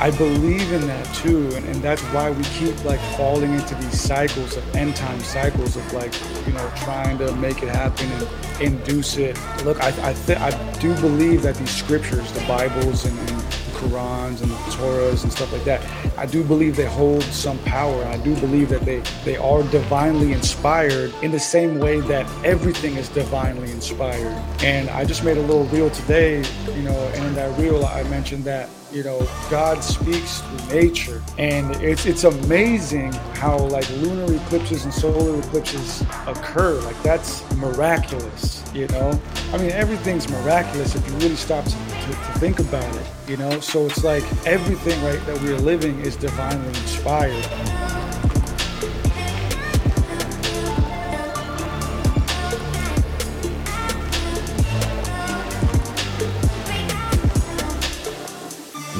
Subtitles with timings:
[0.00, 4.00] I believe in that too, and, and that's why we keep like falling into these
[4.00, 6.14] cycles of end time cycles of like
[6.46, 8.28] you know trying to make it happen and
[8.62, 9.38] induce it.
[9.62, 13.39] Look, I I, th- I do believe that these scriptures, the Bibles and, and
[13.80, 15.80] Qurans and the Torahs and stuff like that,
[16.18, 18.04] I do believe they hold some power.
[18.04, 22.96] I do believe that they they are divinely inspired in the same way that everything
[22.96, 24.36] is divinely inspired.
[24.62, 28.02] And I just made a little reel today, you know, and in that reel I
[28.04, 34.34] mentioned that you know god speaks through nature and it's it's amazing how like lunar
[34.34, 39.20] eclipses and solar eclipses occur like that's miraculous you know?
[39.52, 43.60] I mean everything's miraculous if you really stop to, to, think about it you know?
[43.60, 47.46] So it's like everything right that we're living is divinely inspired.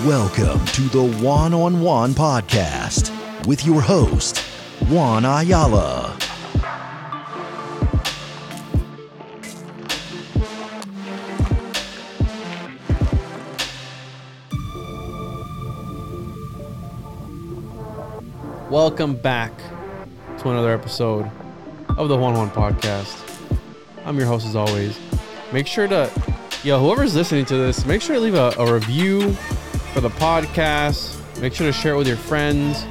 [0.06, 3.10] Welcome to the Juan on Juan podcast
[3.46, 4.38] with your host,
[4.88, 6.29] Juan Ayala.
[18.70, 19.52] Welcome back
[20.38, 21.28] to another episode
[21.98, 23.20] of the One One Podcast.
[24.04, 24.98] I'm your host as always.
[25.52, 26.10] Make sure to,
[26.62, 29.32] yo, whoever's listening to this, make sure to leave a, a review
[29.92, 31.18] for the podcast.
[31.40, 32.84] Make sure to share it with your friends.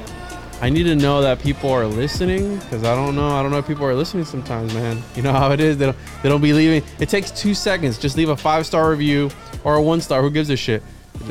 [0.60, 3.28] I need to know that people are listening because I don't know.
[3.30, 5.02] I don't know if people are listening sometimes, man.
[5.16, 5.78] You know how it is.
[5.78, 5.96] They don't.
[6.22, 6.86] They don't be leaving.
[6.98, 7.96] It takes two seconds.
[7.98, 9.30] Just leave a five star review
[9.64, 10.20] or a one star.
[10.20, 10.82] Who gives a shit?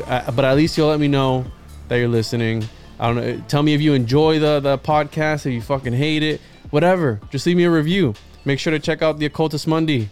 [0.07, 1.45] Uh, But at least you'll let me know
[1.89, 2.67] that you're listening.
[2.99, 3.43] I don't know.
[3.47, 5.45] Tell me if you enjoy the the podcast.
[5.45, 7.21] If you fucking hate it, whatever.
[7.31, 8.13] Just leave me a review.
[8.45, 10.09] Make sure to check out the Occultis Mundi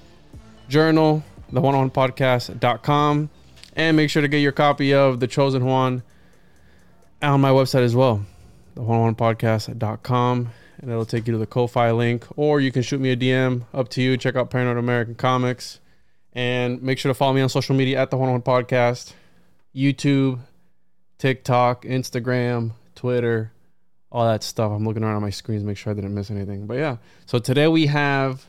[0.69, 3.29] journal, the one on podcast.com,
[3.75, 6.03] and make sure to get your copy of The Chosen Juan
[7.21, 8.25] on my website as well,
[8.75, 10.49] the one on podcast.com,
[10.79, 13.63] and it'll take you to the Ko-Fi link, or you can shoot me a DM.
[13.73, 14.17] Up to you.
[14.17, 15.79] Check out Paranoid American Comics,
[16.33, 19.13] and make sure to follow me on social media at the one on podcast,
[19.75, 20.39] YouTube,
[21.17, 23.51] TikTok, Instagram, Twitter,
[24.11, 24.71] all that stuff.
[24.71, 26.67] I'm looking around on my screens, to make sure I didn't miss anything.
[26.67, 28.45] But yeah, so today we have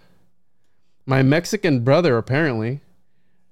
[1.07, 2.17] my Mexican brother.
[2.19, 2.81] Apparently,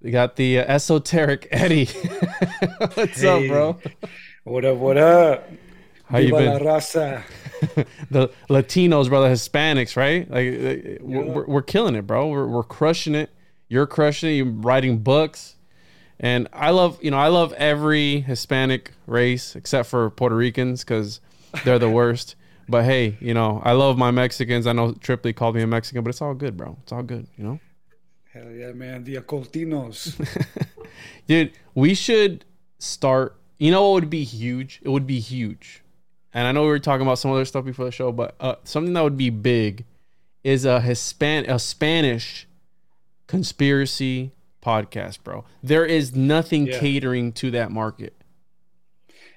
[0.03, 1.87] we got the uh, esoteric Eddie.
[2.95, 3.79] What's up, bro?
[4.45, 5.49] what up what up
[6.05, 6.53] How you been?
[6.53, 7.23] la raza.
[8.11, 10.31] the Latinos, brother, Hispanics, right?
[10.31, 11.33] Like uh, we're, Yeah.
[11.33, 12.29] we're, we're killing it, bro.
[12.29, 13.31] We're, we're crushing it.
[13.69, 14.35] You're crushing it.
[14.35, 15.56] You're writing books,
[16.19, 21.21] and I love, you know, I love every Hispanic race except for Puerto Ricans because
[21.65, 22.37] they're the worst.
[22.69, 24.67] But hey, you know, I love my Mexicans.
[24.67, 26.77] I know Tripoli called me a Mexican, but it's all good, bro.
[26.83, 27.61] It's all good, you know.
[28.33, 30.15] hell yeah man the occultinos
[31.27, 32.45] Dude, we should
[32.79, 33.37] start.
[33.59, 34.81] You know what would be huge?
[34.83, 35.83] It would be huge.
[36.35, 38.57] And I know we were talking about some other stuff before the show, but uh,
[38.65, 39.87] something that would be big
[40.45, 42.47] is a Hispan a Spanish
[43.27, 44.33] conspiracy
[44.67, 45.45] podcast, bro.
[45.63, 46.79] There is nothing Yeah.
[46.81, 48.15] catering to that market.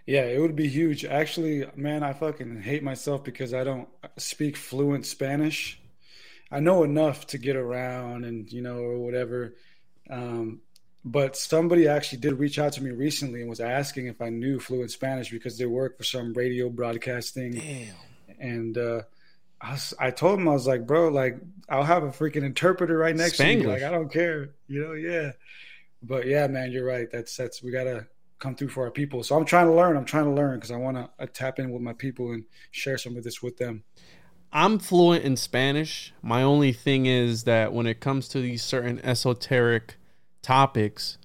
[0.05, 1.05] Yeah, it would be huge.
[1.05, 3.87] Actually, man, I fucking hate myself because I don't
[4.17, 5.79] speak fluent Spanish.
[6.51, 9.53] I know enough to get around and, you know, or whatever.
[10.09, 10.61] Um,
[11.05, 14.59] but somebody actually did reach out to me recently and was asking if I knew
[14.59, 17.51] fluent Spanish because they work for some radio broadcasting.
[17.51, 17.93] Damn.
[18.39, 19.01] And uh,
[19.61, 22.97] I, was, I told him I was like, bro, like I'll have a freaking interpreter
[22.97, 23.65] right next to me.
[23.65, 25.31] Like I don't care, you know, yeah.
[26.01, 27.07] But yeah, man, you're right.
[27.11, 28.07] That's that's we gotta
[28.39, 29.21] come through for our people.
[29.21, 29.97] So I'm trying to learn.
[29.97, 32.45] I'm trying to learn because I want to uh, tap in with my people and
[32.71, 33.83] share some of this with them.
[34.51, 36.13] I'm fluent in Spanish.
[36.21, 39.95] My only thing is that when it comes to these certain esoteric
[40.41, 41.17] topics,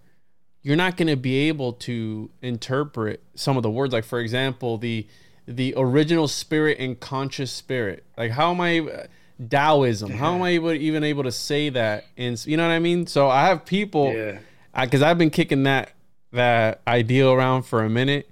[0.60, 3.94] you're not going to be able to interpret some of the words.
[3.94, 5.06] Like, for example, the
[5.46, 8.04] the original spirit and conscious spirit.
[8.16, 8.80] Like, how am I?
[8.80, 9.06] Uh,
[9.48, 10.10] Taoism.
[10.10, 12.04] How am I able, even able to say that?
[12.16, 13.08] And you know what I mean.
[13.08, 14.12] So I have people,
[14.72, 15.10] because yeah.
[15.10, 15.90] I've been kicking that
[16.32, 18.30] that idea around for a minute,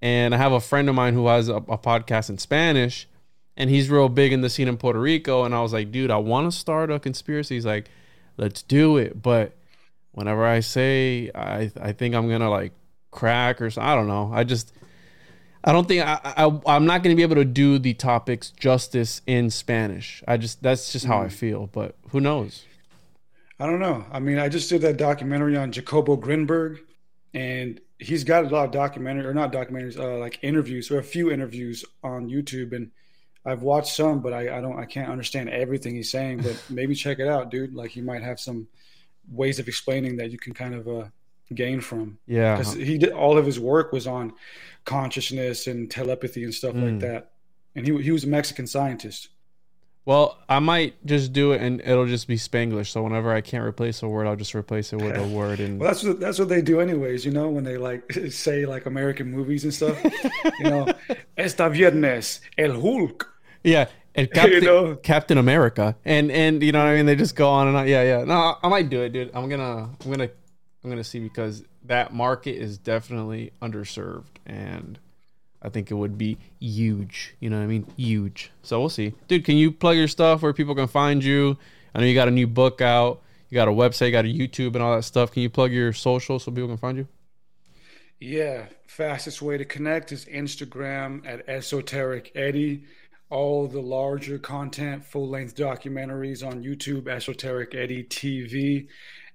[0.00, 3.08] and I have a friend of mine who has a, a podcast in Spanish,
[3.56, 5.44] and he's real big in the scene in Puerto Rico.
[5.44, 7.56] And I was like, dude, I want to start a conspiracy.
[7.56, 7.90] He's like,
[8.36, 9.52] let's do it, but
[10.12, 12.72] whenever I say I I think I'm gonna like
[13.10, 14.30] crack or something, I don't know.
[14.32, 14.72] I just
[15.66, 19.20] I don't think I, I I'm not gonna be able to do the topics justice
[19.26, 20.22] in Spanish.
[20.26, 21.20] I just that's just how.
[21.20, 21.66] I feel.
[21.66, 22.64] But who knows?
[23.58, 24.04] I don't know.
[24.12, 26.78] I mean, I just did that documentary on Jacobo Grinberg,
[27.34, 31.02] and he's got a lot of documentary or not documentaries, uh, like interviews or a
[31.02, 32.90] few interviews on YouTube, and
[33.44, 36.42] I've watched some, but I, I don't I can't understand everything he's saying.
[36.42, 37.74] But maybe check it out, dude.
[37.74, 38.68] Like he might have some
[39.28, 41.04] ways of explaining that you can kind of uh,
[41.52, 42.18] gain from.
[42.26, 44.32] Yeah, because he did all of his work was on
[44.86, 46.84] consciousness and telepathy and stuff mm.
[46.84, 47.32] like that,
[47.74, 49.28] and he he was a Mexican scientist.
[50.06, 52.86] Well, I might just do it, and it'll just be Spanglish.
[52.86, 55.58] So whenever I can't replace a word, I'll just replace it with a word.
[55.58, 57.24] And well, that's what that's what they do, anyways.
[57.24, 60.02] You know, when they like say like American movies and stuff.
[60.58, 60.86] you know,
[61.36, 63.28] esta viernes el Hulk.
[63.64, 64.94] Yeah, and Captain, you know?
[64.94, 67.06] Captain America, and and you know what I mean.
[67.06, 67.88] They just go on and on.
[67.88, 68.24] Yeah, yeah.
[68.24, 69.32] No, I might do it, dude.
[69.34, 70.30] I'm gonna, I'm gonna,
[70.84, 74.98] I'm gonna see because that market is definitely underserved, and
[75.62, 77.34] I think it would be huge.
[77.40, 77.86] You know what I mean?
[77.96, 78.50] Huge.
[78.62, 79.44] So we'll see, dude.
[79.44, 81.56] Can you plug your stuff where people can find you?
[81.94, 83.22] I know you got a new book out.
[83.48, 85.32] You got a website, you got a YouTube, and all that stuff.
[85.32, 87.06] Can you plug your social so people can find you?
[88.18, 92.84] Yeah, fastest way to connect is Instagram at esoteric Eddie
[93.30, 98.86] all the larger content, full length documentaries on YouTube, Esoteric Eddie TV.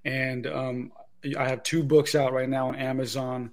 [0.05, 0.91] And um,
[1.37, 3.51] I have two books out right now on Amazon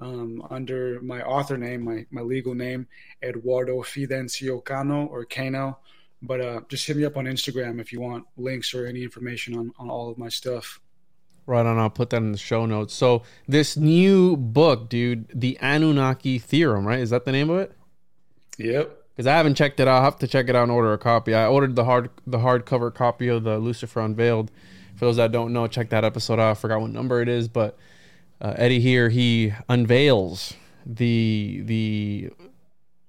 [0.00, 2.86] um, under my author name, my, my legal name,
[3.22, 5.78] Eduardo Fidencio Cano or Cano.
[6.20, 9.56] But uh, just hit me up on Instagram if you want links or any information
[9.56, 10.80] on, on all of my stuff.
[11.46, 11.78] Right on.
[11.78, 12.92] I'll put that in the show notes.
[12.92, 16.98] So, this new book, dude, The Anunnaki Theorem, right?
[16.98, 17.72] Is that the name of it?
[18.58, 19.96] Yep because I haven't checked it out.
[19.96, 21.34] I'll have to check it out and order a copy.
[21.34, 24.52] I ordered the hard the hardcover copy of the Lucifer Unveiled.
[24.98, 26.50] For those that don't know, check that episode out.
[26.50, 27.78] I forgot what number it is, but
[28.40, 30.54] uh, Eddie here he unveils
[30.84, 32.30] the the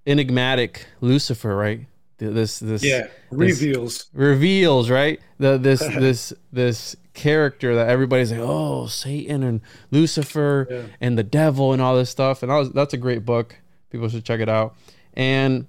[0.05, 1.87] enigmatic Lucifer, right?
[2.17, 8.41] This this yeah reveals this, reveals right the this this this character that everybody's like
[8.41, 10.81] oh Satan and Lucifer yeah.
[11.01, 13.55] and the devil and all this stuff and that was, that's a great book.
[13.89, 14.75] People should check it out.
[15.13, 15.67] And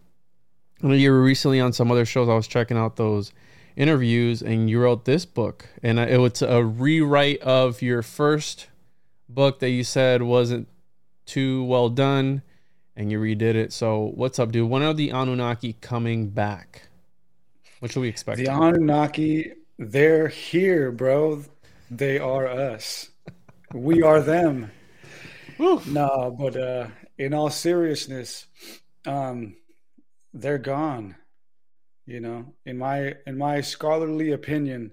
[0.82, 2.28] you were recently on some other shows.
[2.28, 3.32] I was checking out those
[3.76, 8.68] interviews, and you wrote this book, and it was a rewrite of your first
[9.28, 10.68] book that you said wasn't
[11.26, 12.42] too well done,
[12.96, 13.72] and you redid it.
[13.72, 14.68] So, what's up, dude?
[14.68, 16.88] When are the Anunnaki coming back?
[17.78, 18.38] What should we expect?
[18.38, 21.44] The Anunnaki, they're here, bro.
[21.90, 23.10] They are us.
[23.72, 24.70] we are them.
[25.86, 26.86] No, but uh,
[27.18, 28.46] in all seriousness,
[29.04, 29.56] um,
[30.32, 31.16] they're gone.
[32.10, 34.90] You know, in my in my scholarly opinion,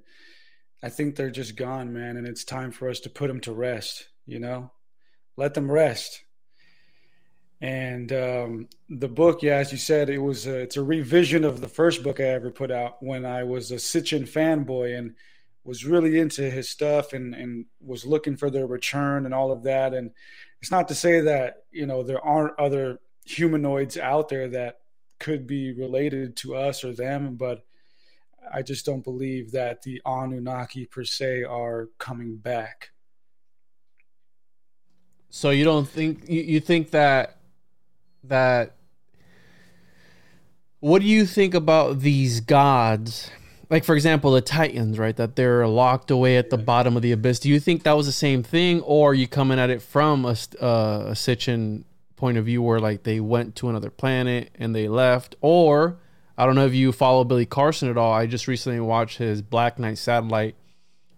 [0.84, 3.54] I think they're just gone, man, and it's time for us to put them to
[3.54, 4.10] rest.
[4.28, 4.72] You know,
[5.36, 6.22] let them rest.
[7.60, 11.60] And um, the book, yeah, as you said, it was a, it's a revision of
[11.60, 15.16] the first book I ever put out when I was a Sitchin fanboy and
[15.64, 19.64] was really into his stuff and and was looking for their return and all of
[19.64, 19.96] that.
[19.96, 20.12] And
[20.62, 24.82] it's not to say that you know there aren't other humanoids out there that
[25.20, 27.66] could be related to us or them, but
[28.54, 32.92] I just don't believe that the Anunnaki per se are coming back.
[35.30, 37.38] So you don't think you, you think that
[38.24, 38.76] that
[40.80, 43.30] what do you think about these gods?
[43.70, 45.16] Like for example, the Titans, right?
[45.16, 47.40] That they're locked away at the bottom of the abyss.
[47.40, 50.24] Do you think that was the same thing, or are you coming at it from
[50.24, 51.84] a, uh, a Sitchin
[52.18, 56.00] point of view where like they went to another planet and they left or
[56.38, 58.14] I don't know if you follow Billy Carson at all.
[58.14, 60.56] I just recently watched his Black Knight satellite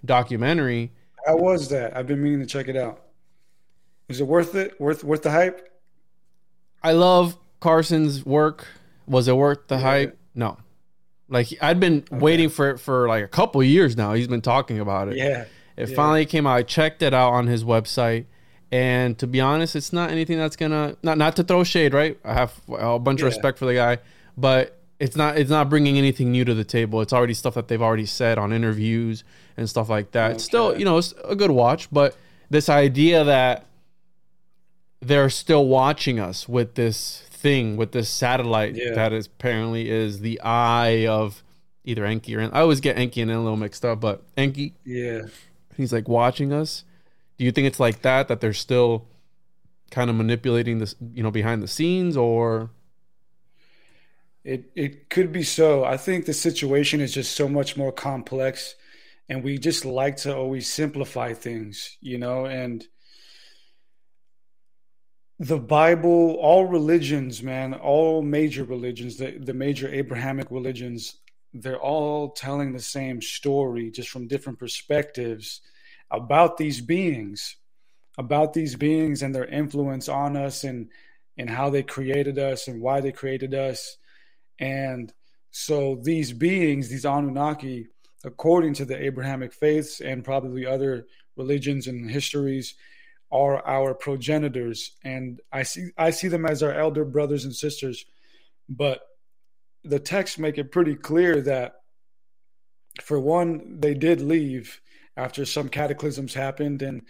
[0.05, 0.91] documentary.
[1.25, 1.95] How was that?
[1.95, 3.01] I've been meaning to check it out.
[4.07, 4.79] Is it worth it?
[4.79, 5.67] Worth worth the hype?
[6.81, 8.67] I love Carson's work.
[9.07, 9.81] Was it worth the yeah.
[9.81, 10.17] hype?
[10.35, 10.57] No.
[11.27, 12.17] Like I'd been okay.
[12.17, 14.13] waiting for it for like a couple years now.
[14.13, 15.17] He's been talking about it.
[15.17, 15.45] Yeah.
[15.75, 15.95] It yeah.
[15.95, 16.53] finally came out.
[16.53, 18.25] I checked it out on his website.
[18.71, 22.19] And to be honest, it's not anything that's gonna not not to throw shade, right?
[22.23, 23.27] I have a bunch yeah.
[23.27, 23.97] of respect for the guy,
[24.37, 27.01] but it's not it's not bringing anything new to the table.
[27.01, 29.23] It's already stuff that they've already said on interviews
[29.57, 30.25] and stuff like that.
[30.25, 30.35] Okay.
[30.35, 32.15] It's still, you know, it's a good watch, but
[32.49, 33.65] this idea that
[35.01, 38.93] they're still watching us with this thing, with this satellite yeah.
[38.93, 41.43] that is apparently is the eye of
[41.85, 45.21] either Enki or I always get Enki and Enlil mixed up, but Enki, yeah,
[45.75, 46.83] he's like watching us.
[47.39, 49.07] Do you think it's like that that they're still
[49.91, 52.69] kind of manipulating this, you know, behind the scenes, or
[54.43, 55.85] it it could be so.
[55.85, 58.75] I think the situation is just so much more complex,
[59.29, 62.85] and we just like to always simplify things, you know, and
[65.39, 71.15] the Bible, all religions, man, all major religions, the, the major Abrahamic religions,
[71.53, 75.61] they're all telling the same story, just from different perspectives
[76.11, 77.57] about these beings,
[78.17, 80.89] about these beings and their influence on us and
[81.37, 83.97] and how they created us and why they created us.
[84.59, 85.13] And
[85.51, 87.87] so these beings, these Anunnaki,
[88.25, 92.75] according to the Abrahamic faiths and probably other religions and histories,
[93.31, 98.05] are our progenitors and i see i see them as our elder brothers and sisters
[98.67, 99.01] but
[99.83, 101.75] the texts make it pretty clear that
[103.01, 104.81] for one they did leave
[105.17, 107.03] after some cataclysms happened and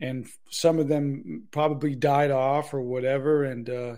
[0.00, 3.44] and some of them probably died off or whatever.
[3.44, 3.96] And uh,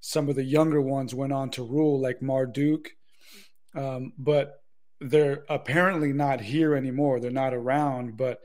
[0.00, 2.90] some of the younger ones went on to rule like marduk.
[3.74, 4.62] Um, but
[5.00, 7.20] they're apparently not here anymore.
[7.20, 8.40] They're not around but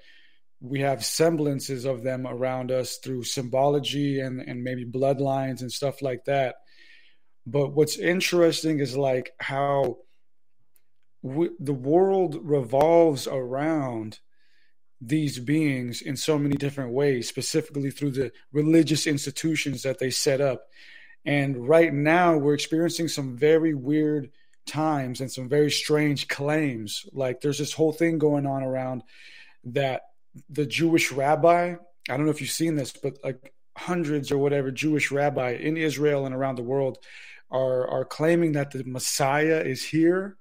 [0.61, 6.03] we have semblances of them around us through symbology and, and maybe bloodlines and stuff
[6.03, 6.55] like that.
[7.47, 9.97] But what's interesting is like how
[11.23, 14.19] we, the world revolves around
[15.01, 20.39] these beings in so many different ways, specifically through the religious institutions that they set
[20.39, 20.67] up.
[21.25, 24.31] And right now, we're experiencing some very weird
[24.65, 27.05] times and some very strange claims.
[27.11, 29.03] Like there's this whole thing going on around
[29.65, 30.03] that
[30.49, 31.75] the Jewish rabbi.
[32.09, 35.77] I don't know if you've seen this, but like hundreds or whatever Jewish rabbi in
[35.77, 36.99] Israel and around the world
[37.49, 40.37] are are claiming that the Messiah is here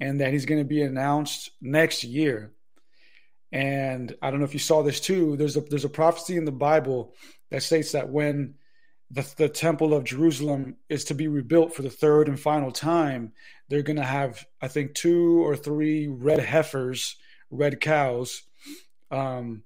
[0.00, 2.52] and that he's going to be announced next year.
[3.52, 5.36] And I don't know if you saw this too.
[5.36, 7.14] There's a there's a prophecy in the Bible
[7.50, 8.54] that states that when
[9.10, 13.32] the, the temple of Jerusalem is to be rebuilt for the third and final time,
[13.68, 17.16] they're going to have I think two or three red heifers,
[17.50, 18.42] red cows
[19.10, 19.62] um,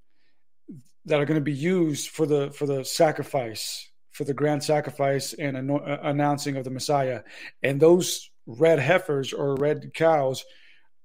[1.05, 5.33] that are going to be used for the for the sacrifice, for the grand sacrifice
[5.33, 7.23] and an- uh, announcing of the Messiah.
[7.61, 10.45] And those red heifers or red cows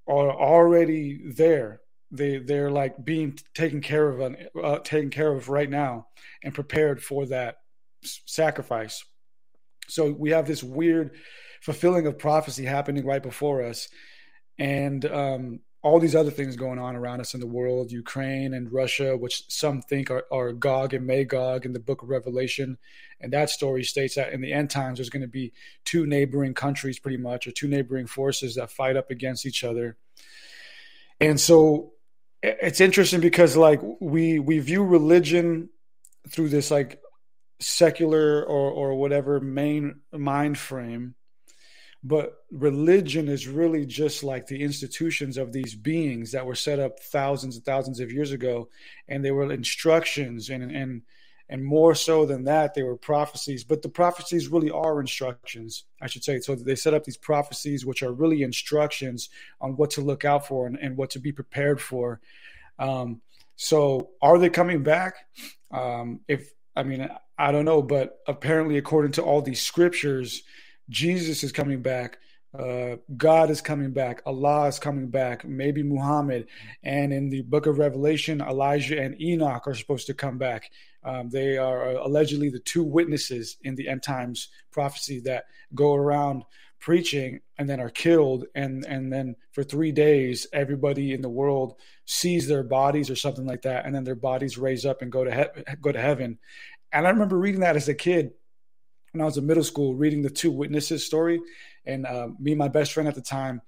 [0.07, 1.81] are already there.
[2.11, 6.07] They they're like being taken care of uh, taken care of right now
[6.43, 7.57] and prepared for that
[8.03, 9.03] sacrifice.
[9.87, 11.15] So we have this weird
[11.61, 13.89] fulfilling of prophecy happening right before us,
[14.57, 18.71] and um, all these other things going on around us in the world Ukraine and
[18.71, 22.77] Russia, which some think are, are Gog and Magog in the book of Revelation.
[23.21, 25.53] And that story states that in the end times, there's going to be
[25.85, 29.97] two neighboring countries, pretty much, or two neighboring forces that fight up against each other.
[31.21, 31.93] And so
[32.41, 35.69] it's interesting because, like, we, we view religion
[36.29, 36.99] through this, like,
[37.59, 41.15] secular or, or whatever main mind frame
[42.03, 46.99] but religion is really just like the institutions of these beings that were set up
[46.99, 48.69] thousands and thousands of years ago,
[49.07, 51.01] and they were instructions and and
[51.49, 53.63] and more so than that, they were prophecies.
[53.63, 56.39] But the prophecies really are instructions, I should say.
[56.39, 59.29] So they set up these prophecies, which are really instructions
[59.59, 62.21] on what to look out for and, and what to be prepared for.
[62.77, 63.21] Um,
[63.55, 65.15] so are they coming back?
[65.71, 70.43] Um, if I mean, I don't know, but apparently, according to all these scriptures,
[70.87, 72.19] Jesus is coming back.
[72.57, 74.21] Uh, God is coming back.
[74.25, 75.45] Allah is coming back.
[75.45, 76.47] Maybe Muhammad.
[76.83, 80.71] And in the book of Revelation, Elijah and Enoch are supposed to come back.
[81.03, 86.43] Um, they are allegedly the two witnesses in the end times prophecy that go around
[86.79, 88.45] preaching and then are killed.
[88.55, 91.75] And and then for 3 days everybody in the world
[92.05, 93.85] sees their bodies or something like that.
[93.85, 96.39] And then their bodies raise up and go to he- go to heaven.
[96.91, 98.31] And i remember reading that as a kid
[99.11, 101.41] when I was in middle school reading the two witnesses story,
[101.85, 103.61] and uh, me and my best friend at the time,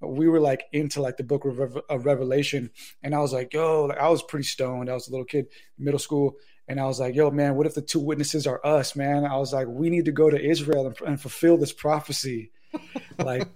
[0.00, 2.70] we were like into like the book of, Revelation,
[3.02, 4.88] and I was like, yo, I was pretty stoned.
[4.88, 6.36] I was a little kid, middle school,
[6.68, 9.24] and I was like, yo, man, what if the two witnesses are us, man?
[9.24, 12.52] I was like, we need to go to Israel and, and fulfill this prophecy.
[13.18, 13.48] like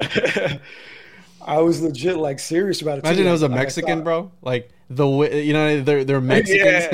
[1.46, 3.04] I was legit like serious about it.
[3.04, 3.28] Imagine too.
[3.28, 4.32] it was a Mexican, thought- bro.
[4.42, 6.86] Like the you know they're they're Mexicans.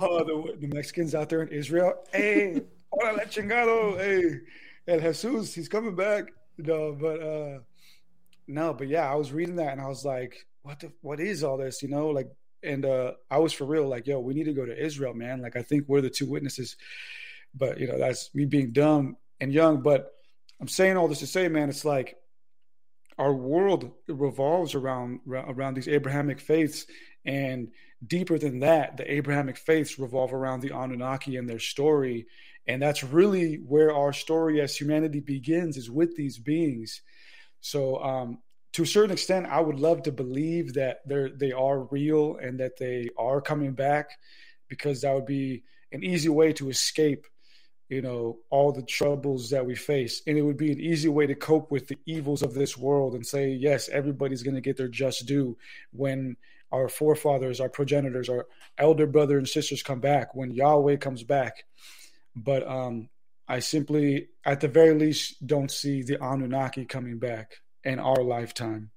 [0.00, 1.94] Oh, the, the Mexicans out there in Israel.
[2.12, 3.98] Hey, hola la chingado.
[3.98, 4.40] Hey,
[4.88, 6.32] El Jesus, he's coming back.
[6.56, 7.58] No, but uh
[8.48, 11.44] no, but yeah, I was reading that and I was like, what the what is
[11.44, 11.82] all this?
[11.82, 12.30] You know, like
[12.62, 15.42] and uh I was for real, like, yo, we need to go to Israel, man.
[15.42, 16.76] Like I think we're the two witnesses.
[17.54, 19.82] But you know, that's me being dumb and young.
[19.82, 20.12] But
[20.60, 22.16] I'm saying all this to say, man, it's like
[23.18, 26.86] our world revolves around around these Abrahamic faiths,
[27.24, 27.68] and
[28.06, 32.26] deeper than that, the Abrahamic faiths revolve around the Anunnaki and their story,
[32.66, 37.02] and that's really where our story as humanity begins is with these beings.
[37.60, 38.38] So, um,
[38.72, 42.60] to a certain extent, I would love to believe that they they are real and
[42.60, 44.10] that they are coming back,
[44.68, 47.26] because that would be an easy way to escape
[47.92, 50.22] you know all the troubles that we face.
[50.26, 53.14] And it would be an easy way to cope with the evils of this world
[53.14, 55.58] and say yes everybody's going to get their just due
[55.92, 56.36] when
[56.70, 58.46] our forefathers our progenitors our
[58.78, 61.64] elder brother and sisters come back when yahweh comes back.
[62.34, 63.10] But um
[63.46, 68.90] i simply at the very least don't see the anunnaki coming back in our lifetime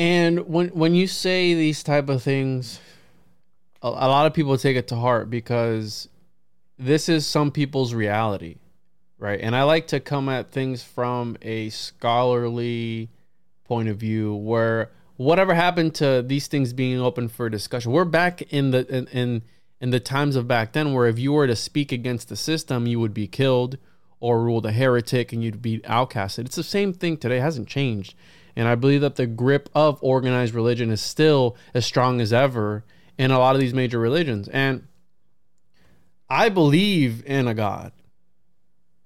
[0.00, 2.80] And when when you say these type of things,
[3.82, 6.08] a, a lot of people take it to heart because
[6.78, 8.56] this is some people's reality,
[9.18, 9.38] right?
[9.38, 13.10] And I like to come at things from a scholarly
[13.64, 18.40] point of view, where whatever happened to these things being open for discussion, we're back
[18.50, 19.42] in the in in,
[19.82, 22.86] in the times of back then, where if you were to speak against the system,
[22.86, 23.76] you would be killed
[24.20, 26.46] or ruled a heretic and you'd be outcasted.
[26.46, 28.14] It's the same thing today; it hasn't changed.
[28.56, 32.84] And I believe that the grip of organized religion is still as strong as ever
[33.16, 34.48] in a lot of these major religions.
[34.48, 34.86] And
[36.28, 37.92] I believe in a God.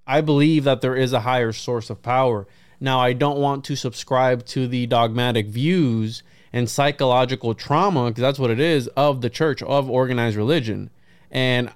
[0.07, 2.47] I believe that there is a higher source of power.
[2.79, 6.21] Now, I don't want to subscribe to the dogmatic views
[6.53, 10.89] and psychological trauma, because that's what it is, of the church, of organized religion.
[11.31, 11.73] And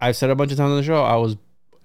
[0.00, 1.36] I've said a bunch of times on the show, I was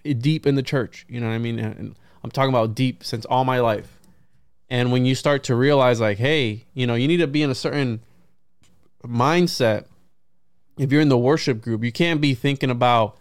[0.04, 1.06] deep in the church.
[1.08, 1.60] You know what I mean?
[1.60, 4.00] And I'm talking about deep since all my life.
[4.70, 7.50] And when you start to realize, like, hey, you know, you need to be in
[7.50, 8.02] a certain
[9.06, 9.86] mindset.
[10.78, 13.18] If you're in the worship group, you can't be thinking about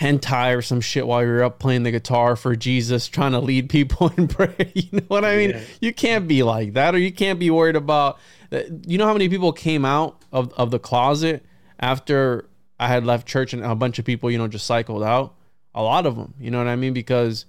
[0.00, 3.68] hentai or some shit while you're up playing the guitar for Jesus, trying to lead
[3.68, 4.54] people in prayer.
[4.74, 5.50] You know what I mean?
[5.50, 5.62] Yeah.
[5.80, 8.18] You can't be like that, or you can't be worried about.
[8.86, 11.44] You know how many people came out of, of the closet
[11.78, 15.34] after I had left church, and a bunch of people, you know, just cycled out.
[15.74, 16.92] A lot of them, you know what I mean?
[16.92, 17.46] Because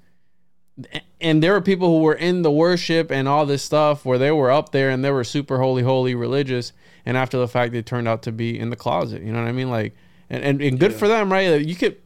[1.19, 4.31] and there were people who were in the worship and all this stuff where they
[4.31, 6.73] were up there and they were super holy, holy, religious,
[7.05, 9.21] and after the fact they turned out to be in the closet.
[9.21, 9.69] You know what I mean?
[9.69, 9.95] Like,
[10.29, 11.49] and and, and good for them, right?
[11.49, 11.97] Like, you could.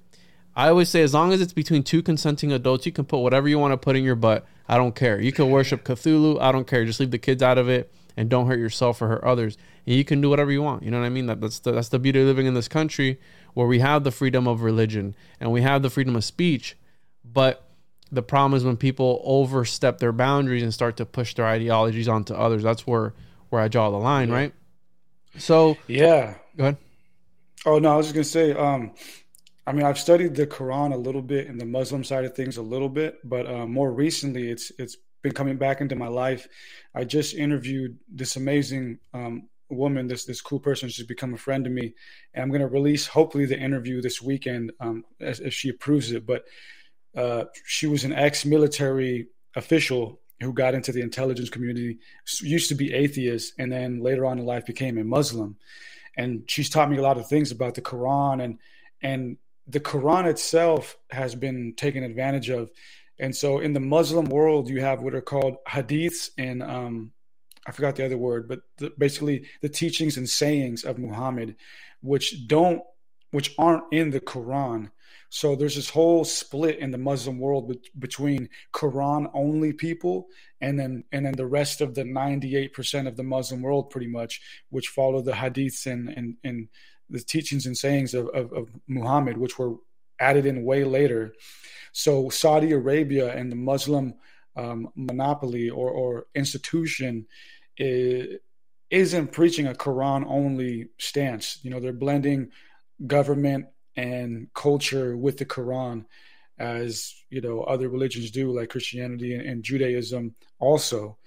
[0.57, 3.49] I always say, as long as it's between two consenting adults, you can put whatever
[3.49, 4.45] you want to put in your butt.
[4.69, 5.19] I don't care.
[5.19, 6.39] You can worship Cthulhu.
[6.39, 6.85] I don't care.
[6.85, 9.57] Just leave the kids out of it and don't hurt yourself or hurt others.
[9.85, 10.83] And you can do whatever you want.
[10.83, 11.25] You know what I mean?
[11.25, 13.19] That, that's the that's the beauty of living in this country
[13.55, 16.77] where we have the freedom of religion and we have the freedom of speech,
[17.23, 17.67] but
[18.11, 22.35] the problem is when people overstep their boundaries and start to push their ideologies onto
[22.35, 22.61] others.
[22.61, 23.13] That's where
[23.49, 24.53] where I draw the line, right?
[25.37, 26.77] So yeah go ahead.
[27.65, 28.53] Oh no, I was just gonna say.
[28.53, 28.93] Um,
[29.67, 32.57] I mean, I've studied the Quran a little bit and the Muslim side of things
[32.57, 36.47] a little bit, but uh, more recently, it's it's been coming back into my life.
[36.93, 40.89] I just interviewed this amazing um, woman, this this cool person.
[40.89, 41.93] She's become a friend to me,
[42.33, 46.25] and I'm gonna release hopefully the interview this weekend um, as, if she approves it.
[46.25, 46.45] But
[47.15, 51.97] uh, she was an ex-military official who got into the intelligence community,
[52.41, 55.55] used to be atheist, and then later on in life became a Muslim.
[56.17, 58.59] And she's taught me a lot of things about the Quran and
[59.01, 62.69] and the Quran itself has been taken advantage of.
[63.19, 67.11] And so in the Muslim world, you have what are called hadiths and um,
[67.65, 71.55] I forgot the other word, but the, basically the teachings and sayings of Muhammad,
[72.01, 72.81] which don't,
[73.31, 74.91] which aren't in the Quran.
[75.29, 80.27] So there's this whole split in the Muslim world be- between Quran only people
[80.61, 84.41] and then and then the rest of the 98% of the Muslim world pretty much
[84.69, 86.69] which follow the hadiths and and, and
[87.09, 89.75] the teachings and sayings of, of, of Muhammad which were
[90.19, 91.33] added in way later.
[91.91, 94.15] So Saudi Arabia and the Muslim
[94.55, 97.25] um, monopoly or, or institution
[97.77, 101.59] isn't preaching a Quran only stance.
[101.63, 102.51] You know, they're blending
[103.05, 106.05] government and culture with the Quran,
[106.57, 111.17] as you know other religions do, like Christianity and, and Judaism also.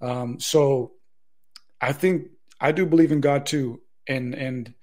[0.00, 0.92] Um, so,
[1.80, 2.28] I think
[2.60, 4.74] I do believe in God too, and and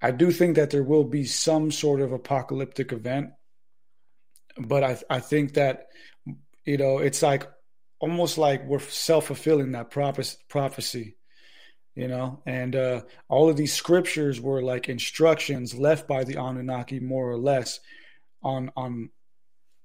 [0.00, 3.30] I do think that there will be some sort of apocalyptic event
[4.58, 5.88] but I I think that
[6.64, 7.48] you know it's like
[8.02, 11.16] almost like we're self fulfilling that prophecy,
[11.94, 16.98] you know, and uh, all of these scriptures were like instructions left by the Anunnaki,
[16.98, 17.78] more or less,
[18.42, 19.10] on on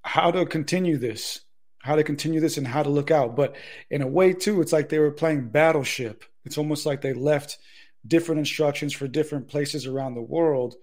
[0.02, 1.40] how to continue this,
[1.82, 3.36] how to continue this, and how to look out.
[3.36, 3.54] But
[3.88, 6.24] in a way, too, it's like they were playing battleship.
[6.44, 7.58] It's almost like they left
[8.06, 10.74] different instructions for different places around the world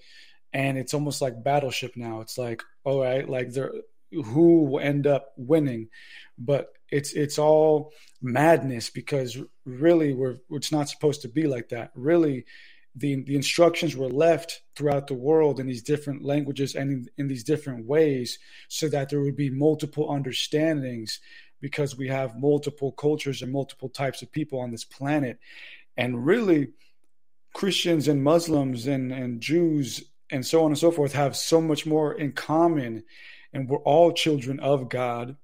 [0.54, 3.72] and it's almost like battleship now it's like all right like they're
[4.12, 5.90] who will end up winning
[6.38, 11.92] but it's it's all madness because really we're it's not supposed to be like that
[11.96, 12.46] really
[12.96, 17.28] the the instructions were left throughout the world in these different languages and in, in
[17.28, 21.20] these different ways so that there would be multiple understandings
[21.62, 25.40] because we have multiple cultures and multiple types of people on this planet
[25.98, 26.70] and really
[27.54, 31.86] Christians and Muslims and, and Jews and so on and so forth have so much
[31.86, 33.04] more in common.
[33.54, 35.38] And we're all children of God.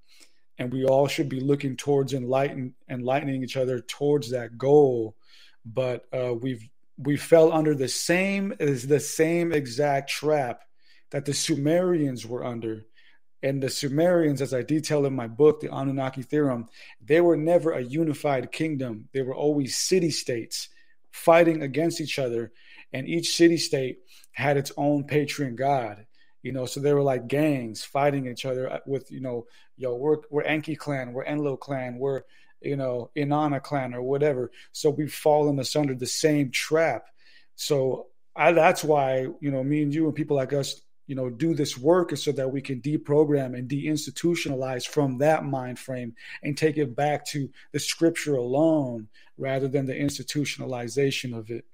[0.62, 5.16] And we all should be looking towards enlighten, enlightening each other towards that goal.
[5.66, 6.70] But uh, we've
[7.00, 10.62] we fell under the same is the same exact trap
[11.10, 12.86] that the Sumerians were under.
[13.42, 16.70] And the Sumerians, as I detail in my book, The Anunnaki Theorem,
[17.04, 19.10] they were never a unified kingdom.
[19.14, 20.70] They were always city states
[21.10, 22.52] fighting against each other,
[22.94, 23.98] and each city state
[24.34, 26.06] had its own patron god.
[26.44, 29.46] You know, so they were like gangs fighting each other with, you know,
[29.82, 32.22] yo, we're we're Enki clan, we're Enlil clan, we're
[32.62, 34.52] you know Inanna clan or whatever.
[34.72, 37.08] So we've fallen asunder the same trap.
[37.56, 41.30] So I, that's why you know me and you and people like us you know
[41.30, 46.16] do this work is so that we can deprogram and deinstitutionalize from that mind frame
[46.44, 51.66] and take it back to the scripture alone rather than the institutionalization of it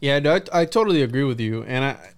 [0.00, 2.10] yeah I, I totally agree with you and i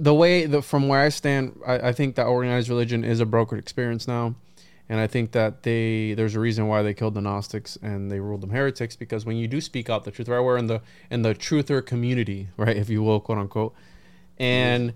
[0.00, 3.26] the way the from where i stand I, I think that organized religion is a
[3.26, 4.34] brokered experience now
[4.88, 8.20] and I think that they there's a reason why they killed the Gnostics and they
[8.20, 10.40] ruled them heretics because when you do speak out the truth, right?
[10.40, 10.80] We're in the
[11.10, 13.74] in the truther community, right, if you will, quote unquote.
[14.38, 14.94] And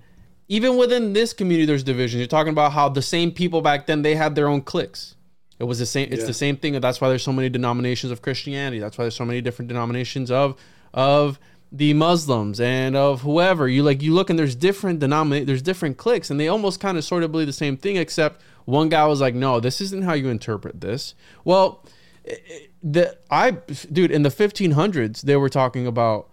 [0.49, 2.21] even within this community, there's divisions.
[2.21, 5.15] You're talking about how the same people back then they had their own cliques.
[5.59, 6.09] It was the same.
[6.11, 6.27] It's yeah.
[6.27, 6.81] the same thing.
[6.81, 8.79] That's why there's so many denominations of Christianity.
[8.79, 10.59] That's why there's so many different denominations of
[10.95, 11.38] of
[11.73, 14.03] the Muslims and of whoever you like.
[14.03, 15.47] You look and there's different denominate.
[15.47, 17.97] There's different cliques, and they almost kind of sort of believe the same thing.
[17.97, 21.85] Except one guy was like, "No, this isn't how you interpret this." Well,
[22.83, 23.53] the I
[23.91, 26.29] dude in the 1500s they were talking about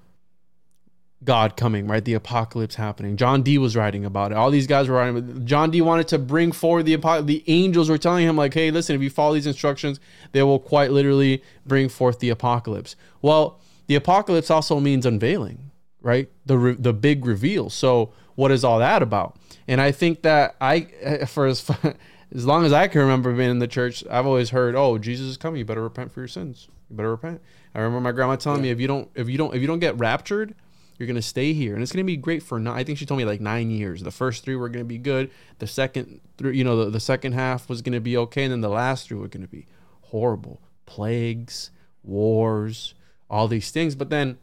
[1.23, 2.03] God coming, right?
[2.03, 3.17] The apocalypse happening.
[3.17, 4.37] John Dee was writing about it.
[4.37, 5.45] All these guys were writing.
[5.45, 7.27] John Dee wanted to bring forward the apocalypse.
[7.27, 9.99] The angels were telling him, like, hey, listen, if you follow these instructions,
[10.31, 12.95] they will quite literally bring forth the apocalypse.
[13.21, 15.71] Well, the apocalypse also means unveiling,
[16.01, 16.29] right?
[16.45, 17.69] The re- the big reveal.
[17.69, 19.35] So, what is all that about?
[19.67, 21.69] And I think that I, for as
[22.33, 25.27] as long as I can remember being in the church, I've always heard, oh, Jesus
[25.27, 25.59] is coming.
[25.59, 26.69] You better repent for your sins.
[26.89, 27.41] You better repent.
[27.75, 28.69] I remember my grandma telling yeah.
[28.69, 30.55] me, if you don't, if you don't, if you don't get raptured
[30.99, 32.59] you're gonna stay here, and it's gonna be great for.
[32.59, 34.03] Nine, I think she told me like nine years.
[34.03, 35.31] The first three were gonna be good.
[35.59, 38.59] The second, three, you know, the, the second half was gonna be okay, and then
[38.59, 39.65] the last three were gonna be
[40.01, 40.61] horrible.
[40.85, 41.71] Plagues,
[42.03, 42.95] wars,
[43.29, 43.95] all these things.
[43.95, 44.37] But then,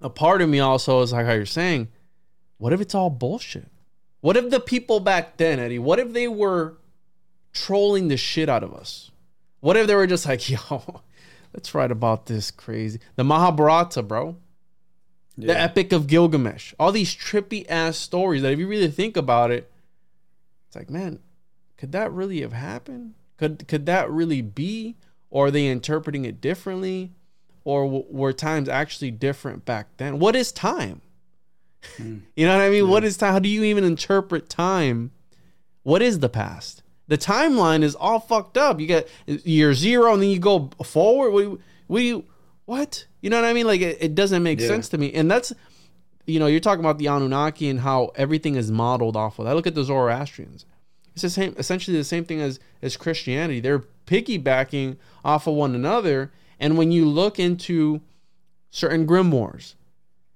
[0.00, 1.88] a part of me also is like how you're saying,
[2.58, 3.68] what if it's all bullshit?
[4.20, 5.78] What if the people back then, Eddie?
[5.78, 6.78] What if they were
[7.52, 9.10] trolling the shit out of us?
[9.60, 11.02] What if they were just like, yo,
[11.52, 14.36] let's write about this crazy the Mahabharata, bro
[15.36, 15.46] yeah.
[15.48, 19.50] the Epic of Gilgamesh, all these trippy ass stories that if you really think about
[19.50, 19.70] it,
[20.66, 21.20] it's like, man,
[21.76, 23.14] could that really have happened?
[23.36, 24.96] Could could that really be?
[25.28, 27.12] Or are they interpreting it differently?
[27.66, 30.20] Or w- were times actually different back then?
[30.20, 31.02] What is time?
[31.98, 32.22] Mm.
[32.36, 32.84] You know what I mean?
[32.84, 32.90] Yeah.
[32.90, 33.32] What is time?
[33.32, 35.10] How do you even interpret time?
[35.82, 36.82] What is the past?
[37.08, 38.78] The timeline is all fucked up.
[38.78, 41.58] You get year zero, and then you go forward.
[41.88, 42.24] We you?
[42.66, 43.06] What?
[43.20, 43.66] You know what I mean?
[43.66, 44.68] Like it, it doesn't make yeah.
[44.68, 45.12] sense to me.
[45.12, 45.52] And that's
[46.26, 49.46] you know, you're talking about the Anunnaki and how everything is modeled off of.
[49.46, 50.66] I look at the Zoroastrians.
[51.14, 53.60] It's the same essentially the same thing as as Christianity.
[53.60, 56.30] They're piggybacking off of one another.
[56.58, 58.00] And when you look into
[58.70, 59.74] certain grimoires,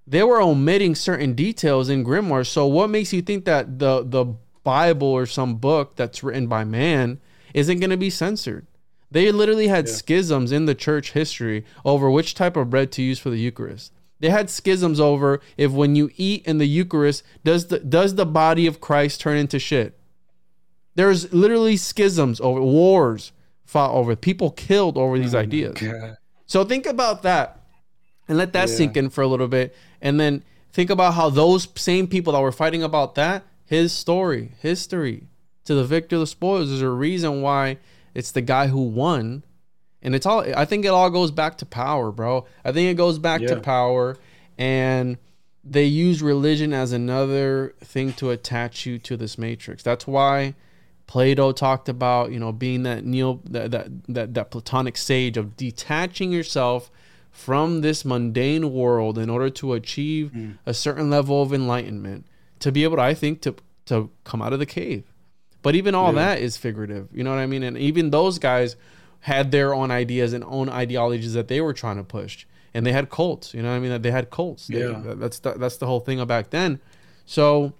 [0.07, 2.49] they were omitting certain details in grimoires.
[2.49, 6.65] So what makes you think that the the Bible or some book that's written by
[6.65, 7.21] man
[7.55, 8.67] isn't going to be censored?
[9.11, 9.95] They literally had yeah.
[9.95, 13.93] schisms in the church history over which type of bread to use for the Eucharist.
[14.21, 18.27] They had schisms over if when you eat in the Eucharist, does the does the
[18.27, 19.99] body of Christ turn into shit?
[20.95, 23.33] There's literally schisms over wars
[23.71, 25.79] fought over, people killed over these oh ideas.
[26.47, 27.61] So think about that
[28.27, 28.75] and let that yeah.
[28.75, 29.75] sink in for a little bit.
[30.03, 34.51] And then think about how those same people that were fighting about that his story,
[34.59, 35.29] history
[35.65, 36.69] to the victor of the spoils.
[36.69, 37.79] There's a reason why
[38.13, 39.45] it's the guy who won.
[40.03, 42.47] And it's all I think it all goes back to power, bro.
[42.65, 43.55] I think it goes back Yeah.
[43.55, 44.17] to power
[44.59, 45.17] and
[45.63, 49.85] they use religion as another thing to attach you to this matrix.
[49.85, 50.55] That's why
[51.11, 55.57] Plato talked about, you know, being that neo that that that, that platonic sage of
[55.57, 56.89] detaching yourself
[57.33, 60.57] from this mundane world in order to achieve mm.
[60.65, 62.27] a certain level of enlightenment
[62.61, 65.03] to be able to I think to to come out of the cave.
[65.63, 67.09] But even all that is figurative.
[67.13, 67.65] You know what I mean?
[67.65, 68.77] And even those guys
[69.19, 72.47] had their own ideas and own ideologies that they were trying to push.
[72.73, 73.91] And they had cults, you know what I mean?
[73.91, 74.69] That they had cults.
[74.69, 75.03] They- Yeah.
[75.17, 76.79] that's the, that's the whole thing back then.
[77.27, 77.75] So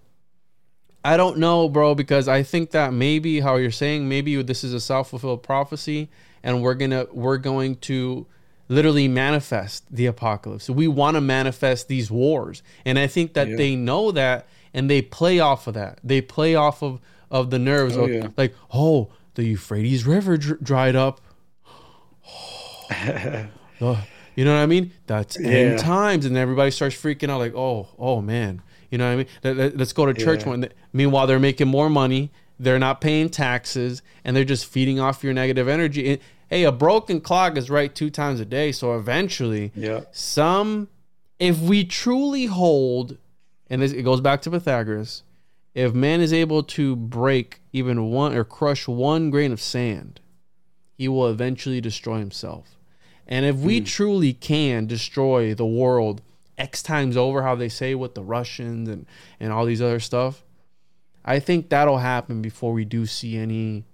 [1.05, 4.75] I don't know, bro, because I think that maybe how you're saying, maybe this is
[4.75, 6.11] a self-fulfilled prophecy
[6.43, 8.27] and we're going to we're going to
[8.69, 10.69] literally manifest the apocalypse.
[10.71, 12.63] We want to manifest these wars.
[12.85, 13.57] And I think that Yeah.
[13.57, 15.99] they know that and they play off of that.
[16.05, 18.29] They play off of of the nerves Oh, of yeah.
[18.37, 21.21] like, "Oh, the Euphrates River dr- dried up."
[23.83, 24.05] Oh,
[24.37, 24.93] you know what I mean?
[25.07, 25.49] That's Yeah.
[25.49, 28.61] end times, and everybody starts freaking out, like, "Oh, oh man,"
[28.91, 29.17] you know what I
[29.53, 29.59] mean?
[29.59, 30.51] Let, let's go to church Yeah.
[30.51, 30.69] when.
[30.93, 32.31] meanwhile, they're making more money.
[32.59, 36.11] They're not paying taxes, and they're just feeding off your negative energy.
[36.13, 40.01] And, hey, a broken clock is right two times a day, so eventually, Yeah.
[40.13, 40.89] some,
[41.39, 43.17] if we truly hold,
[43.71, 45.23] and this, it goes back to Pythagoras,
[45.75, 50.21] if man is able to break even one or crush one grain of sand,
[50.99, 52.77] he will eventually destroy himself.
[53.27, 53.85] And if we hmm.
[53.85, 56.21] truly can destroy the world
[56.61, 59.07] X times over, how they say with the Russians and,
[59.41, 60.45] and all these other stuff,
[61.25, 63.87] I think that'll happen before we do see any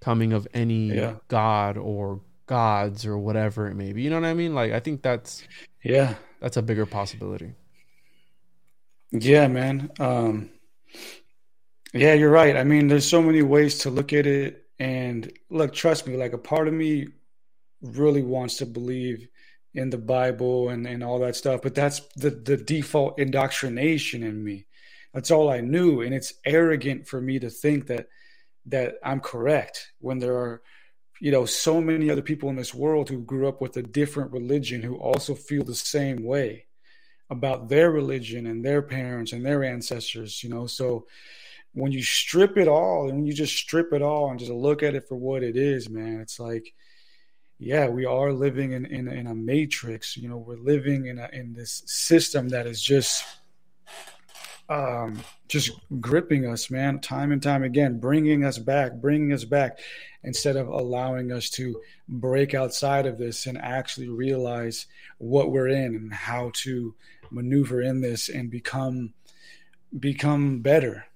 [0.00, 1.16] coming of any Yeah.
[1.28, 4.02] god or gods or whatever it may be.
[4.02, 4.54] You know what I mean?
[4.54, 5.42] Like I think that's
[5.82, 6.14] Yeah.
[6.40, 7.54] that's a bigger possibility.
[9.12, 9.90] Yeah, man.
[9.98, 10.50] Um,
[11.92, 12.56] yeah, you're right.
[12.56, 14.66] I mean, there's so many ways to look at it.
[14.78, 17.06] And look, trust me, like a part of me
[17.80, 19.28] really wants to believe
[19.74, 24.42] in the Bible and, and all that stuff, but that's the, the default indoctrination in
[24.42, 24.66] me.
[25.12, 26.00] That's all I knew.
[26.00, 28.08] And it's arrogant for me to think that
[28.66, 30.62] that I'm correct when there are,
[31.20, 34.32] you know, so many other people in this world who grew up with a different
[34.32, 36.66] religion who also feel the same way
[37.28, 40.66] about their religion and their parents and their ancestors, you know.
[40.66, 41.06] So
[41.74, 44.82] when you strip it all and when you just strip it all and just look
[44.82, 46.72] at it for what it is, man, it's like,
[47.58, 51.28] yeah, we are living in, in, in a matrix, you know, we're living in a,
[51.32, 53.24] in this system that is just,
[54.68, 59.78] um, just gripping us, man, time and time again, bringing us back, bringing us back
[60.24, 64.86] instead of allowing us to break outside of this and actually realize
[65.18, 66.94] what we're in and how to
[67.30, 69.12] maneuver in this and become
[69.98, 71.06] become better.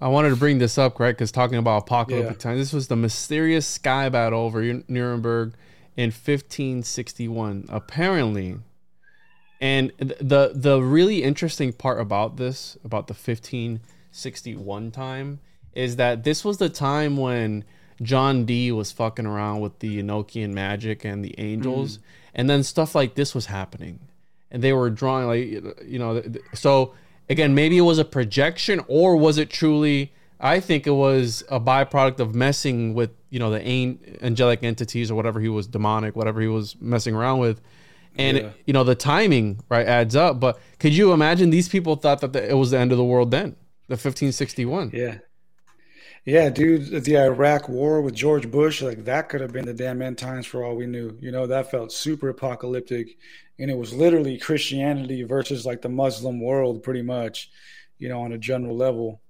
[0.00, 1.12] I wanted to bring this up, right?
[1.12, 2.38] Because talking about apocalyptic Yeah.
[2.38, 5.54] times, this was the mysterious sky battle over Nuremberg
[5.96, 7.66] in 1561.
[7.68, 8.56] Apparently,
[9.60, 15.40] and the the really interesting part about this, about the 1561 time,
[15.74, 17.64] is that this was the time when
[18.02, 22.00] John Dee was fucking around with the Enochian magic and the angels, mm.
[22.34, 24.00] and then stuff like this was happening,
[24.50, 26.22] and they were drawing like you know.
[26.52, 26.94] So
[27.28, 30.12] again, maybe it was a projection, or was it truly?
[30.40, 35.10] I think it was a byproduct of messing with you know the an- angelic entities
[35.10, 37.60] or whatever he was demonic, whatever he was messing around with.
[38.16, 38.48] And Yeah.
[38.66, 42.32] you know the timing right adds up, but could you imagine these people thought that
[42.32, 43.56] the, it was the end of the world then,
[43.88, 44.90] the 1561?
[44.94, 45.18] Yeah.
[46.24, 50.00] Yeah, dude, the Iraq war with George Bush, like that could have been the damn
[50.00, 51.16] end times for all we knew.
[51.20, 53.18] You know, that felt super apocalyptic.
[53.58, 57.50] And it was literally Christianity versus like the Muslim world, pretty much,
[57.98, 59.20] you know, on a general level.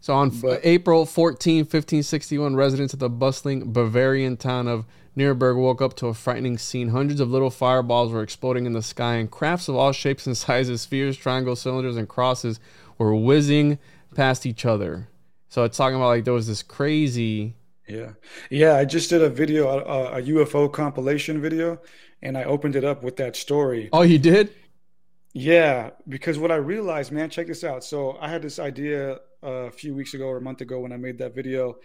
[0.00, 4.84] So on But- April 14, 1561, residents of the bustling Bavarian town of
[5.16, 6.88] Nuremberg woke up to a frightening scene.
[6.88, 10.36] Hundreds of little fireballs were exploding in the sky, and crafts of all shapes and
[10.36, 12.60] sizes, spheres, triangles, cylinders, and crosses
[12.98, 13.78] were whizzing
[14.14, 15.08] past each other.
[15.54, 17.54] So it's talking about like there was this crazy.
[17.86, 18.14] Yeah.
[18.50, 21.78] Yeah, I just did a video, a, a UFO compilation video,
[22.22, 23.88] and I opened it up with that story.
[23.92, 24.52] Oh, you did?
[25.32, 27.84] Yeah, because what I realized, man, check this out.
[27.84, 30.90] So I had this idea uh, a few weeks ago or a month ago when
[30.90, 31.76] I made that video.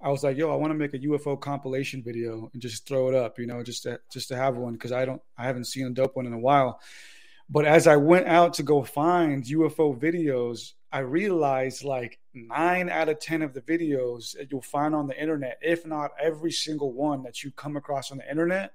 [0.00, 3.08] I was like, "Yo, I want to make a UFO compilation video and just throw
[3.08, 5.64] it up, you know, just to just to have one because I don't, I haven't
[5.64, 6.78] seen a dope one in a while."
[7.48, 13.08] But as I went out to go find UFO videos, I realized like nine out
[13.08, 16.92] of ten of the videos that you'll find on the internet, if not every single
[16.92, 18.74] one that you come across on the internet,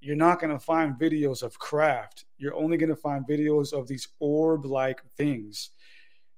[0.00, 2.24] you're not going to find videos of craft.
[2.38, 5.70] You're only going to find videos of these orb like things.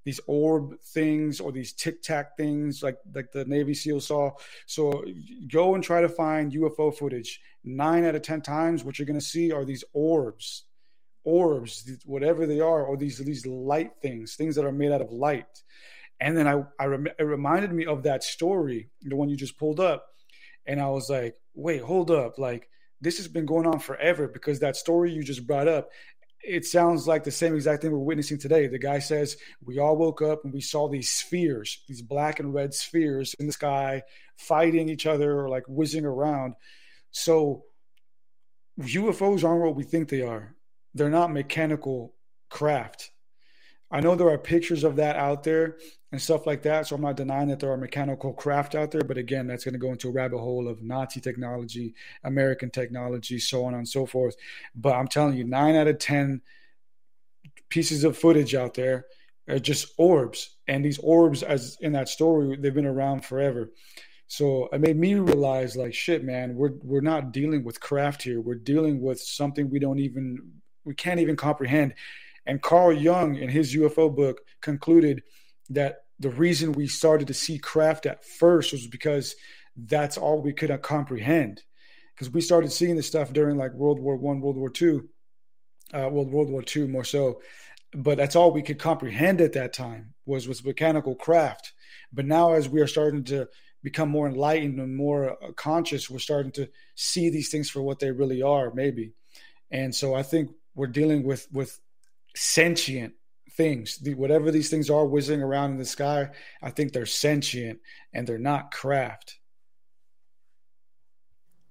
[0.05, 4.31] these orb things or these tic tac things like like the Navy SEAL saw.
[4.67, 5.05] So
[5.51, 7.41] go and try to find UFO footage.
[7.65, 10.65] Nine out of ten times, what you're going to see are these orbs,
[11.25, 15.13] orbs, whatever they are, or these these light things, things that are made out of
[15.13, 15.63] light.
[16.23, 19.59] And then I, I rem- it reminded me of that story, the one you just
[19.59, 20.07] pulled up,
[20.67, 22.69] and I was like, wait, hold up, like
[23.01, 25.91] this has been going on forever because that story you just brought up
[26.43, 28.67] it sounds like the same exact thing we're witnessing today.
[28.67, 32.53] The guy says, We all woke up and we saw these spheres, these black and
[32.53, 34.03] red spheres in the sky,
[34.37, 36.55] fighting each other or like whizzing around.
[37.13, 37.65] So
[38.81, 40.57] UFOs aren't what we think they are.
[40.95, 42.15] They're not mechanical
[42.51, 43.12] craft.
[43.93, 45.77] I know there are pictures of that out there
[46.11, 46.87] and stuff like that.
[46.87, 49.03] So I'm not denying that there are mechanical craft out there.
[49.03, 53.39] But again, that's going to go into a rabbit hole of Nazi technology, American technology,
[53.39, 54.35] so on and so forth.
[54.75, 56.41] But I'm telling you, nine out of 10
[57.69, 59.07] pieces of footage out there
[59.49, 60.57] are just orbs.
[60.67, 63.71] And these orbs, as in that story, they've been around forever.
[64.27, 68.41] So it made me realize, like, shit, man, we're we're not dealing with craft here.
[68.41, 70.39] We're dealing with something we don't even
[70.85, 71.93] we can't even comprehend.
[72.47, 75.23] And Carl Jung, in his UFO book, concluded
[75.71, 79.35] that the reason we started to see craft at first was because
[79.77, 81.63] that's all we could comprehend.
[82.15, 85.09] Because we started seeing this stuff during like World War One, World War Two,
[85.95, 87.41] uh, World World War Two more so,
[87.95, 91.73] but that's all we could comprehend at that time was was mechanical craft.
[92.13, 93.49] But now, as we are starting to
[93.83, 97.99] become more enlightened and more uh, conscious, we're starting to see these things for what
[97.99, 99.13] they really are, maybe.
[99.71, 101.81] And so, I think we're dealing with with
[102.35, 103.15] sentient
[103.53, 103.99] things.
[103.99, 106.31] The, whatever these things are whizzing around in the sky,
[106.63, 107.81] I think they're sentient
[108.13, 109.39] and they're not craft.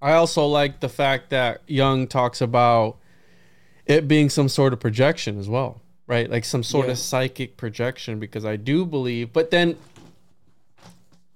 [0.02, 2.98] I also like the fact that Jung talks about
[3.86, 6.30] it being some sort of projection as well, right?
[6.30, 6.94] Like some sort yeah.
[6.94, 9.78] of psychic projection because I do believe, but then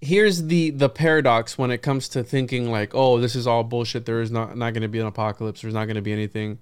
[0.02, 4.06] here's the the paradox when it comes to thinking like, oh, this is all bullshit.
[4.06, 5.62] There is not not going to be an apocalypse.
[5.62, 6.60] There's not going to be anything.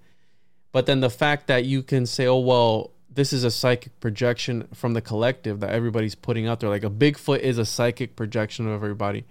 [0.74, 4.68] But then the fact that you can say, oh well, this is a psychic projection
[4.74, 6.70] from the collective that everybody's putting out there.
[6.70, 9.24] Like a Bigfoot is a psychic projection of everybody.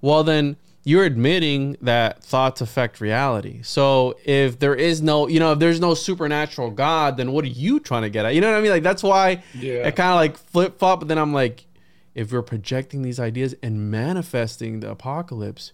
[0.00, 3.60] Well, then you're admitting that thoughts affect reality.
[3.62, 7.48] So if there is no, you know, if there's no supernatural God, then what are
[7.48, 8.34] you trying to get at?
[8.34, 8.70] You know what I mean?
[8.70, 9.86] Like that's why yeah.
[9.86, 11.00] it kind of like flip flop.
[11.00, 11.66] But then I'm like,
[12.14, 15.72] if you're projecting these ideas and manifesting the apocalypse,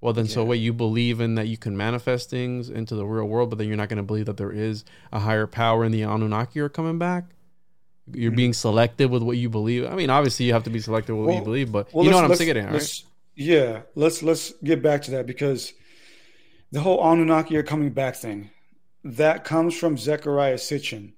[0.00, 0.32] well, then, yeah.
[0.32, 3.58] so what you believe in that you can manifest things into the real world, but
[3.58, 6.60] then you're not going to believe that there is a higher power in the Anunnaki
[6.60, 7.24] are coming back.
[8.12, 8.36] You're mm-hmm.
[8.36, 9.86] being selective with what you believe.
[9.86, 12.04] I mean, obviously, you have to be selective with well, what you believe, but well,
[12.04, 13.02] you know what I'm saying, right?
[13.36, 15.72] Yeah, let's let's get back to that because
[16.72, 18.50] the whole Anunnaki are coming back thing
[19.04, 21.12] that comes from Zecharia Sitchin.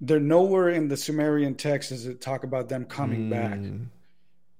[0.00, 3.30] They're nowhere in the Sumerian texts does it talk about them coming mm.
[3.30, 3.58] back.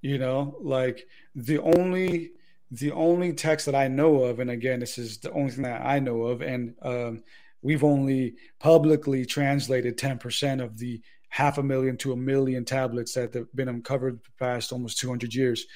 [0.00, 2.32] You know, like the only
[2.70, 5.84] the only text that I know of, and again, this is the only thing that
[5.84, 7.22] I know of, and um,
[7.62, 11.00] we've only publicly translated 10% of the
[11.30, 15.34] half a million to a million tablets that have been uncovered the past almost 200
[15.34, 15.66] years.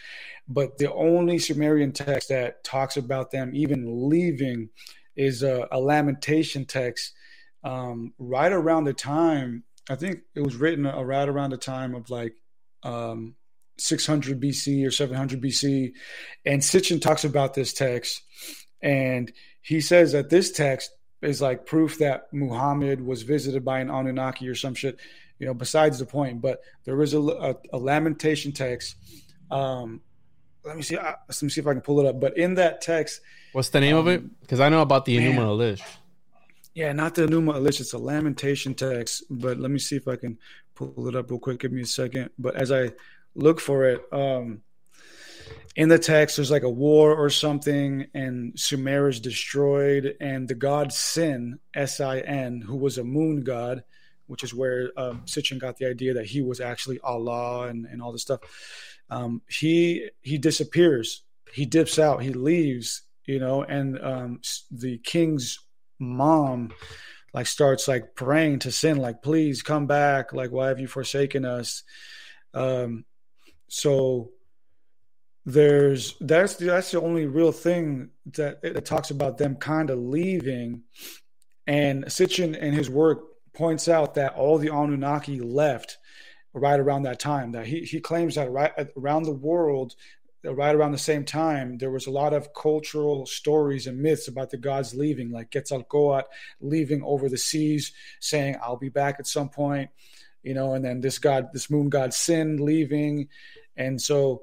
[0.48, 4.70] But the only Sumerian text that talks about them even leaving
[5.14, 7.12] is a, a lamentation text
[7.64, 12.10] um, right around the time, I think it was written right around the time of
[12.10, 12.34] like
[12.82, 13.34] um,
[13.82, 15.92] 600 BC or 700 BC.
[16.44, 18.22] And Sitchin talks about this text,
[18.80, 20.90] and he says that this text
[21.20, 24.98] is like proof that Muhammad was visited by an Anunnaki or some shit.
[25.38, 28.94] You know, besides the point, but there is a, a, a lamentation text.
[29.50, 30.00] Um,
[30.64, 30.96] let me see.
[30.96, 32.20] Uh, let me see if I can pull it up.
[32.20, 33.20] But in that text,
[33.52, 34.40] what's the name um, of it?
[34.40, 35.82] Because I know about the Enuma Elish.
[36.74, 37.80] Yeah, not the Enuma Elish.
[37.80, 39.24] It's a lamentation text.
[39.28, 40.38] But let me see if I can
[40.76, 41.58] pull it up real quick.
[41.58, 42.30] Give me a second.
[42.38, 42.92] But as I
[43.34, 44.02] look for it.
[44.12, 44.62] Um,
[45.74, 50.54] in the text, there's like a war or something, and Sumer is destroyed, and the
[50.54, 53.84] god Sin, S I N, who was a moon god,
[54.26, 58.02] which is where um, Sitchin got the idea that he was actually Allah and, and
[58.02, 58.40] all this stuff.
[59.08, 64.40] Um, he he disappears, he dips out, he leaves, you know, and um,
[64.70, 65.58] the king's
[65.98, 66.72] mom
[67.34, 71.46] like starts like praying to Sin, like, please come back, like, why have you forsaken
[71.46, 71.82] us?
[72.52, 73.06] Um,
[73.72, 74.32] so
[75.46, 79.98] there's that's the, that's the only real thing that it talks about them kind of
[79.98, 80.82] leaving.
[81.66, 85.96] And Sitchin in his work points out that all the Anunnaki left
[86.52, 87.52] right around that time.
[87.52, 89.94] That he he claims that right around the world,
[90.44, 94.50] right around the same time, there was a lot of cultural stories and myths about
[94.50, 96.28] the gods leaving, like Quetzalcoatl
[96.60, 99.88] leaving over the seas, saying, "I'll be back at some point."
[100.42, 103.28] you know, and then this god, this moon god Sin leaving,
[103.76, 104.42] and so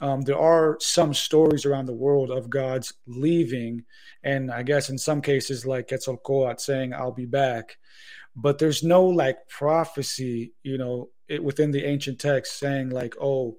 [0.00, 3.84] um, there are some stories around the world of gods leaving,
[4.24, 7.76] and I guess in some cases like Quetzalcoatl saying, "I'll be back,"
[8.34, 13.58] but there's no like prophecy, you know, it, within the ancient text saying like, "Oh,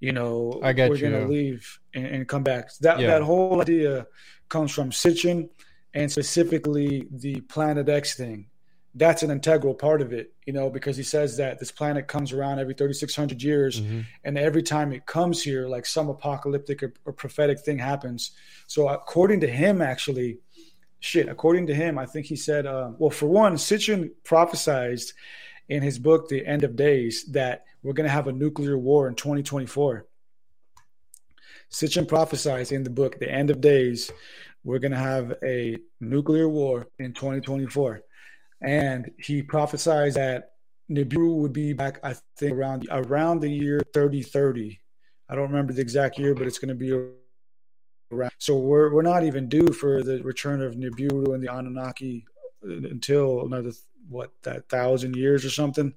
[0.00, 3.06] you know, I we're gonna leave and, and come back." That Yeah.
[3.08, 4.06] that whole idea
[4.48, 5.50] comes from Sitchin
[5.92, 8.46] and specifically the Planet X thing.
[8.96, 12.32] That's an integral part of it, you know, because he says that this planet comes
[12.32, 14.04] around every 3,600 years, Mhm.
[14.22, 18.30] and every time it comes here, like some apocalyptic or, or prophetic thing happens.
[18.68, 20.38] So, according to him, actually,
[21.00, 25.12] shit, according to him, I think he said, uh, well, for one, Sitchin prophesized
[25.68, 29.08] in his book, The End of Days, that we're going to have a nuclear war
[29.08, 30.06] in 2024.
[31.70, 34.10] Sitchin prophesied in the book, The End of Days,
[34.62, 38.02] we're going to have a nuclear war in 2024.
[38.64, 40.52] And he prophesied that
[40.90, 44.80] Nibiru would be back, I think, around around the year 3030.
[45.28, 46.92] I don't remember the exact year, but it's going to be
[48.12, 48.32] around.
[48.38, 52.26] So we're we're not even due for the return of Nibiru and the Anunnaki
[52.62, 53.72] until another
[54.08, 55.94] what that thousand years or something.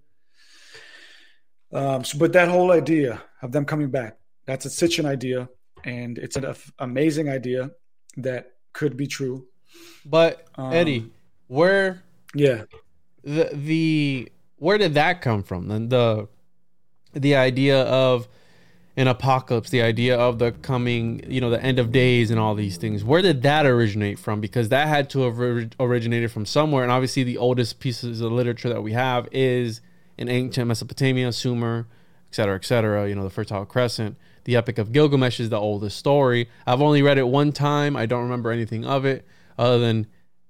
[1.74, 5.50] Um, so, but that whole idea of them coming back, that's a Sitchin idea,
[5.84, 7.72] and it's an af- amazing idea
[8.16, 9.48] that could be true.
[10.06, 11.12] But Um, Eddie,
[11.48, 12.04] where
[12.38, 12.64] Yeah.
[13.24, 15.68] the the where did that come from?
[15.68, 16.28] Then the
[17.14, 18.28] the idea of
[18.96, 22.56] an apocalypse, the idea of the coming, you know, the end of days and all
[22.56, 23.04] these things.
[23.04, 24.42] Where did that originate from?
[24.42, 25.40] Because that had to have
[25.80, 26.82] originated from somewhere.
[26.84, 29.82] And obviously, the oldest pieces of literature that we have is
[30.18, 31.88] in ancient Mesopotamia, Sumer,
[32.30, 33.08] et cetera, et cetera.
[33.08, 34.18] You know, the Fertile Crescent.
[34.46, 36.50] The Epic of Gilgamesh is the oldest story.
[36.66, 37.96] I've only read it one time.
[37.98, 39.28] I don't remember anything of it
[39.60, 40.08] other than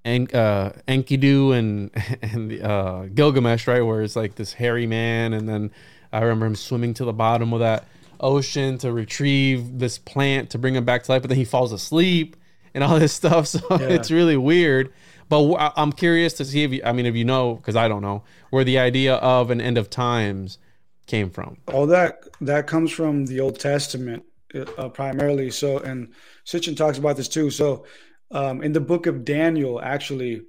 [0.08, 1.90] En- uh, Enkidu and
[2.22, 3.82] and the, uh, Gilgamesh, right?
[3.82, 5.70] Where it's like this hairy man, and then
[6.12, 7.84] I remember him swimming to the bottom of that
[8.20, 11.72] ocean to retrieve this plant to bring him back to life, but then he falls
[11.72, 12.36] asleep
[12.74, 13.46] and all this stuff.
[13.46, 14.92] So it's really weird.
[15.28, 17.86] But I- I'm curious to see if you, I mean, if you know, because I
[17.86, 20.58] don't know, where the idea of an end of times
[21.06, 21.58] came from.
[21.68, 24.24] All that that comes from the Old Testament
[24.78, 25.50] uh, primarily.
[25.50, 26.12] So, and
[26.46, 27.50] Sitchin talks about this too.
[27.50, 27.84] So,
[28.30, 30.42] um, in the book of Daniel, actually,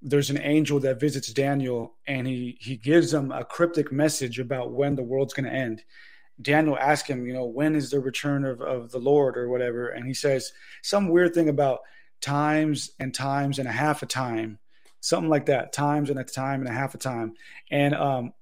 [0.00, 4.72] there's an angel that visits Daniel, and he he gives him a cryptic message about
[4.72, 5.82] when the world's going to end.
[6.40, 9.88] Daniel asks him, you know, when is the return of, of the Lord or whatever,
[9.88, 10.52] and he says
[10.82, 11.80] some weird thing about
[12.20, 14.58] times and times and a half a time,
[15.00, 17.34] something like that, times and a time and a half a time,
[17.70, 18.32] and um,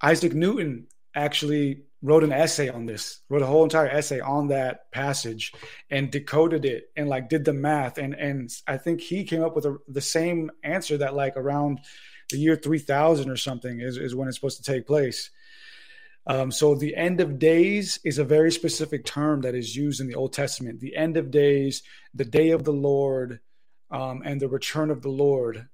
[0.00, 4.90] Isaac Newton actually wrote an essay on this, wrote a whole entire essay on that
[4.90, 5.52] passage
[5.88, 7.96] and decoded it and like did the math.
[7.96, 11.80] And, and I think he came up with a, the same answer that like around
[12.30, 15.30] the year 3000 or something is, is when it's supposed to take place.
[16.26, 20.06] Um, so the end of days is a very specific term that is used in
[20.06, 20.80] the Old Testament.
[20.80, 21.82] The end of days,
[22.14, 23.40] the day of the Lord,
[23.90, 25.68] um, and the return of the Lord.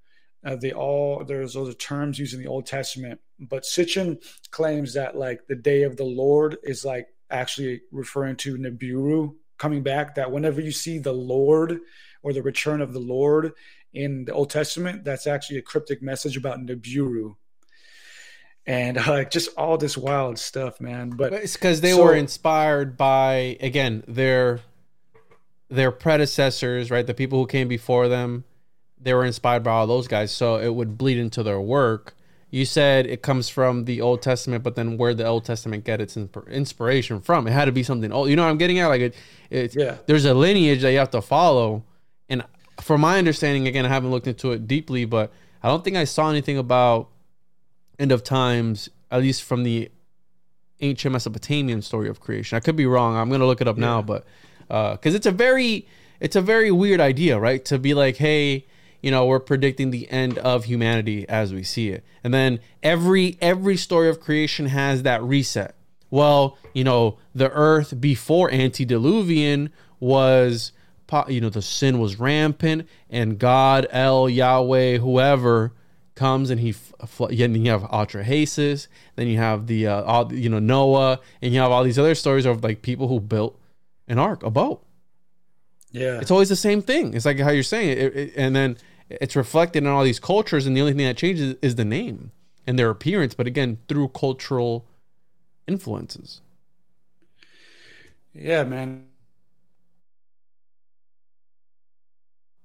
[0.49, 4.17] Uh, they all there's those are terms used in the Old Testament, but Sitchin
[4.51, 9.83] claims that like the day of the Lord is like actually referring to Nibiru coming
[9.83, 10.15] back.
[10.15, 11.81] That whenever you see the Lord
[12.23, 13.53] or the return of the Lord
[13.93, 17.37] in the Old Testament, that's actually a cryptic message about Nibiru,
[18.65, 21.11] and uh, just all this wild stuff, man.
[21.11, 24.61] But But it's because they so- were inspired by again their
[25.69, 27.07] their predecessors, right?
[27.07, 28.45] The people who came before them,
[29.01, 32.15] they were inspired by all those guys, so it would bleed into their work.
[32.51, 36.01] You said it comes from the Old Testament, but then where the Old Testament get
[36.01, 37.47] its inspiration from?
[37.47, 38.31] It had to be something old.
[38.31, 38.87] You know what I'm getting at?
[38.89, 39.15] Like it,
[39.51, 39.97] it's Yeah.
[40.07, 41.85] there's a lineage that you have to follow.
[42.31, 42.43] And
[42.81, 45.31] from my understanding, again, I haven't looked into it deeply, but
[45.63, 47.09] I don't think I saw anything about
[47.99, 49.91] end of times, at least from the
[50.81, 52.57] ancient Mesopotamian story of creation.
[52.57, 53.17] I could be wrong.
[53.17, 54.25] I'm gonna look it up now, but
[54.71, 55.87] uh, because it's a very
[56.21, 57.65] it's a very weird idea, right?
[57.67, 58.67] To be like, hey,
[59.03, 63.39] you know, we're predicting the end of humanity as we see it, and then every
[63.41, 65.75] every story of creation has that reset.
[66.11, 69.71] Well, you know, the Earth before antediluvian
[70.01, 70.73] was,
[71.29, 75.73] you know, the sin was rampant, and God, El, Yahweh, whoever
[76.19, 76.75] comes and he
[77.21, 81.61] and you have Atrahasis, then you have the uh, all, you know Noah, and you
[81.61, 83.59] have all these other stories of like people who built
[84.09, 84.83] an ark, a boat.
[85.91, 87.15] Yeah, It's always the same thing.
[87.15, 88.77] It's like how you're saying it, it- and then
[89.09, 92.31] it's reflected in all these cultures, and the only thing that changes is the name
[92.67, 93.35] and their appearance.
[93.35, 94.87] But again, through cultural
[95.67, 96.41] influences.
[98.35, 99.05] yeah, man.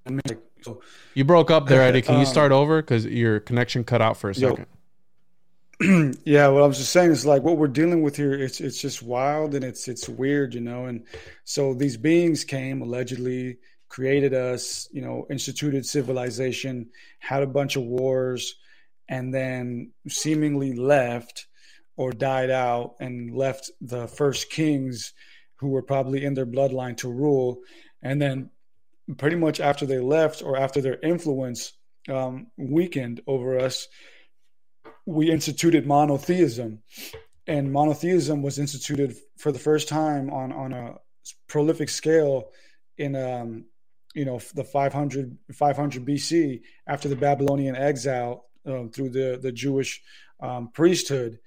[0.05, 0.81] I mean, like, so
[1.13, 2.01] You broke up there, Eddie.
[2.01, 4.57] Can you Um, start over because your connection cut out for a yo.
[6.25, 8.33] yeah, what I was just saying is like what we're dealing with here.
[8.33, 10.85] It's it's just wild and it's it's weird, you know.
[10.85, 11.05] And
[11.43, 13.57] so these beings came allegedly,
[13.89, 18.55] created us, you know, instituted civilization, had a bunch of wars,
[19.09, 21.47] and then seemingly left
[21.97, 25.13] or died out and left the first kings
[25.55, 27.59] who were probably in their bloodline to rule.
[28.01, 28.51] And then
[29.17, 31.73] pretty much after they left or after their influence
[32.09, 33.87] um, weakened over us,
[35.05, 36.79] we instituted monotheism.
[37.45, 40.95] And monotheism was instituted for the first time on, on a
[41.47, 42.51] prolific scale
[42.97, 43.65] in um,
[44.13, 50.01] you know the 500 500 BC after the Babylonian exile uh, through the the Jewish
[50.39, 51.39] um, priesthood,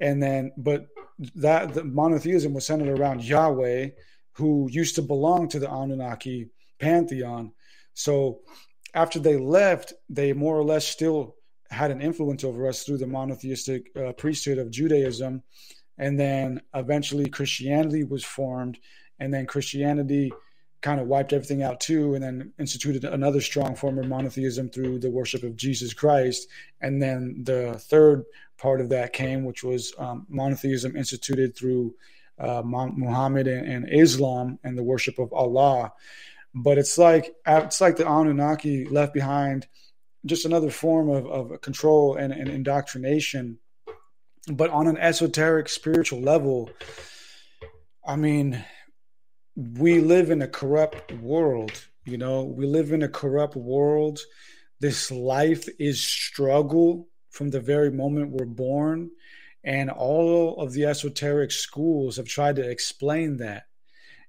[0.00, 0.86] and then but
[1.34, 3.90] that the monotheism was centered around Yahweh,
[4.32, 7.52] who used to belong to the Anunnaki pantheon.
[7.94, 8.40] So
[8.94, 11.36] after they left, they more or less still
[11.70, 15.42] had an influence over us through the monotheistic uh, priesthood of Judaism,
[15.98, 18.78] and then eventually Christianity was formed,
[19.18, 20.32] and then Christianity
[20.80, 24.98] kind of wiped everything out too, and then instituted another strong form of monotheism through
[24.98, 26.48] the worship of Jesus Christ.
[26.80, 28.24] And then the third
[28.58, 31.94] part of that came, which was um, monotheism instituted through
[32.38, 35.92] uh, Muhammad and, and, Islam and the worship of Allah.
[36.54, 39.66] But it's like it's like the Anunnaki left behind
[40.28, 43.58] just another form of, of control and, and indoctrination.
[44.50, 46.70] But on an esoteric spiritual level,
[48.06, 48.64] I mean,
[49.56, 51.86] we live in a corrupt world.
[52.04, 54.20] You know, we live in a corrupt world.
[54.80, 59.10] This life is struggle from the very moment we're born.
[59.64, 63.64] And all of the esoteric schools have tried to explain that.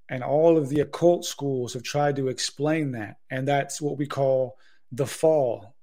[0.09, 3.17] And all of the occult schools have tried to explain that.
[3.29, 4.57] And that's what we call
[4.91, 5.75] the fall.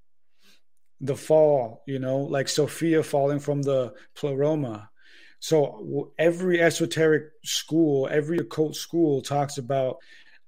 [1.00, 4.90] The fall, you know, like Sophia falling from the pleroma
[5.38, 9.98] so every esoteric school, every occult school talks about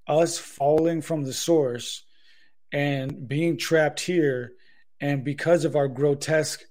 [0.07, 2.05] us falling from the source
[2.73, 4.53] and being trapped here.
[5.01, 6.63] And because of our grotesque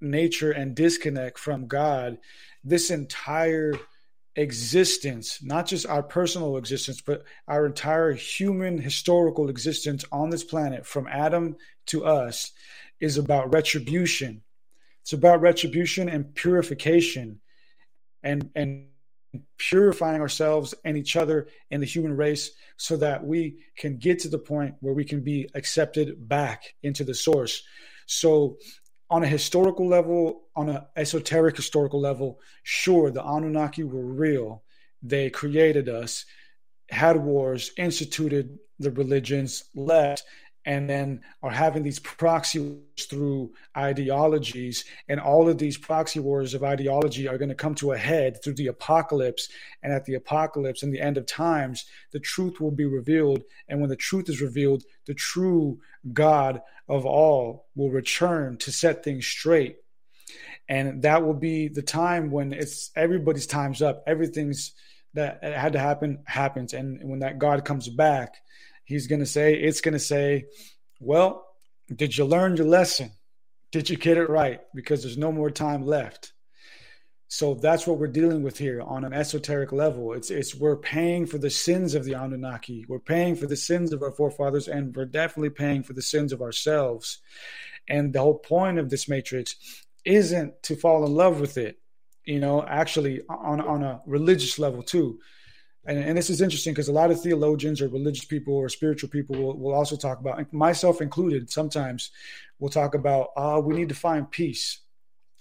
[0.00, 2.18] nature and disconnect from God,
[2.62, 3.74] this entire
[4.36, 10.86] existence, not just our personal existence, but our entire human historical existence on this planet
[10.86, 11.56] from Adam
[11.86, 12.52] to us
[13.00, 14.42] is about retribution.
[15.02, 17.40] It's about retribution and purification
[18.22, 18.86] and and
[19.58, 24.28] purifying ourselves and each other and the human race so that we can get to
[24.28, 27.62] the point where we can be accepted back into the source
[28.06, 28.56] so
[29.10, 34.62] on a historical level on an esoteric historical level sure the anunnaki were real
[35.02, 36.24] they created us
[36.90, 40.24] had wars instituted the religions left
[40.66, 46.54] and then are having these proxy wars through ideologies and all of these proxy wars
[46.54, 49.48] of ideology are going to come to a head through the apocalypse
[49.82, 53.80] and at the apocalypse and the end of times the truth will be revealed and
[53.80, 55.78] when the truth is revealed the true
[56.12, 59.76] god of all will return to set things straight.
[60.68, 64.72] And that will be the time when it's everybody's time's up everything's
[65.12, 68.36] that had to happen happens and when that god comes back
[68.84, 70.46] he's going to say, it's going to say,
[71.00, 71.46] well,
[71.94, 73.12] did you learn your lesson?
[73.72, 74.60] Did you get it right?
[74.74, 76.32] Because there's no more time left.
[77.28, 80.12] So that's what we're dealing with here on an esoteric level.
[80.12, 82.84] It's it's we're paying for the sins of the Anunnaki.
[82.88, 86.32] We're paying for the sins of our forefathers, and we're definitely paying for the sins
[86.32, 87.18] of ourselves.
[87.88, 89.56] And the whole point of this matrix
[90.04, 91.78] isn't to fall in love with it.
[92.24, 95.18] You know, actually on on a religious level too
[95.86, 99.10] and, and this is interesting because a lot of theologians or religious people or spiritual
[99.10, 102.10] people will, will also talk about, myself included, sometimes
[102.58, 104.80] we'll talk about, uh, we need to find peace.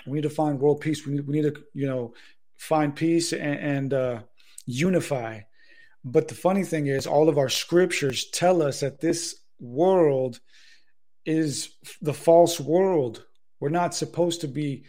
[0.05, 1.05] We need to find world peace.
[1.05, 2.13] We need, we need to, you know,
[2.57, 4.19] find peace and, and uh,
[4.65, 5.41] unify.
[6.03, 10.41] But the funny thing is, all of our scriptures tell us that this world
[11.25, 13.25] is the false world.
[13.61, 14.83] We're not supposed to be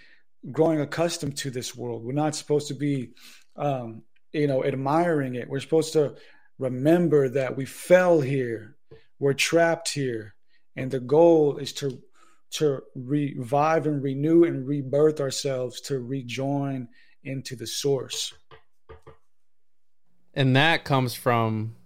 [0.51, 2.05] growing accustomed to this world.
[2.05, 3.13] We're not supposed to be
[3.57, 4.03] um,
[4.35, 5.49] you know, admiring it.
[5.49, 6.17] We're supposed to
[6.59, 8.77] remember that we fell here,
[9.19, 10.35] we're trapped here,
[10.77, 12.03] and the goal is to
[12.51, 16.87] to revive and renew and rebirth ourselves to rejoin
[17.25, 18.33] into the source.
[20.35, 21.77] And that comes from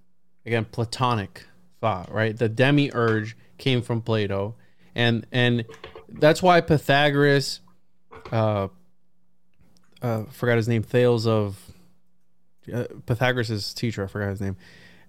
[0.44, 1.46] again Platonic
[1.80, 2.36] thought, right?
[2.36, 4.56] The demiurge came from Plato,
[4.94, 5.64] and and
[6.08, 7.60] that's why Pythagoras,
[8.32, 8.68] uh,
[10.00, 11.67] uh, forgot his name, Thales of
[12.72, 14.56] uh, Pythagoras' teacher, I forgot his name,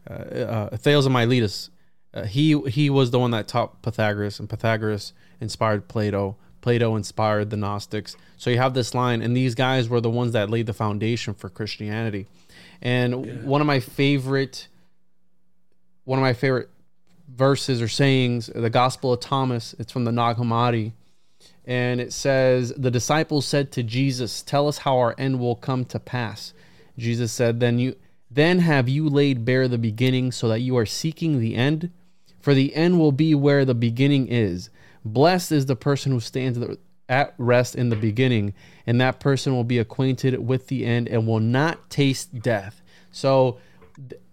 [0.10, 1.70] uh, uh, Thales of Miletus.
[2.14, 6.38] Uh, he he was the one that taught Pythagoras, and Pythagoras inspired Plato.
[6.62, 8.18] Plato inspired the Gnostics.
[8.36, 11.34] So you have this line, and these guys were the ones that laid the foundation
[11.34, 12.28] for Christianity.
[12.82, 13.34] And yeah.
[13.44, 14.68] one of my favorite,
[16.04, 16.70] one of my favorite
[17.34, 19.76] verses or sayings, the Gospel of Thomas.
[19.80, 20.94] It's from the Nag Hammadi,
[21.66, 25.86] and it says, "The disciples said to Jesus, "Tell us how our end will come
[25.86, 26.54] to pass."
[27.00, 27.96] Jesus said, "Then you."
[28.32, 31.92] Then have you laid bare the beginning so that you are seeking the end?
[32.40, 34.70] For the end will be where the beginning is.
[35.04, 36.60] Blessed is the person who stands
[37.08, 38.54] at rest in the beginning,
[38.86, 42.82] and that person will be acquainted with the end and will not taste death.
[43.12, 43.58] So,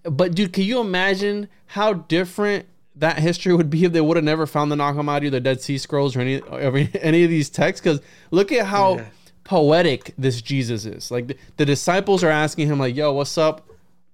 [0.04, 4.24] but dude, can you imagine how different that history would be if they would have
[4.24, 6.42] never found the Nag Hammadi or the Dead Sea Scrolls or any
[7.00, 7.82] any of these texts?
[7.82, 8.00] Because
[8.30, 9.04] look at how yeah.
[9.46, 11.10] Poetic this Jesus is.
[11.10, 13.66] Like the, the, disciples are asking him, like, "Yo, what's up?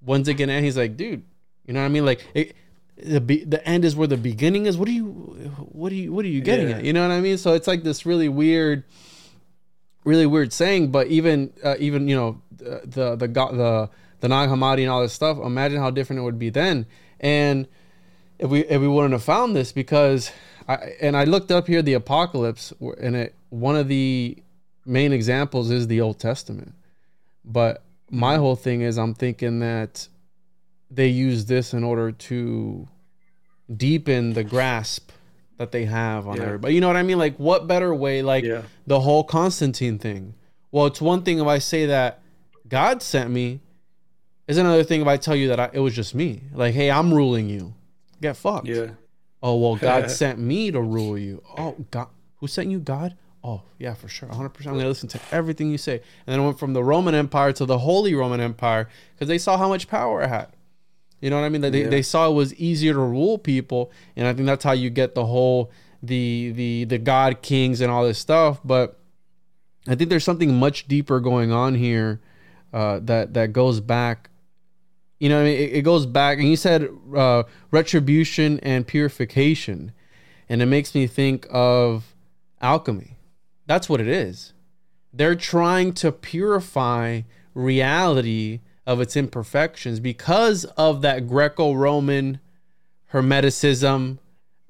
[0.04, 1.22] When's it gonna end?" He's like, "Dude,
[1.66, 2.04] you know what I mean?
[2.04, 2.54] Like, it,
[2.96, 4.76] the the end is where the beginning is.
[4.76, 5.06] What are you
[5.72, 6.76] what are you what are you getting yeah.
[6.76, 6.84] at?
[6.84, 7.38] You know what I mean?
[7.38, 8.84] So it's like this really weird,
[10.04, 10.90] really weird saying.
[10.90, 15.00] But even uh, even you know the the the the, the Nag Hammadi and all
[15.00, 15.38] this stuff.
[15.38, 16.86] Imagine how different it would be then.
[17.18, 17.66] And
[18.38, 20.30] if we if we wouldn't have found this because
[20.68, 24.42] I and I looked up here the apocalypse and it one of the
[24.84, 26.74] main examples is the Old Testament.
[27.44, 30.08] But my whole thing is I'm thinking that
[30.90, 32.88] they use this in order to
[33.74, 35.10] deepen the grasp
[35.56, 36.44] that they have on yeah.
[36.44, 36.74] everybody.
[36.74, 37.18] You know what I mean?
[37.18, 38.22] Like, what better way?
[38.22, 38.62] Like yeah.
[38.86, 40.34] the whole Constantine thing.
[40.70, 42.22] Well, it's one thing if I say that
[42.68, 43.60] God sent me.
[44.48, 46.42] Is another thing if I tell you that I, it was just me.
[46.52, 47.74] Like, hey, I'm ruling you.
[48.20, 48.66] Get fucked.
[48.66, 48.90] Yeah.
[49.42, 51.42] Oh well, God sent me to rule you.
[51.56, 52.80] Oh God, who sent you?
[52.80, 53.16] God.
[53.44, 54.50] Oh yeah, for sure, 100.
[54.50, 55.94] percent I'm gonna listen to everything you say.
[55.94, 59.38] And then I went from the Roman Empire to the Holy Roman Empire because they
[59.38, 60.48] saw how much power it had.
[61.20, 61.60] You know what I mean?
[61.60, 61.88] They, yeah.
[61.88, 65.14] they saw it was easier to rule people, and I think that's how you get
[65.14, 65.70] the whole
[66.02, 68.60] the the the god kings and all this stuff.
[68.64, 68.98] But
[69.88, 72.20] I think there's something much deeper going on here
[72.72, 74.30] uh, that that goes back.
[75.18, 79.92] You know, I mean, it, it, goes back, and you said uh, retribution and purification,
[80.48, 82.16] and it makes me think of
[82.60, 83.11] alchemy.
[83.66, 84.52] That's what it is.
[85.12, 87.22] They're trying to purify
[87.54, 92.40] reality of its imperfections because of that Greco-Roman
[93.12, 94.18] Hermeticism,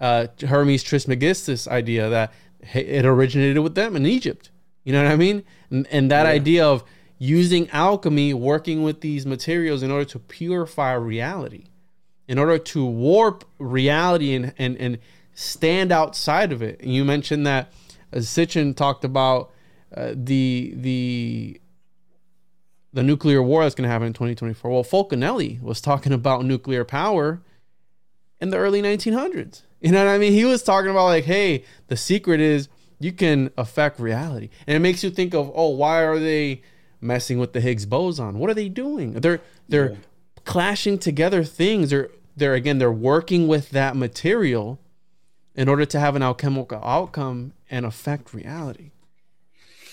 [0.01, 2.33] uh, Hermes Trismegistus idea that
[2.75, 4.51] it originated with them in Egypt.
[4.85, 5.45] You know what I mean?
[5.71, 6.33] And, and that yeah.
[6.33, 6.85] idea of
[7.19, 11.67] using alchemy, working with these materials in order to purify reality,
[12.27, 14.99] in order to warp reality and, and, and
[15.35, 16.81] stand outside of it.
[16.81, 17.73] And you mentioned that
[18.13, 19.51] uh, Sitchin talked about
[19.95, 21.61] uh, the the
[22.93, 24.71] the nuclear war that's going to happen in 2024.
[24.71, 27.43] Well, Fulcanelli was talking about nuclear power
[28.41, 29.63] in the early 1900s.
[29.81, 30.33] You know what I mean?
[30.33, 32.69] He was talking about like, hey, the secret is
[33.01, 36.63] you can affect reality, and it makes you think of, oh, why are they
[37.01, 38.39] messing with the Higgs boson?
[38.39, 39.15] What are they doing?
[39.15, 39.97] They're they're yeah.
[40.45, 41.91] clashing together things.
[41.91, 44.79] They're they're again they're working with that material
[45.55, 48.91] in order to have an alchemical outcome and affect reality.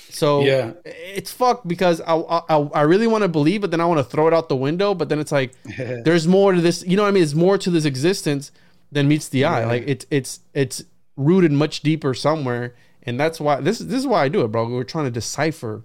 [0.09, 3.85] So yeah, it's fucked because I I, I really want to believe, but then I
[3.85, 4.93] want to throw it out the window.
[4.93, 6.83] But then it's like there's more to this.
[6.83, 7.21] You know what I mean?
[7.21, 8.51] There's more to this existence
[8.91, 9.61] than meets the eye.
[9.61, 9.67] Yeah.
[9.67, 10.83] Like it's it's it's
[11.15, 14.67] rooted much deeper somewhere, and that's why this this is why I do it, bro.
[14.67, 15.83] We're trying to decipher.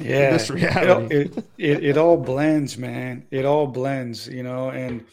[0.00, 1.14] Yeah, this reality.
[1.14, 3.26] It, it, it, it all blends, man.
[3.30, 5.04] It all blends, you know, and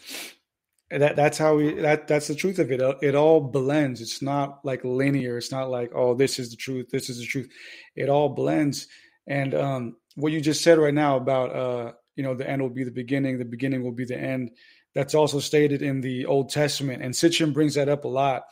[0.92, 2.82] that that's how we that that's the truth of it.
[3.02, 4.02] It all blends.
[4.02, 5.38] It's not like linear.
[5.38, 7.50] It's not like oh this is the truth this is the truth.
[7.96, 8.88] It all blends.
[9.28, 12.70] And um what you just said right now about uh you know the end will
[12.70, 14.52] be the beginning the beginning will be the end
[14.96, 17.04] that's also stated in the old testament.
[17.04, 18.44] And Sitchin brings that up a lot.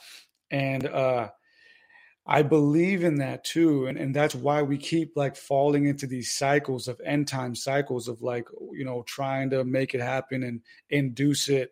[0.51, 1.29] And uh
[2.29, 3.87] I believe in that too.
[3.87, 8.09] And, and that's why we keep like falling into these cycles of end time cycles
[8.09, 11.71] of like, you know, trying to make it happen and induce it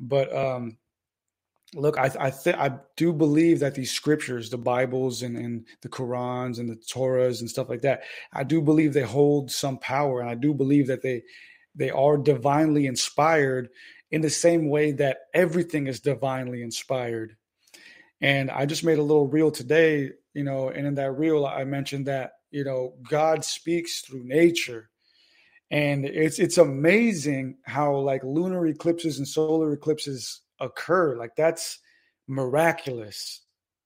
[0.00, 0.78] but um,
[1.74, 5.88] look, I I, th- I do believe that these scriptures, the Bibles and, and the
[5.88, 10.20] Qurans and the Torahs and stuff like that, I do believe they hold some power,
[10.20, 11.22] and I do believe that they
[11.74, 13.68] they are divinely inspired
[14.10, 17.36] in the same way that everything is divinely inspired.
[18.20, 21.64] And I just made a little reel today, you know, and in that reel I
[21.64, 24.90] mentioned that you know God speaks through nature
[25.74, 31.16] and it's it's amazing how like lunar eclipses and solar eclipses occur.
[31.16, 31.80] Like that's
[32.28, 33.40] miraculous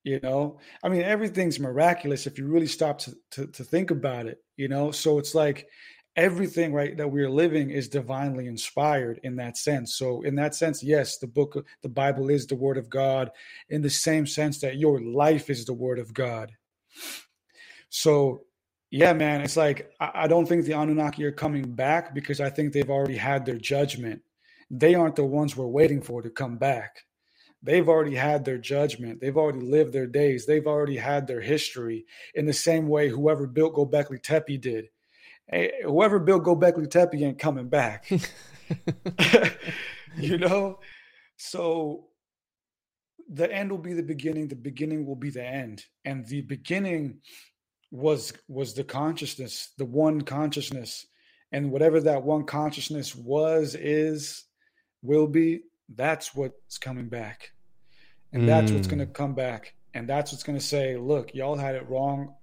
[0.05, 0.59] you know?
[0.85, 4.69] I mean everything's miraculous if you really stop to, to, to think about it you
[4.69, 4.91] know?
[4.91, 5.67] So it's like
[6.15, 9.97] everything right that we're living is divinely inspired in that sense.
[9.97, 13.31] So in that sense yes the book the bible is the word of god
[13.71, 16.53] in the same sense that your life is the word of god.
[17.91, 18.43] So,
[18.91, 22.51] yeah, man, it's like I, I don't think the Anunnaki are coming back because I
[22.51, 24.23] think they've already had their judgment.
[24.71, 27.05] They aren't the ones we're waiting for to come back.
[27.63, 29.21] They've already had their judgment.
[29.21, 30.47] They've already lived their days.
[30.47, 34.89] They've already had their history in the same way whoever built Gobekli Tepe did.
[35.49, 38.09] Hey, whoever built Gobekli Tepe ain't coming back.
[40.17, 40.79] you know?
[41.37, 42.09] So
[43.29, 45.85] the end will be the beginning, the beginning will be the end.
[46.05, 47.19] And the beginning
[47.91, 51.07] was was the consciousness, the one consciousness.
[51.51, 54.45] And whatever that one consciousness was, is,
[55.03, 55.63] will be,
[55.95, 57.53] that's what's coming back.
[58.35, 59.15] And that's what's going to mm.
[59.15, 59.75] come back.
[59.95, 62.35] And that's what's going to say, look, y'all had it wrong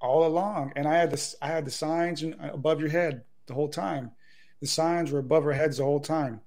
[0.00, 0.72] all along.
[0.76, 4.10] And I had this, I had the signs above your head the whole time.
[4.60, 6.42] The signs were above our heads the whole time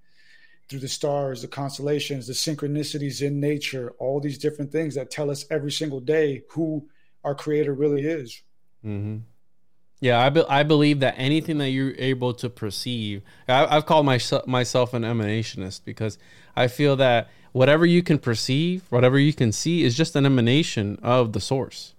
[0.69, 5.31] through the stars, the constellations, the synchronicities in nature, all these different things that tell
[5.31, 6.87] us every single day who
[7.23, 8.41] our creator really is.
[8.85, 9.17] Mm-hmm.
[9.99, 14.05] Yeah, I, be- I believe that anything that you're able to perceive, I- have called
[14.05, 16.17] myself myself an emanationist because
[16.55, 20.99] I feel that whatever you can perceive, whatever you can see, is just an emanation
[21.01, 21.93] of the source,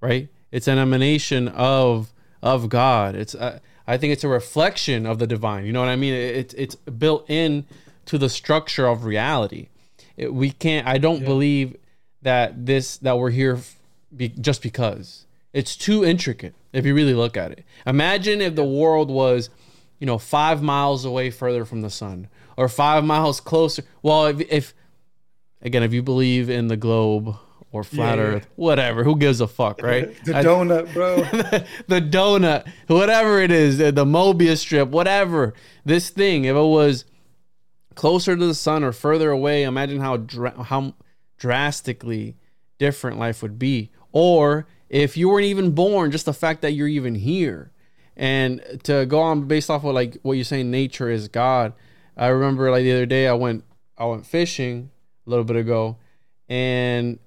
[0.00, 0.28] right?
[0.50, 3.14] It's an emanation of of God.
[3.14, 5.66] It's uh, I think it's a reflection of the divine.
[5.66, 6.14] You know what I mean?
[6.14, 7.66] It's it's built in
[8.06, 9.68] to the structure of reality.
[10.16, 10.86] It, we can't.
[10.86, 11.26] I don't yeah.
[11.26, 11.76] believe
[12.22, 13.58] that this that we're here
[14.16, 16.54] be, just because it's too intricate.
[16.72, 19.50] If you really look at it, imagine if the world was,
[20.00, 23.84] you know, five miles away further from the sun, or five miles closer.
[24.02, 24.74] Well, if, if
[25.62, 27.36] again, if you believe in the globe
[27.74, 28.24] or flat yeah.
[28.24, 29.02] earth, whatever.
[29.02, 30.14] Who gives a fuck, right?
[30.24, 31.16] the donut, bro.
[31.16, 35.54] the, the, donut, whatever it is, the, the Mobius strip, whatever.
[35.84, 37.04] This thing, if it was
[37.96, 40.94] closer to the sun or further away, imagine how dra- how
[41.36, 42.36] drastically
[42.78, 43.90] different life would be.
[44.14, 47.72] Or if you weren't even born, just the fact that you're even here.
[48.16, 51.72] And to go on based off of like what you're saying, nature is God.
[52.16, 53.64] I remember like the other day I went
[53.98, 54.90] I went fishing
[55.26, 55.96] a little bit ago,
[56.48, 57.18] and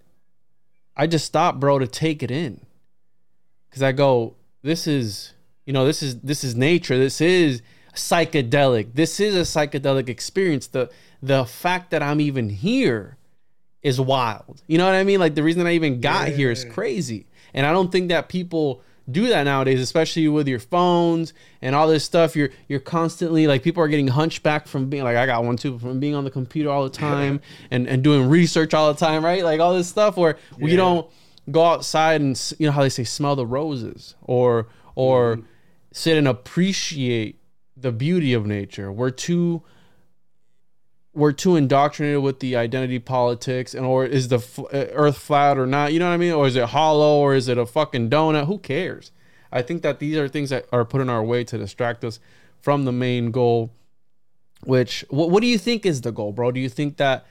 [0.95, 2.65] I just stopped, bro, to take it in,
[3.69, 5.33] because I go, this is
[5.65, 6.97] you know this is this is nature.
[6.97, 7.61] This is
[7.93, 8.93] psychedelic.
[8.93, 10.67] This is a psychedelic experience.
[10.67, 10.89] The
[11.21, 13.17] the fact that I'm even here
[13.81, 14.61] is wild.
[14.67, 15.19] You know what I mean?
[15.19, 16.35] Like the reason I even got yeah.
[16.35, 17.27] here is crazy.
[17.53, 21.87] And I don't think that people do that nowadays, especially with your phones and all
[21.87, 22.35] this stuff.
[22.35, 25.79] You're you're constantly like people are getting hunchback from being like I got one too
[25.79, 29.23] from being on the computer all the time and and doing research all the time,
[29.23, 29.43] right?
[29.43, 30.63] Like all this stuff where yeah.
[30.65, 31.09] we don't
[31.49, 35.45] go outside and you know how they say smell the roses or or mm.
[35.93, 37.39] sit and appreciate
[37.77, 38.91] the beauty of nature.
[38.91, 39.63] We're too
[41.17, 45.57] we're too indoctrinated with the identity politics and or is the f- uh, earth flat
[45.57, 46.31] or not you know what i mean?
[46.31, 48.45] Or is it hollow or is it a fucking donut?
[48.45, 49.11] Who cares?
[49.51, 52.19] I think that these are things that are put in our way to distract us
[52.61, 53.71] from the main goal
[54.63, 56.51] which what, what do you think is the goal bro?
[56.51, 57.25] Do you think that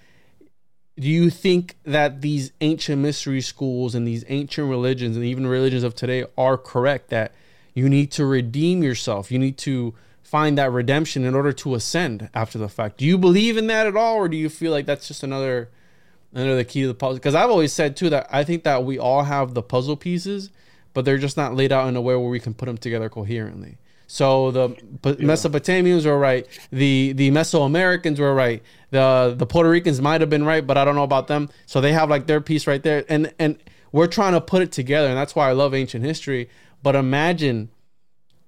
[0.99, 5.85] do you think that these ancient mystery schools and these ancient religions and even religions
[5.85, 7.33] of today are correct that
[7.73, 9.31] you need to redeem yourself?
[9.31, 9.95] You need to
[10.27, 12.99] find that redemption in order to ascend after the fact.
[12.99, 15.69] Do you believe in that at all, or do you feel like that's just another
[16.35, 17.15] another key to the puzzle?
[17.15, 20.51] Because I've always said too that I think that we all have the puzzle pieces,
[20.95, 23.09] but they're just not laid out in a way where we can put them together
[23.09, 23.79] coherently.
[24.09, 24.69] So the.
[25.15, 26.47] Mesopotamians were right.
[26.73, 28.65] The the Mesoamericans were right.
[28.91, 31.51] The the Puerto Ricans might have been right, but I don't know about them.
[31.67, 33.59] So they have like their piece right there, and and
[33.93, 36.49] we're trying to put it together, and that's why I love ancient history.
[36.83, 37.71] But imagine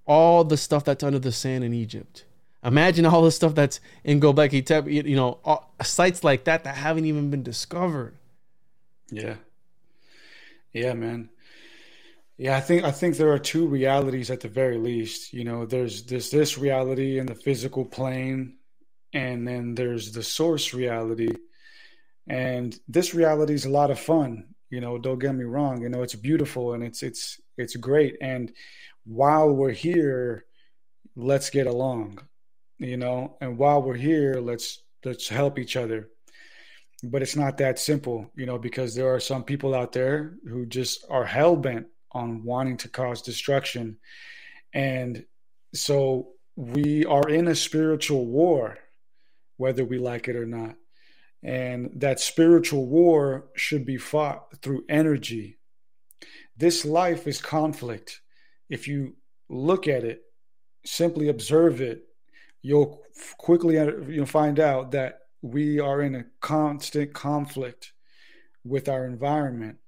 [0.08, 2.24] all the stuff that's under the sand in Egypt.
[2.64, 5.38] Imagine all the stuff that's in Gobekli Tepe, you know,
[5.82, 8.14] sites like that that haven't even been discovered.
[9.12, 9.36] Yeah.
[10.72, 11.30] Yeah, man.
[12.36, 15.32] Yeah, I think I think there are two realities at the very least.
[15.32, 18.58] You know, there's this this reality in the physical plane,
[19.12, 21.30] and then there's the source reality.
[22.28, 24.54] And this reality is a lot of fun.
[24.70, 25.82] You know, don't get me wrong.
[25.82, 28.16] You know, it's beautiful and it's it's it's great.
[28.20, 28.52] And
[29.08, 30.44] while we're here,
[31.16, 32.20] let's get along,
[32.78, 36.10] you know, and while we're here, let's let's help each other.
[37.02, 40.66] But it's not that simple, you know, because there are some people out there who
[40.66, 43.98] just are hell bent on wanting to cause destruction.
[44.74, 45.24] And
[45.72, 48.78] so we are in a spiritual war,
[49.56, 50.74] whether we like it or not.
[51.42, 55.58] And that spiritual war should be fought through energy.
[56.56, 58.20] This life is conflict
[58.68, 59.16] if you
[59.48, 60.22] look at it,
[60.84, 62.04] simply observe it,
[62.62, 63.02] you'll
[63.38, 67.92] quickly uh, you'll find out that we are in a constant conflict
[68.64, 69.78] with our environment.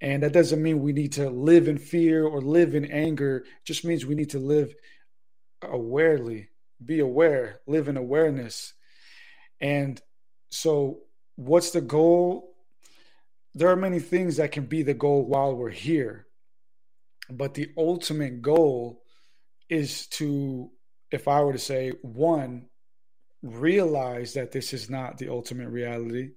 [0.00, 3.38] And that doesn't mean we need to live in fear or live in anger.
[3.38, 4.74] It just means we need to live
[5.62, 6.48] awarely,
[6.84, 8.74] be aware, live in awareness.
[9.60, 10.00] And
[10.50, 11.00] so,
[11.36, 12.54] what's the goal?
[13.54, 16.26] There are many things that can be the goal while we're here.
[17.30, 19.02] But the ultimate goal
[19.68, 20.70] is to,
[21.10, 22.66] if I were to say, one,
[23.42, 26.30] realize that this is not the ultimate reality.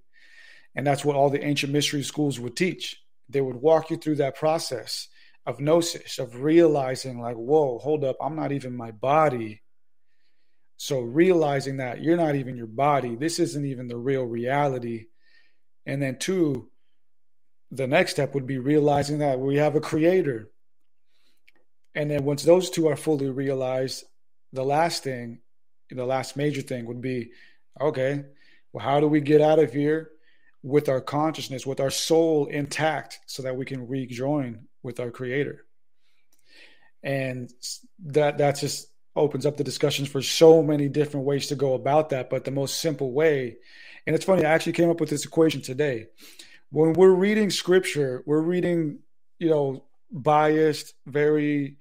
[0.74, 3.02] And that's what all the ancient mystery schools would teach.
[3.28, 5.08] They would walk you through that process
[5.44, 9.62] of gnosis, of realizing, like, whoa, hold up, I'm not even my body.
[10.76, 15.06] So realizing that you're not even your body, this isn't even the real reality.
[15.86, 16.70] And then, two,
[17.70, 20.50] the next step would be realizing that we have a creator.
[21.98, 24.04] And then once those two are fully realized,
[24.52, 25.40] the last thing,
[25.90, 27.32] the last major thing would be
[27.80, 28.24] okay,
[28.72, 30.10] well, how do we get out of here
[30.62, 35.66] with our consciousness, with our soul intact so that we can rejoin with our creator?
[37.02, 37.52] And
[38.06, 42.10] that that just opens up the discussions for so many different ways to go about
[42.10, 42.30] that.
[42.30, 43.56] But the most simple way,
[44.06, 46.06] and it's funny, I actually came up with this equation today.
[46.70, 49.00] When we're reading scripture, we're reading,
[49.40, 49.82] you know,
[50.12, 51.77] biased, very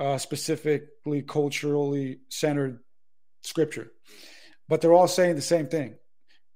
[0.00, 2.80] uh, specifically culturally centered
[3.42, 3.92] scripture,
[4.68, 5.94] but they're all saying the same thing.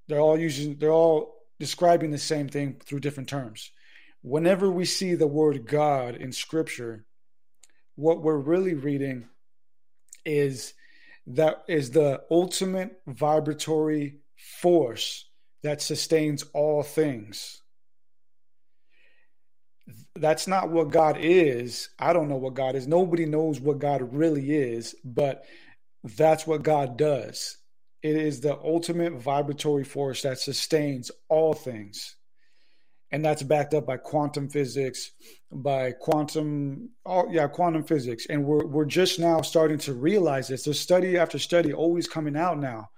[0.09, 3.71] They're all using, they're all describing the same thing through different terms.
[4.23, 7.05] Whenever we see the word God in scripture,
[7.97, 9.29] what we're really reading
[10.25, 10.73] is
[11.27, 15.29] that is the ultimate vibratory force
[15.63, 17.61] that sustains all things
[20.17, 21.89] that's not what God is.
[21.99, 22.87] I don't know what God is.
[22.87, 25.45] Nobody knows what God really is, but
[26.05, 27.57] that's what God does.
[28.03, 32.17] It is the ultimate vibratory force that sustains all things.
[33.11, 35.13] And that's backed up by quantum physics,
[35.51, 38.27] by quantum, oh yeah, quantum physics.
[38.29, 40.65] And we're we're just now starting to realize this.
[40.65, 42.91] There's study after study always coming out now,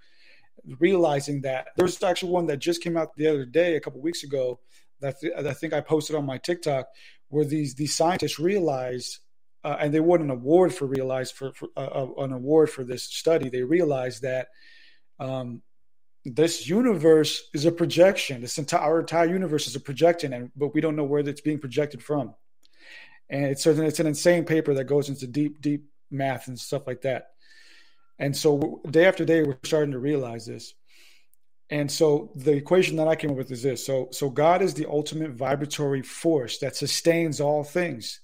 [0.81, 1.69] realizing that.
[1.77, 4.59] There's actually one that just came out the other day, a couple weeks ago,
[5.01, 6.87] that I think I posted on my TikTok,
[7.29, 9.19] where these these scientists realized,
[9.65, 12.85] uh, and they won an award for realize for, for uh, uh, an award for
[12.85, 13.49] this study.
[13.49, 14.49] They realized that
[15.19, 15.63] um,
[16.25, 18.41] this universe is a projection.
[18.41, 21.41] This entire our entire universe is a projection, and but we don't know where it's
[21.41, 22.35] being projected from.
[23.29, 27.03] And it's it's an insane paper that goes into deep deep math and stuff like
[27.03, 27.29] that.
[28.19, 30.75] And so day after day, we're starting to realize this.
[31.69, 33.85] And so the equation that I came up with is this.
[33.85, 38.21] So so God is the ultimate vibratory force that sustains all things.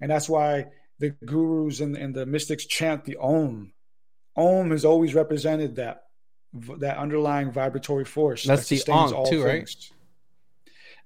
[0.00, 0.66] And that's why
[0.98, 3.72] the gurus and, and the mystics chant the Om.
[4.36, 6.04] Om has always represented that
[6.78, 8.44] that underlying vibratory force.
[8.44, 9.44] That's that the Om too, things.
[9.44, 9.92] right?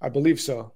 [0.02, 0.72] I believe so.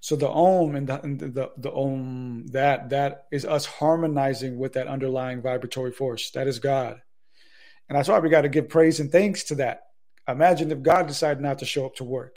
[0.00, 4.72] So the Om and the, and the the Om that that is us harmonizing with
[4.72, 6.30] that underlying vibratory force.
[6.30, 7.02] That is God.
[7.88, 9.87] And that's why we got to give praise and thanks to that
[10.28, 12.36] Imagine if God decided not to show up to work,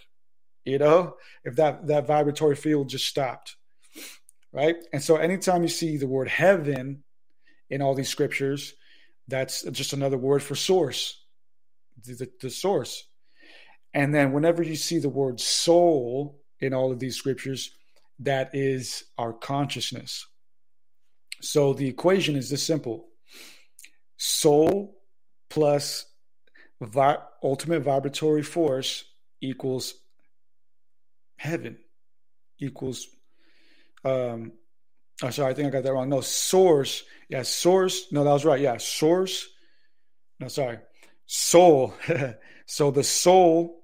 [0.64, 3.58] you know, if that, that vibratory field just stopped,
[4.54, 4.78] right?
[4.94, 7.04] And so anytime you see the word heaven
[7.70, 8.74] in all these scriptures,
[9.28, 11.22] that's just another word for source,
[12.06, 13.08] the, the, the source.
[13.94, 17.72] And then whenever you see the word soul in all of these scriptures,
[18.20, 20.28] that is our consciousness.
[21.42, 23.08] So the equation is this simple
[24.18, 24.96] soul
[25.50, 26.06] plus
[26.82, 29.06] vi- ultimate vibratory force
[29.42, 29.94] equals
[31.38, 31.78] heaven
[32.60, 33.08] equals
[34.04, 34.52] um
[35.24, 36.10] oh, sorry i think i got that wrong.
[36.10, 37.04] No source.
[37.30, 38.12] Yeah source.
[38.12, 38.60] No that was right.
[38.62, 39.48] Yeah source.
[40.40, 40.80] No sorry.
[41.26, 41.94] Soul.
[42.68, 43.84] So the soul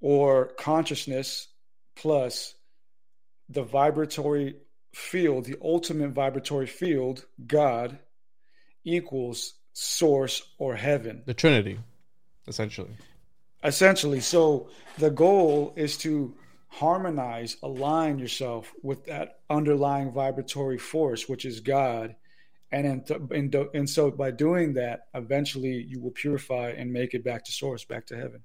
[0.00, 1.48] or consciousness
[1.96, 2.54] plus
[3.48, 4.54] the vibratory
[4.94, 7.98] field the ultimate vibratory field god
[8.84, 11.22] equals source, or heaven.
[11.26, 11.78] The Trinity,
[12.46, 12.90] essentially.
[13.64, 14.20] Essentially.
[14.20, 14.68] So
[14.98, 16.34] the goal is to
[16.68, 22.16] harmonize, align yourself with that underlying vibratory force, which is God.
[22.72, 27.44] And, and, and so by doing that, eventually you will purify and make it back
[27.44, 28.42] to source, back to heaven.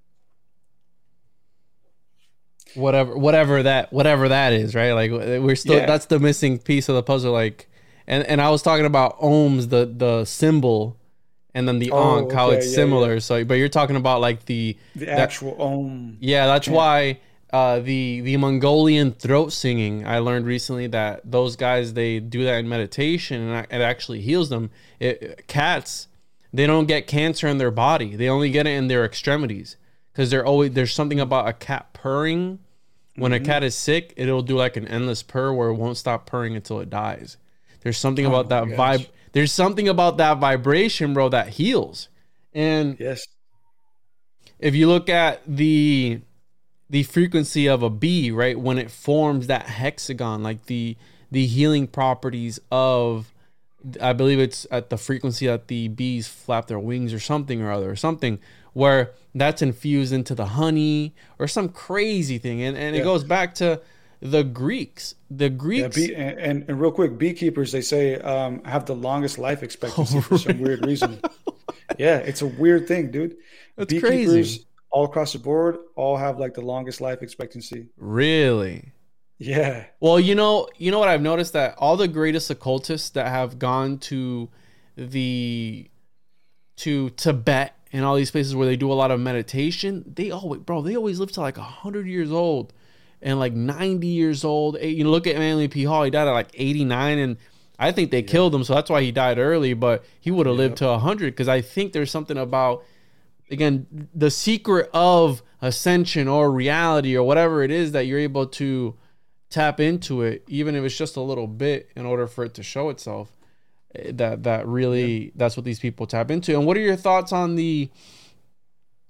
[2.75, 4.91] Whatever, whatever that, whatever that is, right?
[4.91, 5.85] Like we're still, yeah.
[5.85, 7.31] that's the missing piece of the puzzle.
[7.31, 7.69] Like,
[8.05, 10.96] and, and I was talking about ohms, the, the symbol
[11.57, 13.13] and then the oh, Ankh, how it's yeah, similar.
[13.13, 13.19] Yeah.
[13.19, 16.17] So, but you're talking about like the the that, actual Om.
[16.19, 17.19] Yeah, that's why
[17.51, 20.05] uh, the the Mongolian throat singing.
[20.05, 24.49] I learned recently that those guys they do that in meditation and it actually heals
[24.49, 24.69] them.
[24.99, 26.07] It, cats
[26.53, 29.77] they don't get cancer in their body; they only get it in their extremities
[30.13, 32.59] because they're always there's something about a cat purring
[33.17, 36.27] When a cat is sick, it'll do like an endless purr where it won't stop
[36.27, 37.37] purring until it dies.
[37.81, 38.77] There's something Oh about that gosh.
[38.77, 39.07] vibe.
[39.33, 42.09] There's something about that vibration, bro, that heals.
[42.53, 43.25] And Yes.
[44.59, 46.21] if you look at the
[46.89, 50.95] the frequency of a bee, right, when it forms that hexagon, like the
[51.31, 53.33] the healing properties of
[54.01, 57.71] I believe it's at the frequency that the bees flap their wings or something or
[57.71, 58.39] other, or something
[58.73, 62.61] where that's infused into the honey or some crazy thing.
[62.61, 63.81] And and it goes back to
[64.19, 65.15] the Greeks.
[65.29, 68.95] The Yeah, Greeks bee, and, and, and real quick, beekeepers they say um, have the
[68.95, 71.19] longest life expectancy for some weird reason.
[71.97, 73.37] Yeah, it's a weird thing, dude.
[73.75, 74.65] That's Beekeepers crazy.
[74.91, 77.87] all across the board all have like the longest life expectancy.
[77.97, 78.91] really
[79.39, 83.27] Yeah, Well, you know, you know what I've noticed that all the greatest occultists that
[83.27, 84.49] have gone to
[84.95, 85.89] the
[86.77, 90.61] to Tibet and all these places where they do a lot of meditation, they always,
[90.61, 92.73] bro, they always live to like hundred years old
[93.21, 94.81] and like ninety years old.
[94.81, 95.83] You know, look at Manly P.
[95.83, 97.37] Hall; he died at like eighty nine, and
[97.79, 99.73] I think they killed him, so that's why he died early.
[99.73, 102.83] But he would have lived to hundred because I think there's something about
[103.49, 108.95] again the secret of ascension or reality or whatever it is that you're able to
[109.49, 112.61] tap into it even if it's just a little bit in order for it to
[112.61, 113.31] show itself
[113.95, 117.31] eh, that that really that's what these people tap into and what are your thoughts
[117.31, 117.89] on the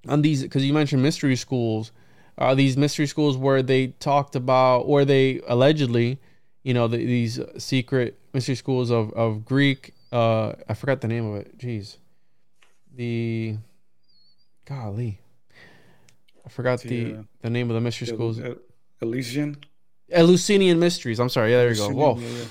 [0.08, 1.91] on these because you mentioned mystery schools
[2.38, 6.20] uh, these mystery schools where they talked about where they allegedly
[6.64, 11.26] you know the, these secret mystery schools of, of greek uh i forgot the name
[11.26, 11.98] of it jeez
[12.96, 13.58] the
[14.66, 15.20] golly
[16.46, 18.56] i forgot the The, uh, the name of the mystery schools El-
[19.02, 19.58] Elysian.
[20.10, 21.20] Eleusinian mysteries.
[21.20, 21.52] I'm sorry.
[21.52, 21.90] Yeah, there you go.
[21.90, 22.46] Whoa, yeah,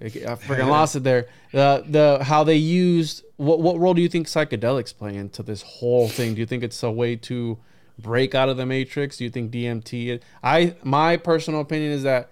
[0.00, 0.32] yeah.
[0.32, 1.26] I freaking lost it there.
[1.52, 5.62] The the how they used what what role do you think psychedelics play into this
[5.62, 6.34] whole thing?
[6.34, 7.58] Do you think it's a way to
[7.98, 9.16] break out of the matrix?
[9.16, 10.20] Do you think DMT?
[10.42, 12.30] I my personal opinion is that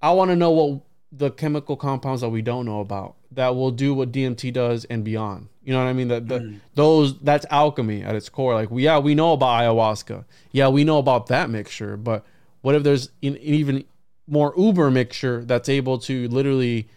[0.00, 0.80] I want to know what
[1.10, 5.04] the chemical compounds that we don't know about that will do what DMT does and
[5.04, 5.48] beyond.
[5.62, 6.08] You know what I mean?
[6.08, 6.60] That the, mm.
[6.74, 8.54] those that's alchemy at its core.
[8.54, 10.24] Like we yeah we know about ayahuasca.
[10.50, 12.24] Yeah we know about that mixture, but
[12.62, 13.84] what if there's an, an even
[14.26, 16.88] more uber mixture that's able to literally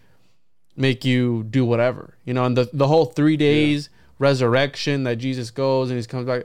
[0.76, 3.90] make you do whatever you know and the, the whole three days
[4.20, 6.44] resurrection that jesus goes and he comes back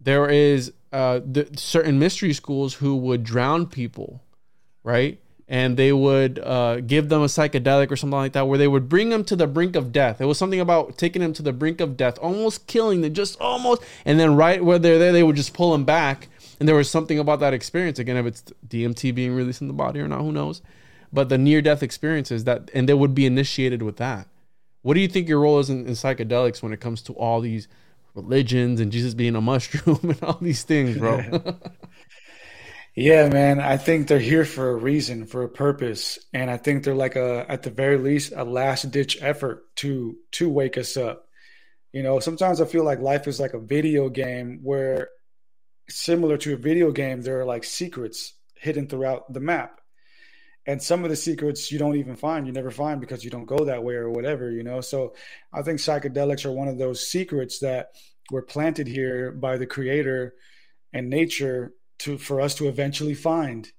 [0.00, 4.22] there is uh the, certain mystery schools who would drown people
[4.88, 5.20] right?
[5.46, 8.88] And they would uh, give them a psychedelic or something like that where they would
[8.88, 10.20] bring them to the brink of death.
[10.20, 13.38] It was something about taking them to the brink of death almost killing them just
[13.40, 16.28] almost and then right where they're there they would just pull them back.
[16.58, 17.98] And there was something about that experience.
[17.98, 20.62] Again if it's dmt being released in the body or not who knows?
[21.12, 24.26] But the near death experiences that and they would be initiated with that.
[24.82, 27.40] What do you think your role is in, in psychedelics when it comes to all
[27.40, 27.68] these
[28.22, 31.20] religions and jesus being a mushroom and all these things bro
[33.00, 33.60] Yeah, man.
[33.60, 37.14] I think they're here for a reason, for a purpose, and I think they're like
[37.14, 41.28] a, at the very least, a last ditch effort to to wake us up.
[41.92, 45.10] You know, sometimes I feel like life is like a video game where,
[45.88, 49.77] similar to a video game, there are like secrets hidden throughout the map,
[50.68, 53.46] and some of the secrets you don't even find, you never find because you don't
[53.46, 54.50] go that way or whatever.
[54.50, 55.14] You know, so
[55.50, 57.88] I think psychedelics are one of those secrets that
[58.30, 60.34] were planted here by the creator
[60.92, 63.72] and nature to for us to eventually find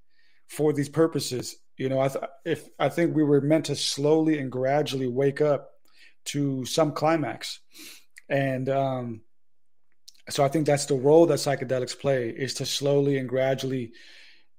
[0.48, 1.56] for these purposes.
[1.78, 5.42] You know, I th- if I think we were meant to slowly and gradually wake
[5.42, 5.70] up
[6.26, 7.60] to some climax,
[8.30, 9.22] and um,
[10.28, 13.92] so I think that's the role that psychedelics play is to slowly and gradually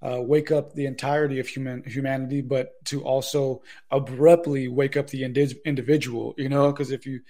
[0.02, 5.24] uh, wake up the entirety of human humanity, but to also abruptly wake up the
[5.24, 6.34] indi- individual.
[6.38, 7.20] You know, because if you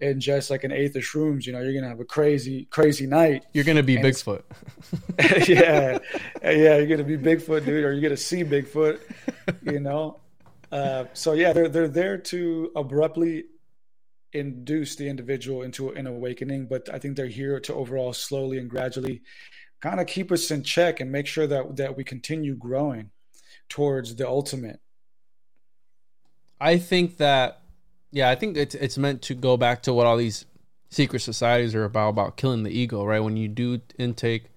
[0.00, 3.44] ingest like an eighth of shrooms, you know, you're gonna have a crazy, crazy night.
[3.52, 4.42] you're gonna be And bigfoot
[5.48, 5.98] yeah,
[6.42, 9.00] yeah, you're gonna be Bigfoot, dude, or you're gonna see Bigfoot,
[9.62, 10.18] you know.
[10.72, 13.44] Uh, so yeah, they're they're there to abruptly
[14.32, 18.70] induce the individual into an awakening, but I think they're here to overall slowly and
[18.70, 19.22] gradually
[19.80, 23.10] kind of keep us in check and make sure that that we continue growing
[23.68, 24.80] towards the ultimate.
[26.60, 27.62] I think that,
[28.10, 30.44] yeah, I think it's it's meant to go back to what all these
[30.90, 33.20] secret societies are about about killing the ego, right?
[33.20, 34.50] When you do intake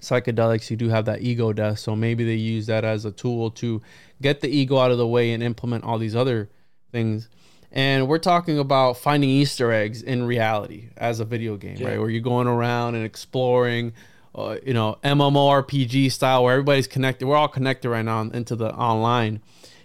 [0.00, 1.78] psychedelics, you do have that ego death.
[1.78, 3.80] So maybe they use that as a tool to
[4.20, 6.50] get the ego out of the way and implement all these other
[6.92, 7.28] things.
[7.72, 11.88] And we're talking about finding Easter eggs in reality as a video game, Yeah.
[11.90, 12.00] right?
[12.00, 13.92] Where you're going around and exploring,
[14.34, 17.26] uh, you know, MMORPG style where everybody's connected.
[17.26, 19.40] We're all connected right now into the online.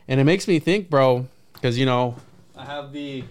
[0.08, 2.16] And it makes me think, bro, because, you know,
[2.56, 3.24] I have the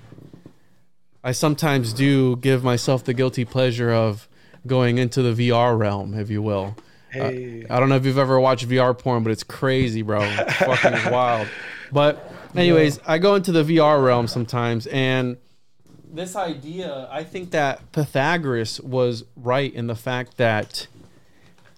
[1.26, 4.28] I sometimes do give myself the guilty pleasure of
[4.66, 6.76] going into the VR realm, if you will.
[7.10, 7.64] Hey.
[7.70, 10.20] I don't know if you've ever watched VR porn, but it's crazy, bro.
[10.22, 11.48] It's fucking wild.
[11.90, 15.36] But anyways, I go into the VR realm sometimes, and
[16.12, 20.86] this idea, I think that Pythagoras was right in the fact that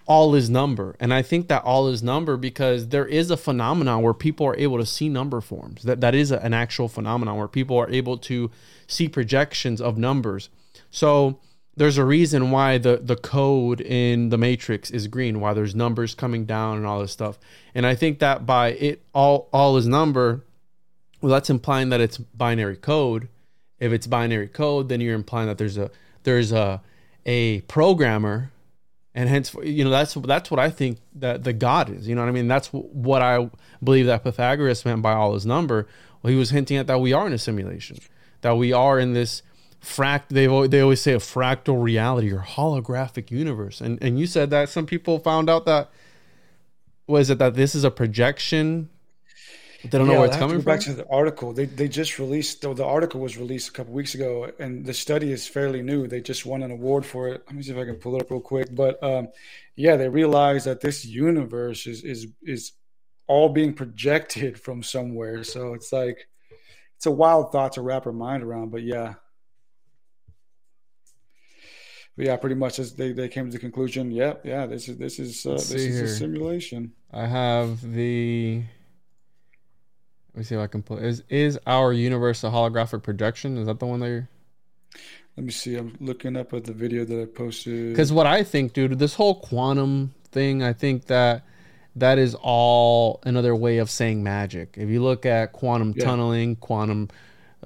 [0.07, 0.95] all is number.
[0.99, 4.55] And I think that all is number because there is a phenomenon where people are
[4.55, 5.83] able to see number forms.
[5.83, 8.49] That that is an actual phenomenon where people are able to
[8.87, 10.49] see projections of numbers.
[10.89, 11.39] So
[11.75, 16.15] there's a reason why the the code in the matrix is green, why there's numbers
[16.15, 17.37] coming down and all this stuff.
[17.75, 20.43] And I think that by it all all is number,
[21.21, 23.29] well that's implying that it's binary code.
[23.79, 25.91] If it's binary code, then you're implying that there's a
[26.23, 26.81] there's a
[27.25, 28.51] a programmer
[29.17, 32.07] and hence you know that's that's what I think that the God is.
[32.07, 32.47] You know what I mean?
[32.47, 33.49] That's what I
[33.83, 35.87] believe that Pythagoras meant by all his number.
[36.21, 37.97] Well, he was hinting at that we are in a simulation,
[38.41, 39.41] that we are in this
[39.81, 40.29] fract.
[40.29, 44.69] They they always say a fractal reality or holographic universe, and and you said that
[44.69, 45.89] some people found out that
[47.07, 48.89] was it that this is a projection
[49.83, 50.73] they don't yeah, know where it's I'll have to coming from.
[50.73, 52.61] Back to the article, they they just released.
[52.61, 56.07] The, the article was released a couple weeks ago, and the study is fairly new.
[56.07, 57.43] They just won an award for it.
[57.47, 58.73] Let me see if I can pull it up real quick.
[58.73, 59.29] But um,
[59.75, 62.71] yeah, they realized that this universe is is is
[63.27, 65.43] all being projected from somewhere.
[65.43, 66.27] So it's like
[66.95, 68.71] it's a wild thought to wrap our mind around.
[68.71, 69.15] But yeah.
[72.15, 74.97] But yeah, pretty much as they, they came to the conclusion, yep, yeah, this is
[74.97, 76.05] this is uh, this is here.
[76.05, 76.93] a simulation.
[77.13, 78.63] I have the.
[80.37, 80.99] Let me see if I can pull.
[80.99, 83.57] Is is our universe a holographic projection?
[83.57, 84.29] Is that the one that you're?
[85.35, 85.75] Let me see.
[85.75, 87.89] I'm looking up at the video that I posted.
[87.89, 91.43] Because what I think, dude, this whole quantum thing, I think that
[91.95, 94.75] that is all another way of saying magic.
[94.77, 96.05] If you look at quantum Yeah.
[96.05, 97.09] tunneling, quantum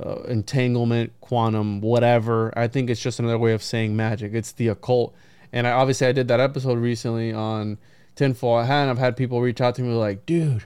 [0.02, 4.34] uh, entanglement, quantum whatever, I think it's just another way of saying magic.
[4.34, 5.14] It's the occult.
[5.52, 7.80] And I obviously I did that episode recently on
[8.16, 10.64] tinfoil hat, and I've had people reach out to me like, dude.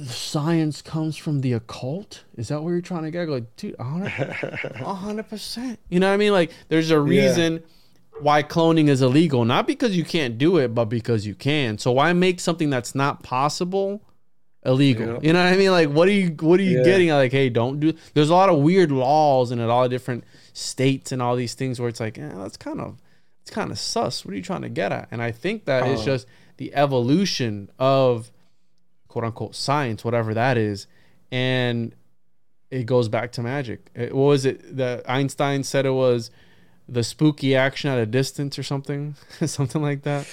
[0.00, 2.24] Science comes from the occult.
[2.36, 3.26] Is that what you're trying to get?
[3.26, 5.78] Go like, dude, a 100 percent.
[5.88, 6.32] You know what I mean?
[6.32, 7.62] Like, there's a reason
[8.20, 11.78] why cloning is illegal, not because you can't do it, but because you can.
[11.78, 14.02] So why make something that's not possible
[14.64, 15.06] illegal?
[15.14, 15.18] Yeah.
[15.22, 15.70] You know what I mean?
[15.70, 16.84] Like, what are you, what are you Yeah.
[16.84, 17.08] getting?
[17.10, 17.92] Like, hey, don't do.
[18.14, 21.54] There's a lot of weird laws in a lot of different states and all these
[21.54, 22.98] things where it's like, eh, that's kind of,
[23.42, 24.24] it's kind of sus.
[24.24, 25.08] What are you trying to get at?
[25.10, 26.04] And I think that is Oh.
[26.04, 26.26] just
[26.56, 28.30] the evolution of
[29.08, 30.86] quote unquote science, whatever that is,
[31.32, 31.94] and
[32.70, 33.90] it goes back to magic.
[33.94, 34.76] It, what was it?
[34.76, 36.30] that Einstein said it was
[36.88, 39.14] the spooky action at a distance or something,
[39.46, 40.26] something like that.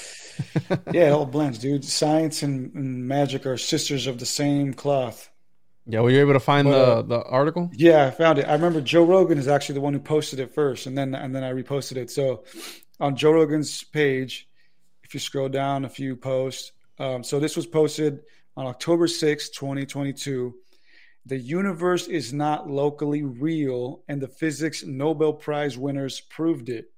[0.91, 1.85] yeah, it all blends, dude.
[1.85, 5.29] Science and, and magic are sisters of the same cloth.
[5.87, 7.69] Yeah, were you able to find But, the the article?
[7.73, 8.47] Yeah, I found it.
[8.47, 11.33] I remember Joe Rogan is actually the one who posted it first, and then and
[11.35, 12.09] then I reposted it.
[12.09, 12.43] So
[12.99, 14.47] on Joe Rogan's page,
[15.03, 18.21] if you scroll down a few posts, um, so this was posted
[18.57, 20.55] on October sixth, 2022.
[21.27, 26.91] The universe is not locally real, and the physics Nobel Prize winners proved it.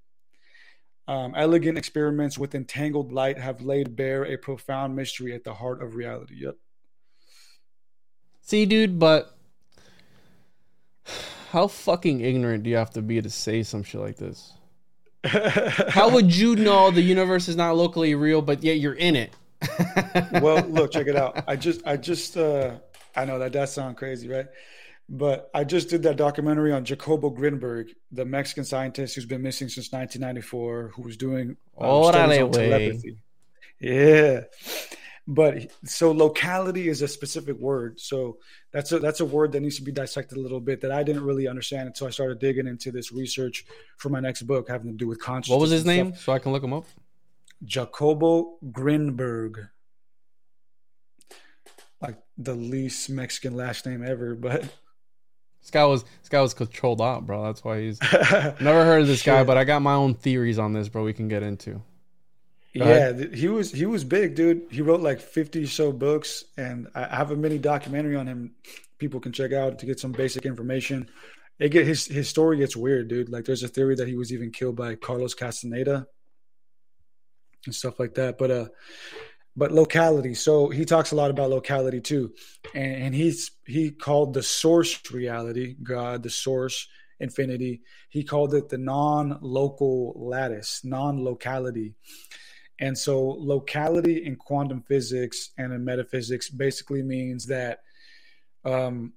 [1.07, 5.81] Um, elegant experiments with entangled light have laid bare a profound mystery at the heart
[5.81, 6.35] of reality.
[6.39, 6.57] Yep.
[8.41, 9.37] See, dude, but
[11.51, 14.53] how fucking ignorant do you have to be to say some shit like this?
[15.23, 19.33] How would you know the universe is not locally real, but yet you're in it?
[20.41, 21.43] Well, look, check it out.
[21.47, 22.75] I just, I just, uh,
[23.15, 24.47] I know that does sound crazy, right?
[25.09, 29.69] But I just did that documentary on Jacobo Grinberg, the Mexican scientist who's been missing
[29.69, 33.17] since 1994, who was doing um, on telepathy.
[33.79, 34.41] Yeah,
[35.27, 37.99] but so locality is a specific word.
[37.99, 38.37] So
[38.71, 41.03] that's a that's a word that needs to be dissected a little bit that I
[41.03, 43.65] didn't really understand until I started digging into this research
[43.97, 45.53] for my next book having to do with consciousness.
[45.53, 45.95] What was his stuff.
[45.95, 46.15] name?
[46.15, 46.85] So I can look him up.
[47.63, 49.69] Jacobo Grinberg.
[52.01, 54.63] Like the least Mexican last name ever, but
[55.67, 57.43] This guy was this guy was controlled out, bro.
[57.43, 57.99] That's why he's
[58.31, 61.03] never heard of this guy, but I got my own theories on this, bro.
[61.03, 61.81] We can get into.
[62.77, 64.61] Go yeah, th- he was he was big, dude.
[64.71, 68.55] He wrote like fifty so books, and I I have a mini documentary on him.
[68.97, 71.09] People can check out to get some basic information.
[71.59, 73.27] It get his his story gets weird, dude.
[73.27, 76.07] Like there's a theory that he was even killed by Carlos Castaneda
[77.67, 78.37] and stuff like that.
[78.37, 78.67] But uh,
[79.55, 80.35] but locality.
[80.35, 82.33] So he talks a lot about locality too,
[82.73, 86.87] and, and he's he called the source reality, God, the source,
[87.19, 87.81] infinity.
[88.09, 91.95] He called it the non-local lattice, non-locality.
[92.79, 97.79] And so, locality in quantum physics and in metaphysics basically means that
[98.63, 99.13] um,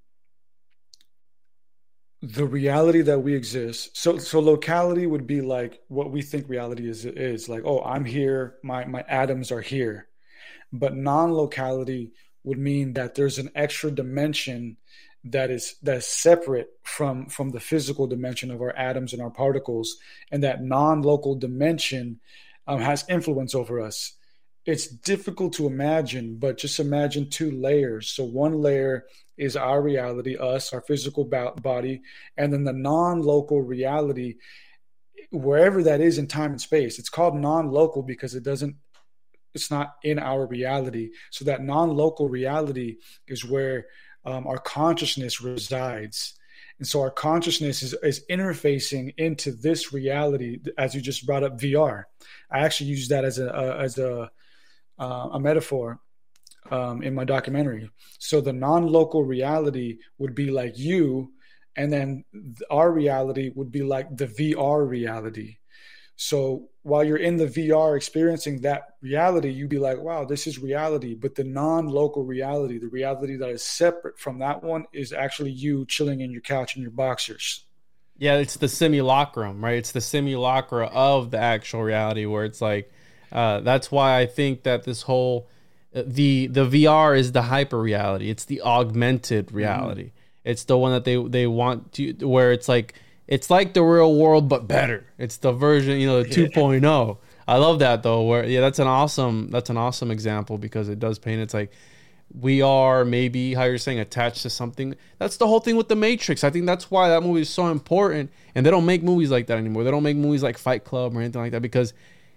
[2.22, 3.96] the reality that we exist.
[3.96, 8.04] So so locality would be like what we think reality is is like oh i'm
[8.04, 10.08] here my my atoms are here.
[10.72, 12.12] But non-locality
[12.44, 14.76] would mean that there's an extra dimension
[15.24, 19.96] that is that's separate from from the physical dimension of our atoms and our particles
[20.30, 22.20] and that non-local dimension
[22.66, 24.12] um, has influence over us.
[24.66, 28.10] It's difficult to imagine but just imagine two layers.
[28.10, 29.06] So one layer
[29.40, 32.00] is our reality us our physical body
[32.36, 34.36] and then the non-local reality
[35.32, 38.76] wherever that is in time and space it's called non-local because it doesn't
[39.54, 42.96] it's not in our reality so that non-local reality
[43.26, 43.86] is where
[44.24, 46.34] um, our consciousness resides.
[46.78, 51.58] And so our consciousness is, is interfacing into this reality, as you just brought up
[51.58, 52.04] VR.
[52.50, 54.30] I actually use that as a, a as a
[54.98, 56.00] uh, a metaphor
[56.70, 57.90] um, in my documentary.
[58.18, 61.32] So the non-local reality would be like you,
[61.76, 62.24] and then
[62.70, 65.56] our reality would be like the VR reality.
[66.16, 70.58] So while you're in the VR experiencing that reality, you'd be like, wow, this is
[70.58, 71.14] reality.
[71.14, 75.52] But the non local reality, the reality that is separate from that one, is actually
[75.52, 77.64] you chilling in your couch in your boxers.
[78.18, 79.78] Yeah, it's the simulacrum, right?
[79.78, 82.92] It's the simulacra of the actual reality where it's like,
[83.32, 85.48] uh, that's why I think that this whole
[85.92, 88.30] the the VR is the hyper reality.
[88.30, 90.04] It's the augmented reality.
[90.04, 90.50] Mm-hmm.
[90.50, 92.94] It's the one that they they want to where it's like
[93.26, 95.06] it's like the real world but better.
[95.18, 97.18] It's the version, you know, the 2.0.
[97.46, 98.22] I love that though.
[98.22, 101.40] Where yeah, that's an awesome that's an awesome example because it does paint.
[101.40, 101.72] It's like
[102.38, 104.94] we are maybe how you're saying attached to something.
[105.18, 106.44] That's the whole thing with the Matrix.
[106.44, 108.30] I think that's why that movie is so important.
[108.54, 109.84] And they don't make movies like that anymore.
[109.84, 111.92] They don't make movies like Fight Club or anything like that because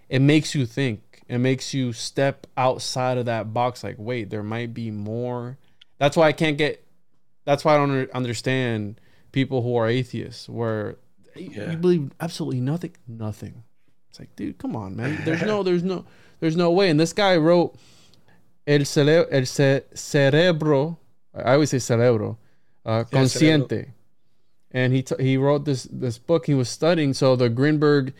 [0.08, 1.13] it makes you think.
[1.28, 3.82] It makes you step outside of that box.
[3.82, 5.58] Like, wait, there might be more.
[5.98, 6.84] That's why I can't get.
[7.44, 9.00] That's why I don't understand
[9.34, 10.96] people who are atheists where
[11.34, 11.72] yeah.
[11.72, 13.64] you believe absolutely nothing nothing
[14.08, 16.04] it's like dude come on man there's no there's no
[16.38, 17.74] there's no way and this guy wrote
[18.68, 20.96] el, cere- el ce- cerebro
[21.34, 22.38] i always say cerebro
[22.86, 23.92] uh, consciente cerebro.
[24.70, 28.12] and he t- he wrote this this book he was studying so the Grinberg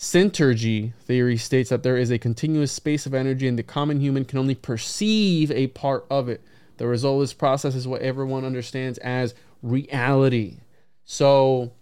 [0.00, 4.24] synergy theory states that there is a continuous space of energy and the common human
[4.24, 6.42] can only perceive a part of it
[6.80, 10.60] the result of this process is what everyone understands as reality.
[11.04, 11.72] So,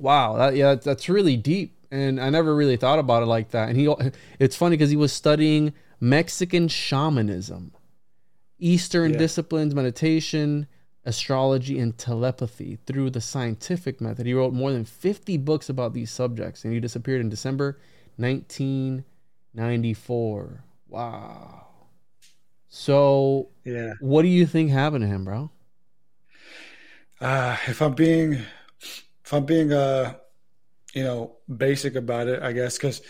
[0.00, 3.68] wow, that, yeah, that's really deep, and I never really thought about it like that.
[3.68, 3.94] And he,
[4.40, 7.72] it's funny because he was studying Mexican shamanism,
[8.58, 9.18] Eastern yeah.
[9.18, 10.66] disciplines, meditation,
[11.04, 14.26] astrology, and telepathy through the scientific method.
[14.26, 17.78] He wrote more than 50 books about these subjects, and he disappeared in December
[18.16, 20.64] 1994.
[20.88, 21.66] Wow.
[22.68, 23.94] So, yeah.
[23.98, 25.50] What do you think happened to him, bro?
[27.20, 30.14] Uh, if I'm being, if I'm being, uh,
[30.94, 33.02] you know, basic about it, I guess, because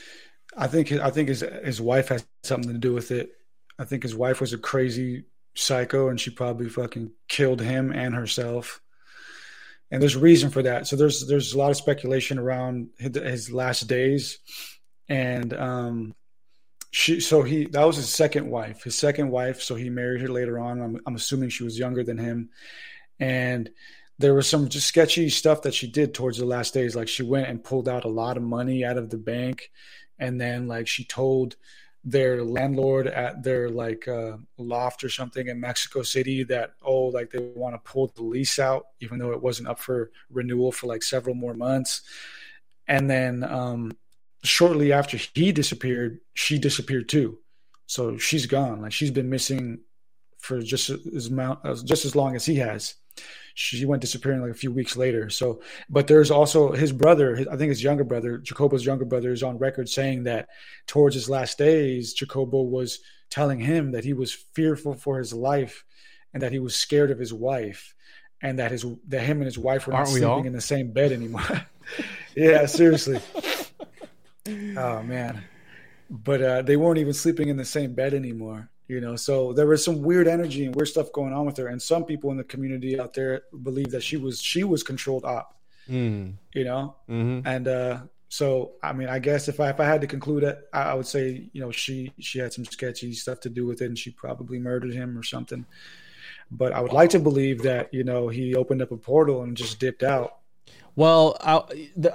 [0.56, 3.30] I think I think his his wife has something to do with it.
[3.78, 8.14] I think his wife was a crazy psycho, and she probably fucking killed him and
[8.14, 8.80] herself.
[9.90, 10.86] And there's a reason for that.
[10.86, 14.38] So there's there's a lot of speculation around his, last days,
[15.08, 16.14] and um,
[16.92, 18.84] she so he that was his second wife.
[18.84, 19.60] His second wife.
[19.60, 20.80] So he married her later on.
[20.80, 22.50] I'm I'm assuming she was younger than him,
[23.18, 23.68] and
[24.18, 26.94] there was some just sketchy stuff that she did towards the last days.
[26.94, 29.70] Like she went and pulled out a lot of money out of the bank,
[30.20, 31.56] and then like she told
[32.02, 37.30] their landlord at their like uh, loft or something in Mexico City that oh like
[37.30, 40.86] they want to pull the lease out even though it wasn't up for renewal for
[40.86, 42.02] like several more months,
[42.88, 43.92] and then um,
[44.42, 47.38] shortly after he disappeared, she disappeared too.
[47.86, 48.80] So she's gone.
[48.82, 49.80] Like she's been missing
[50.38, 52.94] for just as just as long as he has
[53.54, 55.28] she went disappearing like a few weeks later.
[55.28, 59.32] So, but there's also his brother, his, I think his younger brother, Jacobo's younger brother,
[59.32, 60.48] is on record saying that
[60.86, 65.84] towards his last days, Jacobo was telling him that he was fearful for his life
[66.32, 67.94] and that he was scared of his wife
[68.42, 70.92] and that his that him and his wife were not Aren't sleeping in the same
[70.92, 71.66] bed anymore.
[72.34, 73.20] yeah, seriously.
[74.48, 75.44] oh man.
[76.08, 79.16] But uh, they weren't even sleeping in the same bed anymore you know?
[79.16, 81.68] So there was some weird energy and weird stuff going on with her.
[81.68, 85.24] And some people in the community out there believe that she was she was controlled
[85.24, 85.54] op
[85.88, 86.32] mm.
[86.54, 86.96] you know?
[87.08, 87.46] Mm-hmm.
[87.46, 90.68] and uh so i mean i guess if i if i had to conclude it
[90.72, 93.82] I, I, would say you know she she had some sketchy stuff to do with
[93.82, 95.66] it and she probably murdered him or something.
[96.52, 99.56] But i would like to believe that you know he opened up a portal and
[99.56, 100.36] just dipped out.
[100.96, 101.62] Well, I,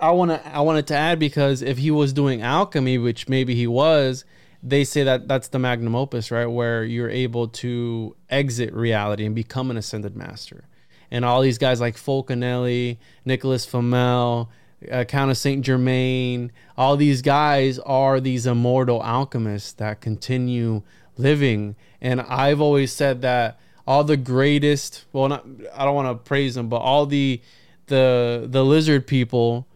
[0.01, 3.55] I want to I wanted to add because if he was doing alchemy, which maybe
[3.55, 4.25] he was,
[4.67, 6.47] they say that that's the magnum opus, right?
[6.47, 10.65] Where you're able to exit reality and become an ascended master.
[11.11, 14.49] and all these guys like Fulcanelli, Nicholas Flamel,
[14.91, 20.81] uh, Count of Saint Germain, all these guys are these immortal alchemists that continue
[21.15, 21.75] living.
[22.01, 26.55] And I've always said that all the greatest, well, not I don't want to praise
[26.55, 27.39] them, but all the
[27.87, 29.67] the the lizard people,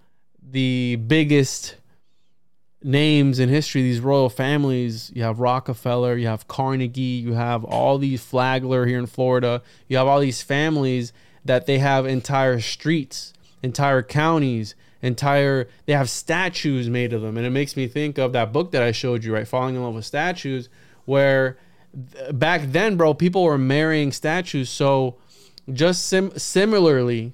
[0.42, 1.76] the biggest
[2.84, 5.12] names in history, these royal families.
[5.14, 9.62] You have Rockefeller, you have Carnegie, you have all these Flagler here in Florida.
[9.88, 16.10] You have all these families that they have entire streets, entire counties, entire they have
[16.10, 17.38] statues made of them.
[17.38, 19.48] And it makes me think of that book that I showed you, right?
[19.48, 20.70] Falling in love with statues,
[21.06, 21.58] where
[22.32, 24.70] back then, bro, people were marrying statues.
[24.70, 25.18] So
[25.72, 27.34] just sim- similarly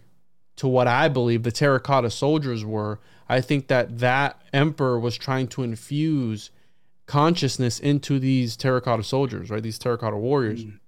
[0.57, 5.47] to what I believe the terracotta soldiers were, I think that that emperor was trying
[5.49, 6.52] to infuse
[7.06, 9.64] consciousness into these terracotta soldiers, right?
[9.64, 10.65] These terracotta warriors.
[10.65, 10.80] Mm.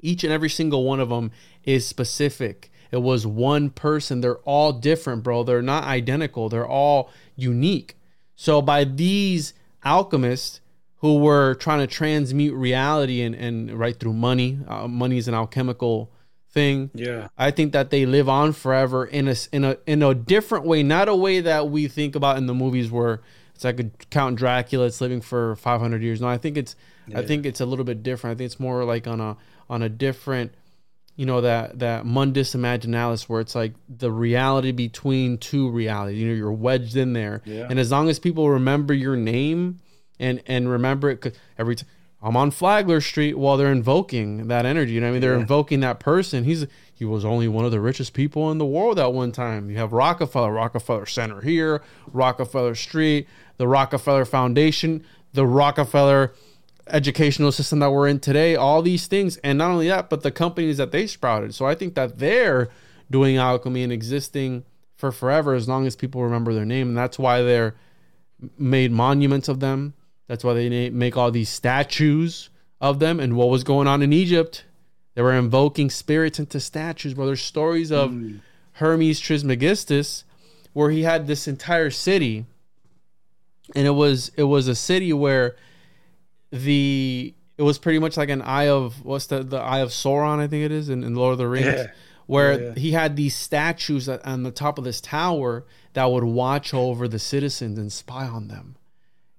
[0.00, 1.30] Each and every single one of them
[1.64, 2.70] is specific.
[2.90, 4.20] It was one person.
[4.20, 5.42] They're all different, bro.
[5.42, 6.48] They're not identical.
[6.48, 7.96] They're all unique.
[8.36, 10.60] So by these alchemists
[10.98, 15.34] who were trying to transmute reality and, and right through money, uh, money is an
[15.34, 16.10] alchemical
[16.54, 16.90] thing.
[16.94, 17.28] Yeah.
[17.36, 20.82] I think that they live on forever in a in a in a different way,
[20.82, 23.20] not a way that we think about in the movies where
[23.54, 26.20] it's like a Count Dracula, it's living for 500 years.
[26.20, 26.76] No, I think it's
[27.06, 27.18] yeah.
[27.18, 28.36] I think it's a little bit different.
[28.36, 29.36] I think it's more like on a
[29.68, 30.54] on a different
[31.16, 36.26] you know that that mundus imaginalis where it's like the reality between two realities you
[36.26, 37.68] know you're wedged in there yeah.
[37.70, 39.78] and as long as people remember your name
[40.18, 41.88] and and remember it every time
[42.24, 44.94] I'm on Flagler Street while they're invoking that energy.
[44.94, 45.40] You know, I mean, they're yeah.
[45.40, 46.44] invoking that person.
[46.44, 49.68] He's he was only one of the richest people in the world at one time.
[49.68, 53.28] You have Rockefeller, Rockefeller Center here, Rockefeller Street,
[53.58, 56.32] the Rockefeller Foundation, the Rockefeller
[56.86, 58.56] educational system that we're in today.
[58.56, 61.54] All these things, and not only that, but the companies that they sprouted.
[61.54, 62.70] So I think that they're
[63.10, 64.64] doing alchemy and existing
[64.96, 67.74] for forever as long as people remember their name, and that's why they're
[68.58, 69.92] made monuments of them
[70.26, 73.20] that's why they make all these statues of them.
[73.20, 74.64] And what was going on in Egypt?
[75.14, 77.14] They were invoking spirits into statues.
[77.14, 78.40] Bro, there's stories of mm.
[78.72, 80.24] Hermes Trismegistus
[80.72, 82.46] where he had this entire city,
[83.76, 85.56] and it was it was a city where
[86.50, 90.40] the it was pretty much like an eye of what's the the eye of Sauron
[90.40, 91.86] I think it is in, in Lord of the Rings, yeah.
[92.26, 92.74] where yeah, yeah.
[92.74, 97.20] he had these statues on the top of this tower that would watch over the
[97.20, 98.76] citizens and spy on them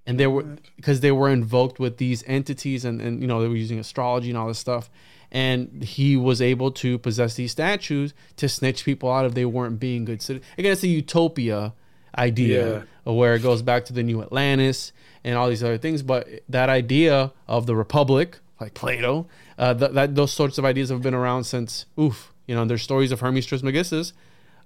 [0.07, 0.44] and they were
[0.76, 4.30] because they were invoked with these entities and, and you know they were using astrology
[4.30, 4.90] and all this stuff.
[5.32, 9.80] And he was able to possess these statues to snitch people out if they weren't
[9.80, 11.73] being good citizens again it's a utopia
[12.18, 13.11] idea yeah.
[13.11, 16.03] where it goes back to the new atlantis and all these other things.
[16.03, 19.27] But that idea of the republic like plato
[19.57, 22.82] uh, th- that those sorts of ideas have been around since oof you know there's
[22.82, 24.14] stories of hermes trismegistus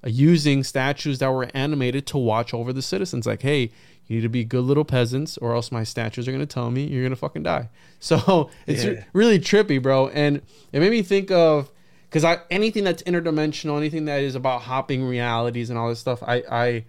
[0.04, 3.26] uh, using statues that were animated to watch over the citizens.
[3.26, 3.72] Like hey
[4.10, 6.84] you need to be good little peasants, or else my statues are gonna tell me
[6.84, 7.70] you're gonna fucking die.
[8.02, 9.04] So it's yeah.
[9.12, 10.08] really trippy, bro.
[10.08, 10.38] And
[10.72, 11.70] it made me think of
[12.04, 16.24] because I anything that's interdimensional, anything that is about hopping realities and all this stuff,
[16.24, 16.86] I I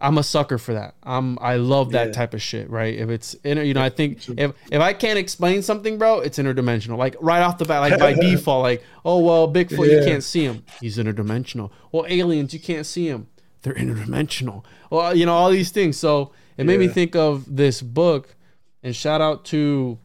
[0.00, 0.94] I'm a sucker for that.
[1.02, 2.12] I'm I love that yeah.
[2.12, 2.94] type of shit, right?
[2.94, 6.38] If it's inter, you know, I think if if I can't explain something, bro, it's
[6.38, 6.96] interdimensional.
[6.96, 10.00] Like right off the bat, like by default, like oh well, Bigfoot, yeah.
[10.00, 11.70] you can't see him, he's interdimensional.
[11.92, 13.26] Well, aliens, you can't see him,
[13.66, 14.64] they're interdimensional.
[14.90, 15.96] Well, you know, all these things.
[15.96, 16.86] So it made yeah.
[16.86, 18.36] me think of this book.
[18.84, 19.98] And shout out to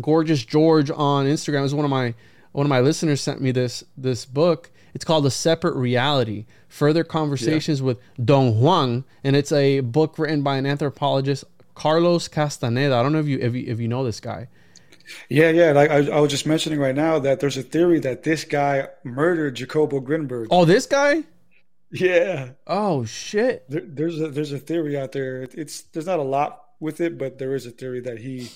[0.00, 1.60] Gorgeous George on Instagram.
[1.60, 2.14] It was one of my
[2.50, 4.72] one of my listeners sent me this this book.
[4.94, 7.86] It's called A Separate Reality: Further Conversations yeah.
[7.86, 11.44] with Don Juan, and it's a book written by an anthropologist,
[11.76, 12.96] Carlos Castaneda.
[12.96, 14.48] I don't know if you if you, if you know this guy.
[15.28, 15.70] Yeah, yeah.
[15.70, 18.88] Like I, I, was just mentioning right now that there's a theory that this guy
[19.04, 20.48] murdered Jacobo Grinberg.
[20.50, 21.24] Oh, this guy?
[21.92, 22.50] Yeah.
[22.66, 23.68] Oh shit.
[23.68, 25.42] There, there's a there's a theory out there.
[25.42, 28.50] It's there's not a lot with it, but there is a theory that he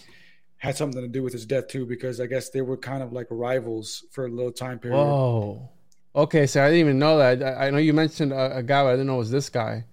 [0.59, 3.13] had something to do with his death too, because I guess they were kind of
[3.13, 4.99] like rivals for a little time period.
[4.99, 5.69] Oh.
[6.15, 7.43] Okay, so I didn't even know that.
[7.43, 9.51] I, I know you mentioned a, a, guy, but I didn't know it was this
[9.51, 9.85] guy.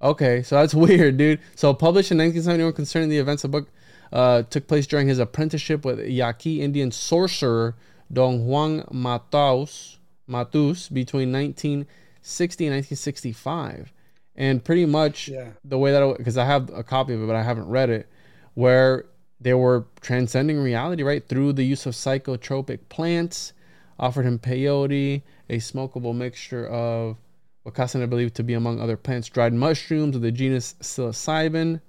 [0.00, 1.38] Okay, so that's weird, dude.
[1.54, 3.68] So published in 1971 concerning the events of book
[4.10, 7.76] uh, took place during his apprenticeship with Yaqui Indian sorcerer
[8.10, 11.86] Don Juan Matus, Matus between 19-
[12.26, 13.92] 60 and 1965
[14.34, 15.50] and pretty much yeah.
[15.64, 18.08] the way that because I have a copy of it but I haven't read it
[18.54, 19.06] where
[19.40, 23.52] they were transcending reality right through the use of psychotropic plants
[23.98, 27.16] offered him peyote a smokable mixture of
[27.62, 31.80] what Castaneda believed to be among other plants dried mushrooms of the genus psilocybin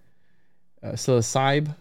[0.84, 1.76] uh, psilocybe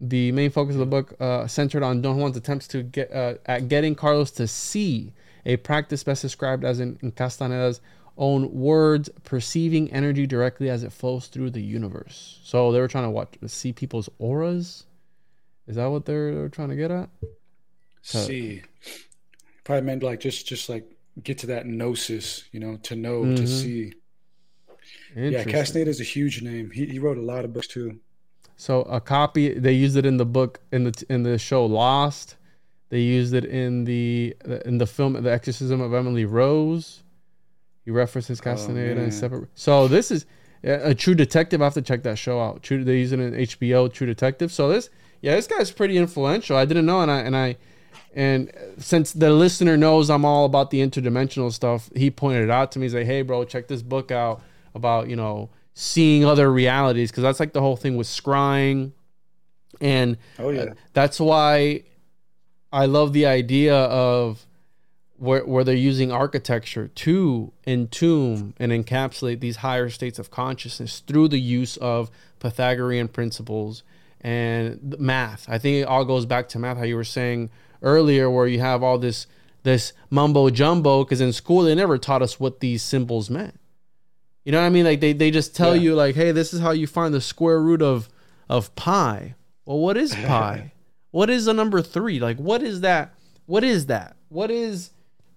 [0.00, 3.34] the main focus of the book uh, centered on Don Juan's attempts to get uh,
[3.46, 5.12] at getting Carlos to see
[5.46, 7.80] a practice best described as in, in Castaneda's
[8.20, 12.38] own words, perceiving energy directly as it flows through the universe.
[12.44, 14.84] So they were trying to watch see people's auras.
[15.66, 17.08] Is that what they're, they're trying to get at?
[18.02, 18.62] See,
[19.64, 20.84] probably meant like just just like
[21.22, 23.36] get to that gnosis, you know, to know, Mhm.
[23.36, 23.92] to see.
[25.16, 25.44] Yeah.
[25.44, 26.70] Castaneda is a huge name.
[26.70, 28.00] He he wrote a lot of books too.
[28.56, 32.36] So a copy they used it in the book in the in the show Lost.
[32.90, 34.34] They used it in the
[34.64, 37.02] in the film The Exorcism of Emily Rose.
[37.84, 39.04] He references oh, Castaneda man.
[39.04, 39.48] and separate.
[39.54, 40.26] So this is
[40.62, 41.60] a True Detective.
[41.62, 42.62] I have to check that show out.
[42.62, 44.52] True, they use it in HBO True Detective.
[44.52, 44.90] So this,
[45.22, 46.56] yeah, this guy's pretty influential.
[46.56, 47.56] I didn't know, and I and I
[48.14, 52.72] and since the listener knows I'm all about the interdimensional stuff, he pointed it out
[52.72, 52.84] to me.
[52.86, 54.42] He's like, "Hey, bro, check this book out
[54.74, 58.92] about you know seeing other realities because that's like the whole thing with scrying,
[59.80, 60.74] and Oh yeah.
[60.92, 61.84] that's why
[62.72, 64.44] I love the idea of
[65.20, 71.28] where where they're using architecture to entomb and encapsulate these higher states of consciousness through
[71.28, 72.10] the use of
[72.40, 73.82] Pythagorean principles
[74.22, 75.46] and math.
[75.48, 76.78] I think it all goes back to math.
[76.78, 77.50] How you were saying
[77.82, 79.26] earlier, where you have all this
[79.62, 83.60] this mumbo jumbo, because in school they never taught us what these symbols meant.
[84.44, 84.86] You know what I mean?
[84.86, 85.82] Like they, they just tell Yeah.
[85.82, 88.08] you like, hey, this is how you find the square root of
[88.48, 89.34] of pi.
[89.66, 90.72] Well, what is pi?
[91.10, 92.18] what is the number three?
[92.20, 93.12] Like, what is that?
[93.44, 94.16] What is that?
[94.30, 94.90] What is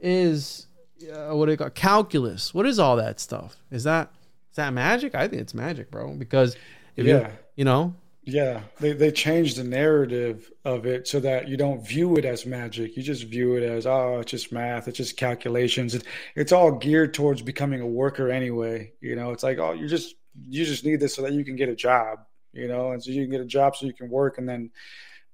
[0.04, 0.68] is
[1.12, 2.54] uh, what do you call calculus?
[2.54, 3.58] What is all that stuff?
[3.72, 4.12] Is that
[4.52, 5.16] is that magic?
[5.16, 6.14] I think it's magic, bro.
[6.14, 6.56] Because
[6.96, 7.32] if you Yeah.
[7.56, 12.16] you know, Yeah, they they changed the narrative of it so that you don't view
[12.18, 12.96] it as magic.
[12.96, 15.96] You just view it as oh, it's just math, it's just calculations.
[15.96, 16.04] It,
[16.36, 18.94] it's all geared towards becoming a worker anyway.
[19.02, 20.16] You know, it's like oh, you just
[20.50, 22.20] you just need this so that you can get a job.
[22.54, 24.72] You know, and so you can get a job so you can work and then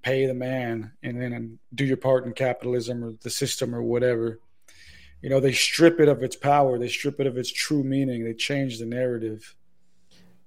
[0.01, 3.83] pay the man and then and do your part in capitalism or the system or
[3.83, 4.39] whatever.
[5.21, 6.77] You know, they strip it of its power.
[6.79, 8.23] They strip it of its true meaning.
[8.23, 9.55] They change the narrative.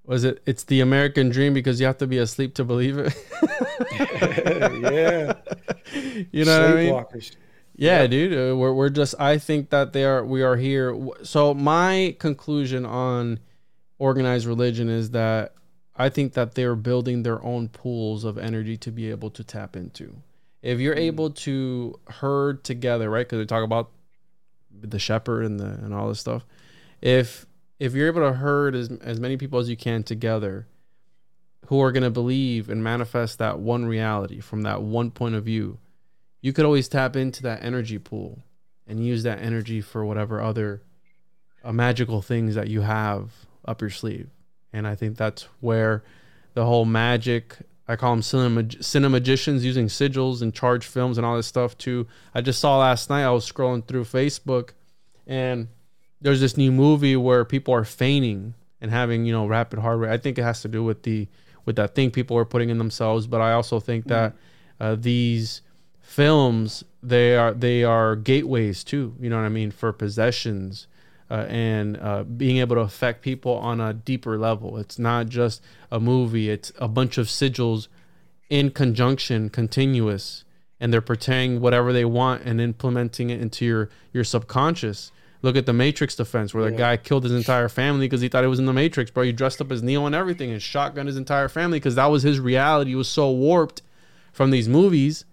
[0.05, 0.43] was it?
[0.47, 3.15] It's the American dream because you have to be asleep to believe it.
[3.93, 5.35] yeah,
[6.33, 7.23] you know what I mean?
[7.75, 8.33] Yeah, dude.
[8.33, 9.15] Uh, we're we're just.
[9.19, 10.25] I think that they are.
[10.25, 10.97] We are here.
[11.23, 13.41] So my conclusion on
[13.99, 15.55] organized religion is that
[15.97, 19.77] I think that they're building their own pools of energy to be able to tap
[19.77, 20.17] into.
[20.63, 23.27] If you're able to herd together, right?
[23.27, 23.91] Because we talk about
[24.81, 26.45] the shepherd and the and all this stuff.
[27.01, 27.47] If
[27.79, 30.67] if you're able to herd as as many people as you can together,
[31.67, 35.45] who are going to believe and manifest that one reality from that one point of
[35.45, 35.79] view,
[36.41, 38.43] you could always tap into that energy pool
[38.87, 40.83] and use that energy for whatever other
[41.65, 43.31] uh, magical things that you have
[43.65, 44.29] up your sleeve.
[44.73, 46.03] And I think that's where
[46.55, 47.57] the whole magic,
[47.89, 52.07] I call them cinema, cinemagicians using sigils and charged films and all this stuff too.
[52.35, 54.71] I just saw last night, I was scrolling through Facebook
[55.27, 55.69] and
[56.21, 60.13] there's this new movie where people are feigning and having, you know, rapid heart rate.
[60.13, 61.29] I think it has to do with the,
[61.65, 63.27] with that thing people are putting in themselves.
[63.27, 64.35] But I also think that
[64.81, 65.63] uh, these
[66.01, 70.87] films they are they are gateways too you know what i mean for possessions
[71.33, 74.77] uh, and uh, being able to affect people on a deeper level.
[74.83, 77.89] It's not just a movie it's a bunch of sigils
[78.51, 80.45] in conjunction continuous
[80.79, 85.11] and they're portraying whatever they want and implementing it into your your subconscious.
[85.41, 86.77] Look at the matrix defense where the Yeah.
[86.87, 89.25] guy killed his entire family because he thought it was in the matrix bro.
[89.25, 92.23] He dressed up as neo and everything and shotgunned his entire family because that was
[92.23, 92.91] his reality.
[92.91, 93.81] He was so warped
[94.33, 95.25] from these movies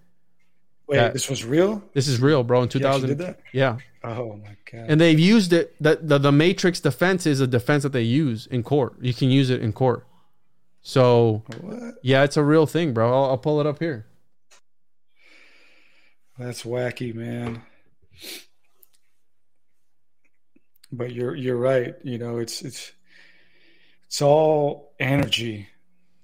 [0.89, 1.83] Wait, That- this was real?
[1.93, 2.63] this is real, bro.
[2.63, 3.39] In 2000, did that?
[3.53, 4.85] yeah, Oh my god!
[4.89, 5.75] and they've used it.
[5.79, 8.95] The, the the Matrix defense is a defense that they use in court.
[8.99, 10.05] You can use it in court.
[10.81, 11.95] So what?
[12.01, 13.07] yeah, it's a real thing, bro.
[13.13, 14.07] I'll, I'll pull it up here.
[16.39, 17.61] That's wacky, man.
[20.91, 21.93] But you're you're right.
[22.03, 22.91] You know, it's it's
[24.07, 25.67] it's all energy.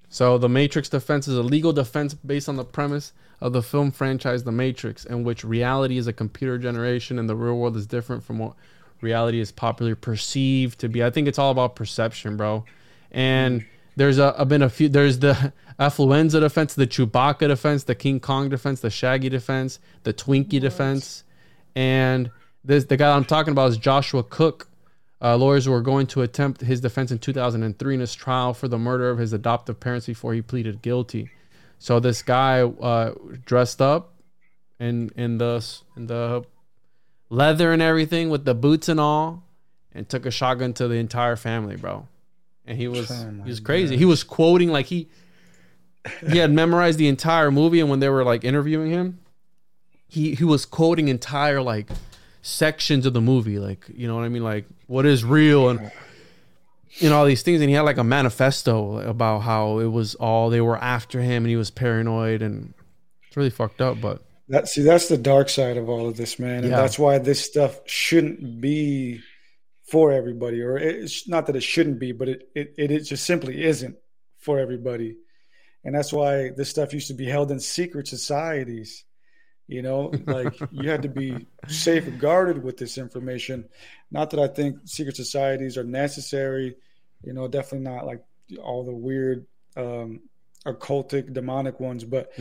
[0.10, 3.12] So the Matrix defense is a legal defense based on the premise
[3.46, 7.36] of the film franchise The Matrix, in which reality is a computer generation and the
[7.36, 8.54] real world is different from what
[9.02, 11.04] reality is popularly perceived to be.
[11.04, 12.66] I think it's all about perception, bro.
[13.12, 13.64] And
[13.96, 14.90] there's a, a been a few.
[14.90, 20.14] There's the Affluenza defense, the Chewbacca defense, the King Kong defense, the Shaggy defense, the
[20.14, 21.24] Twinkie defense,
[21.76, 22.32] and
[22.64, 24.68] this the guy I'm talking about is Joshua Cooke.
[25.22, 28.80] Uh, lawyers were going to attempt his defense in 2003 in his trial for the
[28.80, 31.30] murder of his adoptive parents before he pleaded guilty.
[31.80, 33.14] So this guy uh,
[33.46, 34.14] dressed up
[34.80, 35.66] in in the
[35.96, 36.46] in the
[37.30, 39.44] leather and everything with the boots and all,
[39.94, 42.08] and took a shotgun to the entire family, bro.
[42.66, 43.98] And he was Oh he was crazy.
[43.98, 45.10] He was quoting like he
[46.30, 49.20] he had memorized the entire movie, and when they were like interviewing him,
[50.08, 51.90] he he was quoting entire like
[52.42, 55.92] sections of the movie, like you know what I mean, like what is real and
[56.98, 57.62] you know all these things.
[57.62, 61.44] And he had like a manifesto about how it was all they were after him,
[61.44, 62.74] and he was paranoid, and
[63.28, 64.00] it's really fucked up.
[64.02, 66.78] But that see, that's the dark side of all of this, man, and Yeah.
[66.78, 69.22] that's why this stuff shouldn't be
[69.88, 73.64] for everybody, or it's not that it shouldn't be, but it it, it, just simply
[73.64, 73.96] isn't
[74.38, 75.18] for everybody,
[75.84, 79.04] and that's why this stuff used to be held in secret societies.
[79.68, 83.68] You know, like you had to be safeguarded with this information.
[84.12, 86.76] Not that I think secret societies are necessary.
[87.26, 88.24] You know, definitely not like
[88.62, 89.46] all the weird
[89.76, 90.22] um,
[90.66, 92.32] occultic, demonic ones, but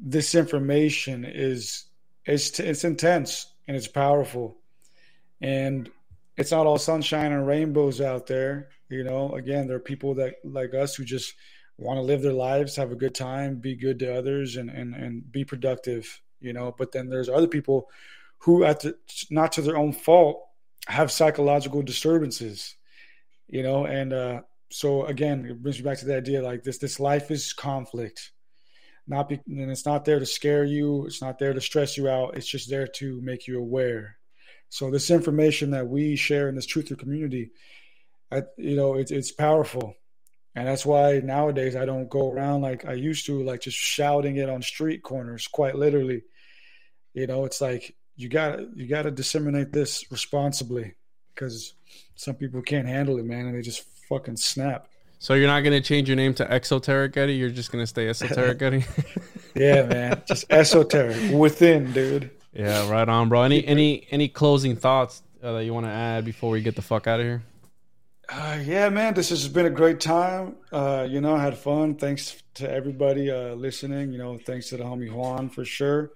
[0.00, 1.86] this information is
[2.24, 4.56] it's it's intense and it's powerful.
[5.40, 5.90] And
[6.36, 9.34] it's not all sunshine and rainbows out there you know.
[9.34, 11.34] Again there are people that like us who just
[11.78, 14.94] want to live their lives have a good time be good to others and and,
[14.94, 16.74] and be productive you know.
[16.76, 17.88] But then there's other people
[18.38, 18.96] who at the,
[19.30, 20.42] not to their own fault
[20.86, 22.76] have psychological disturbances
[23.48, 24.40] you know and uh
[24.70, 28.32] so again it brings me back to the idea like this this life is conflict.
[29.06, 32.08] Not be, and it's not there to scare you it's not there to stress you
[32.08, 34.16] out it's just there to make you aware.
[34.70, 37.50] So this information that we share in this truth truther community
[38.32, 39.94] I, you know it's it's powerful.
[40.56, 44.36] And that's why nowadays i don't go around like i used to like just shouting
[44.36, 46.22] it on street corners quite literally.
[47.12, 50.94] You know it's like you got to you got to disseminate this responsibly
[51.34, 51.74] because
[52.14, 54.88] some people can't handle it man and they just fucking snap
[55.18, 57.36] so you're not gonna change your name to Exoteric Eddie.
[57.36, 58.84] You're just gonna stay Esoteric Eddie.
[59.54, 63.42] yeah man just esoteric within dude yeah, right on, bro.
[63.42, 66.82] Any any any closing thoughts uh, that you want to add before we get the
[66.82, 67.42] fuck out of here?
[68.28, 70.54] Uh, yeah, man, this has been a great time.
[70.72, 71.96] Uh, you know, I had fun.
[71.96, 74.12] Thanks to everybody uh, listening.
[74.12, 76.12] You know, thanks to the homie Juan for sure.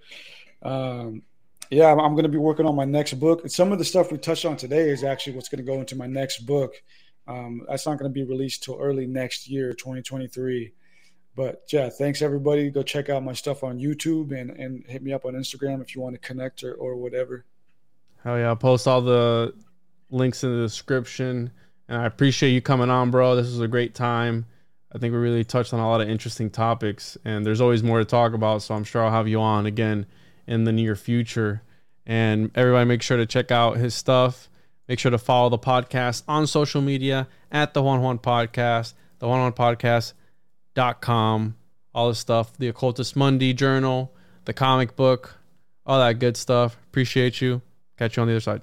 [0.62, 1.22] Um,
[1.70, 3.42] yeah, I'm, going to be working on my next book.
[3.42, 5.80] And some of the stuff we touched on today is actually what's going to go
[5.80, 6.74] into my next book.
[7.26, 10.72] Um, that's not going to be released till early next year, 2023.
[11.36, 12.70] But yeah, thanks everybody.
[12.70, 15.94] Go check out my stuff on YouTube and, and hit me up on Instagram if
[15.94, 17.44] you want to connect or, or whatever.
[18.24, 19.54] Hell yeah, I'll post all the
[20.10, 21.50] links in the description.
[21.88, 23.36] And I appreciate you coming on, bro.
[23.36, 24.46] This was a great time.
[24.92, 27.98] I think we really touched on a lot of interesting topics, and there's always more
[27.98, 28.62] to talk about.
[28.62, 30.06] So I'm sure I'll have you on again
[30.48, 31.62] in the near future.
[32.06, 34.48] And everybody, make sure to check out his stuff.
[34.88, 39.28] Make sure to follow the podcast on social media at the Juan Juan Podcast, the
[39.28, 41.56] Juan Juan Podcast.com,
[41.94, 44.14] all this stuff, the Occultis Mundi Journal,
[44.46, 45.36] the comic book,
[45.84, 46.78] all that good stuff.
[46.88, 47.60] Appreciate you.
[47.98, 48.62] Catch you on the other side.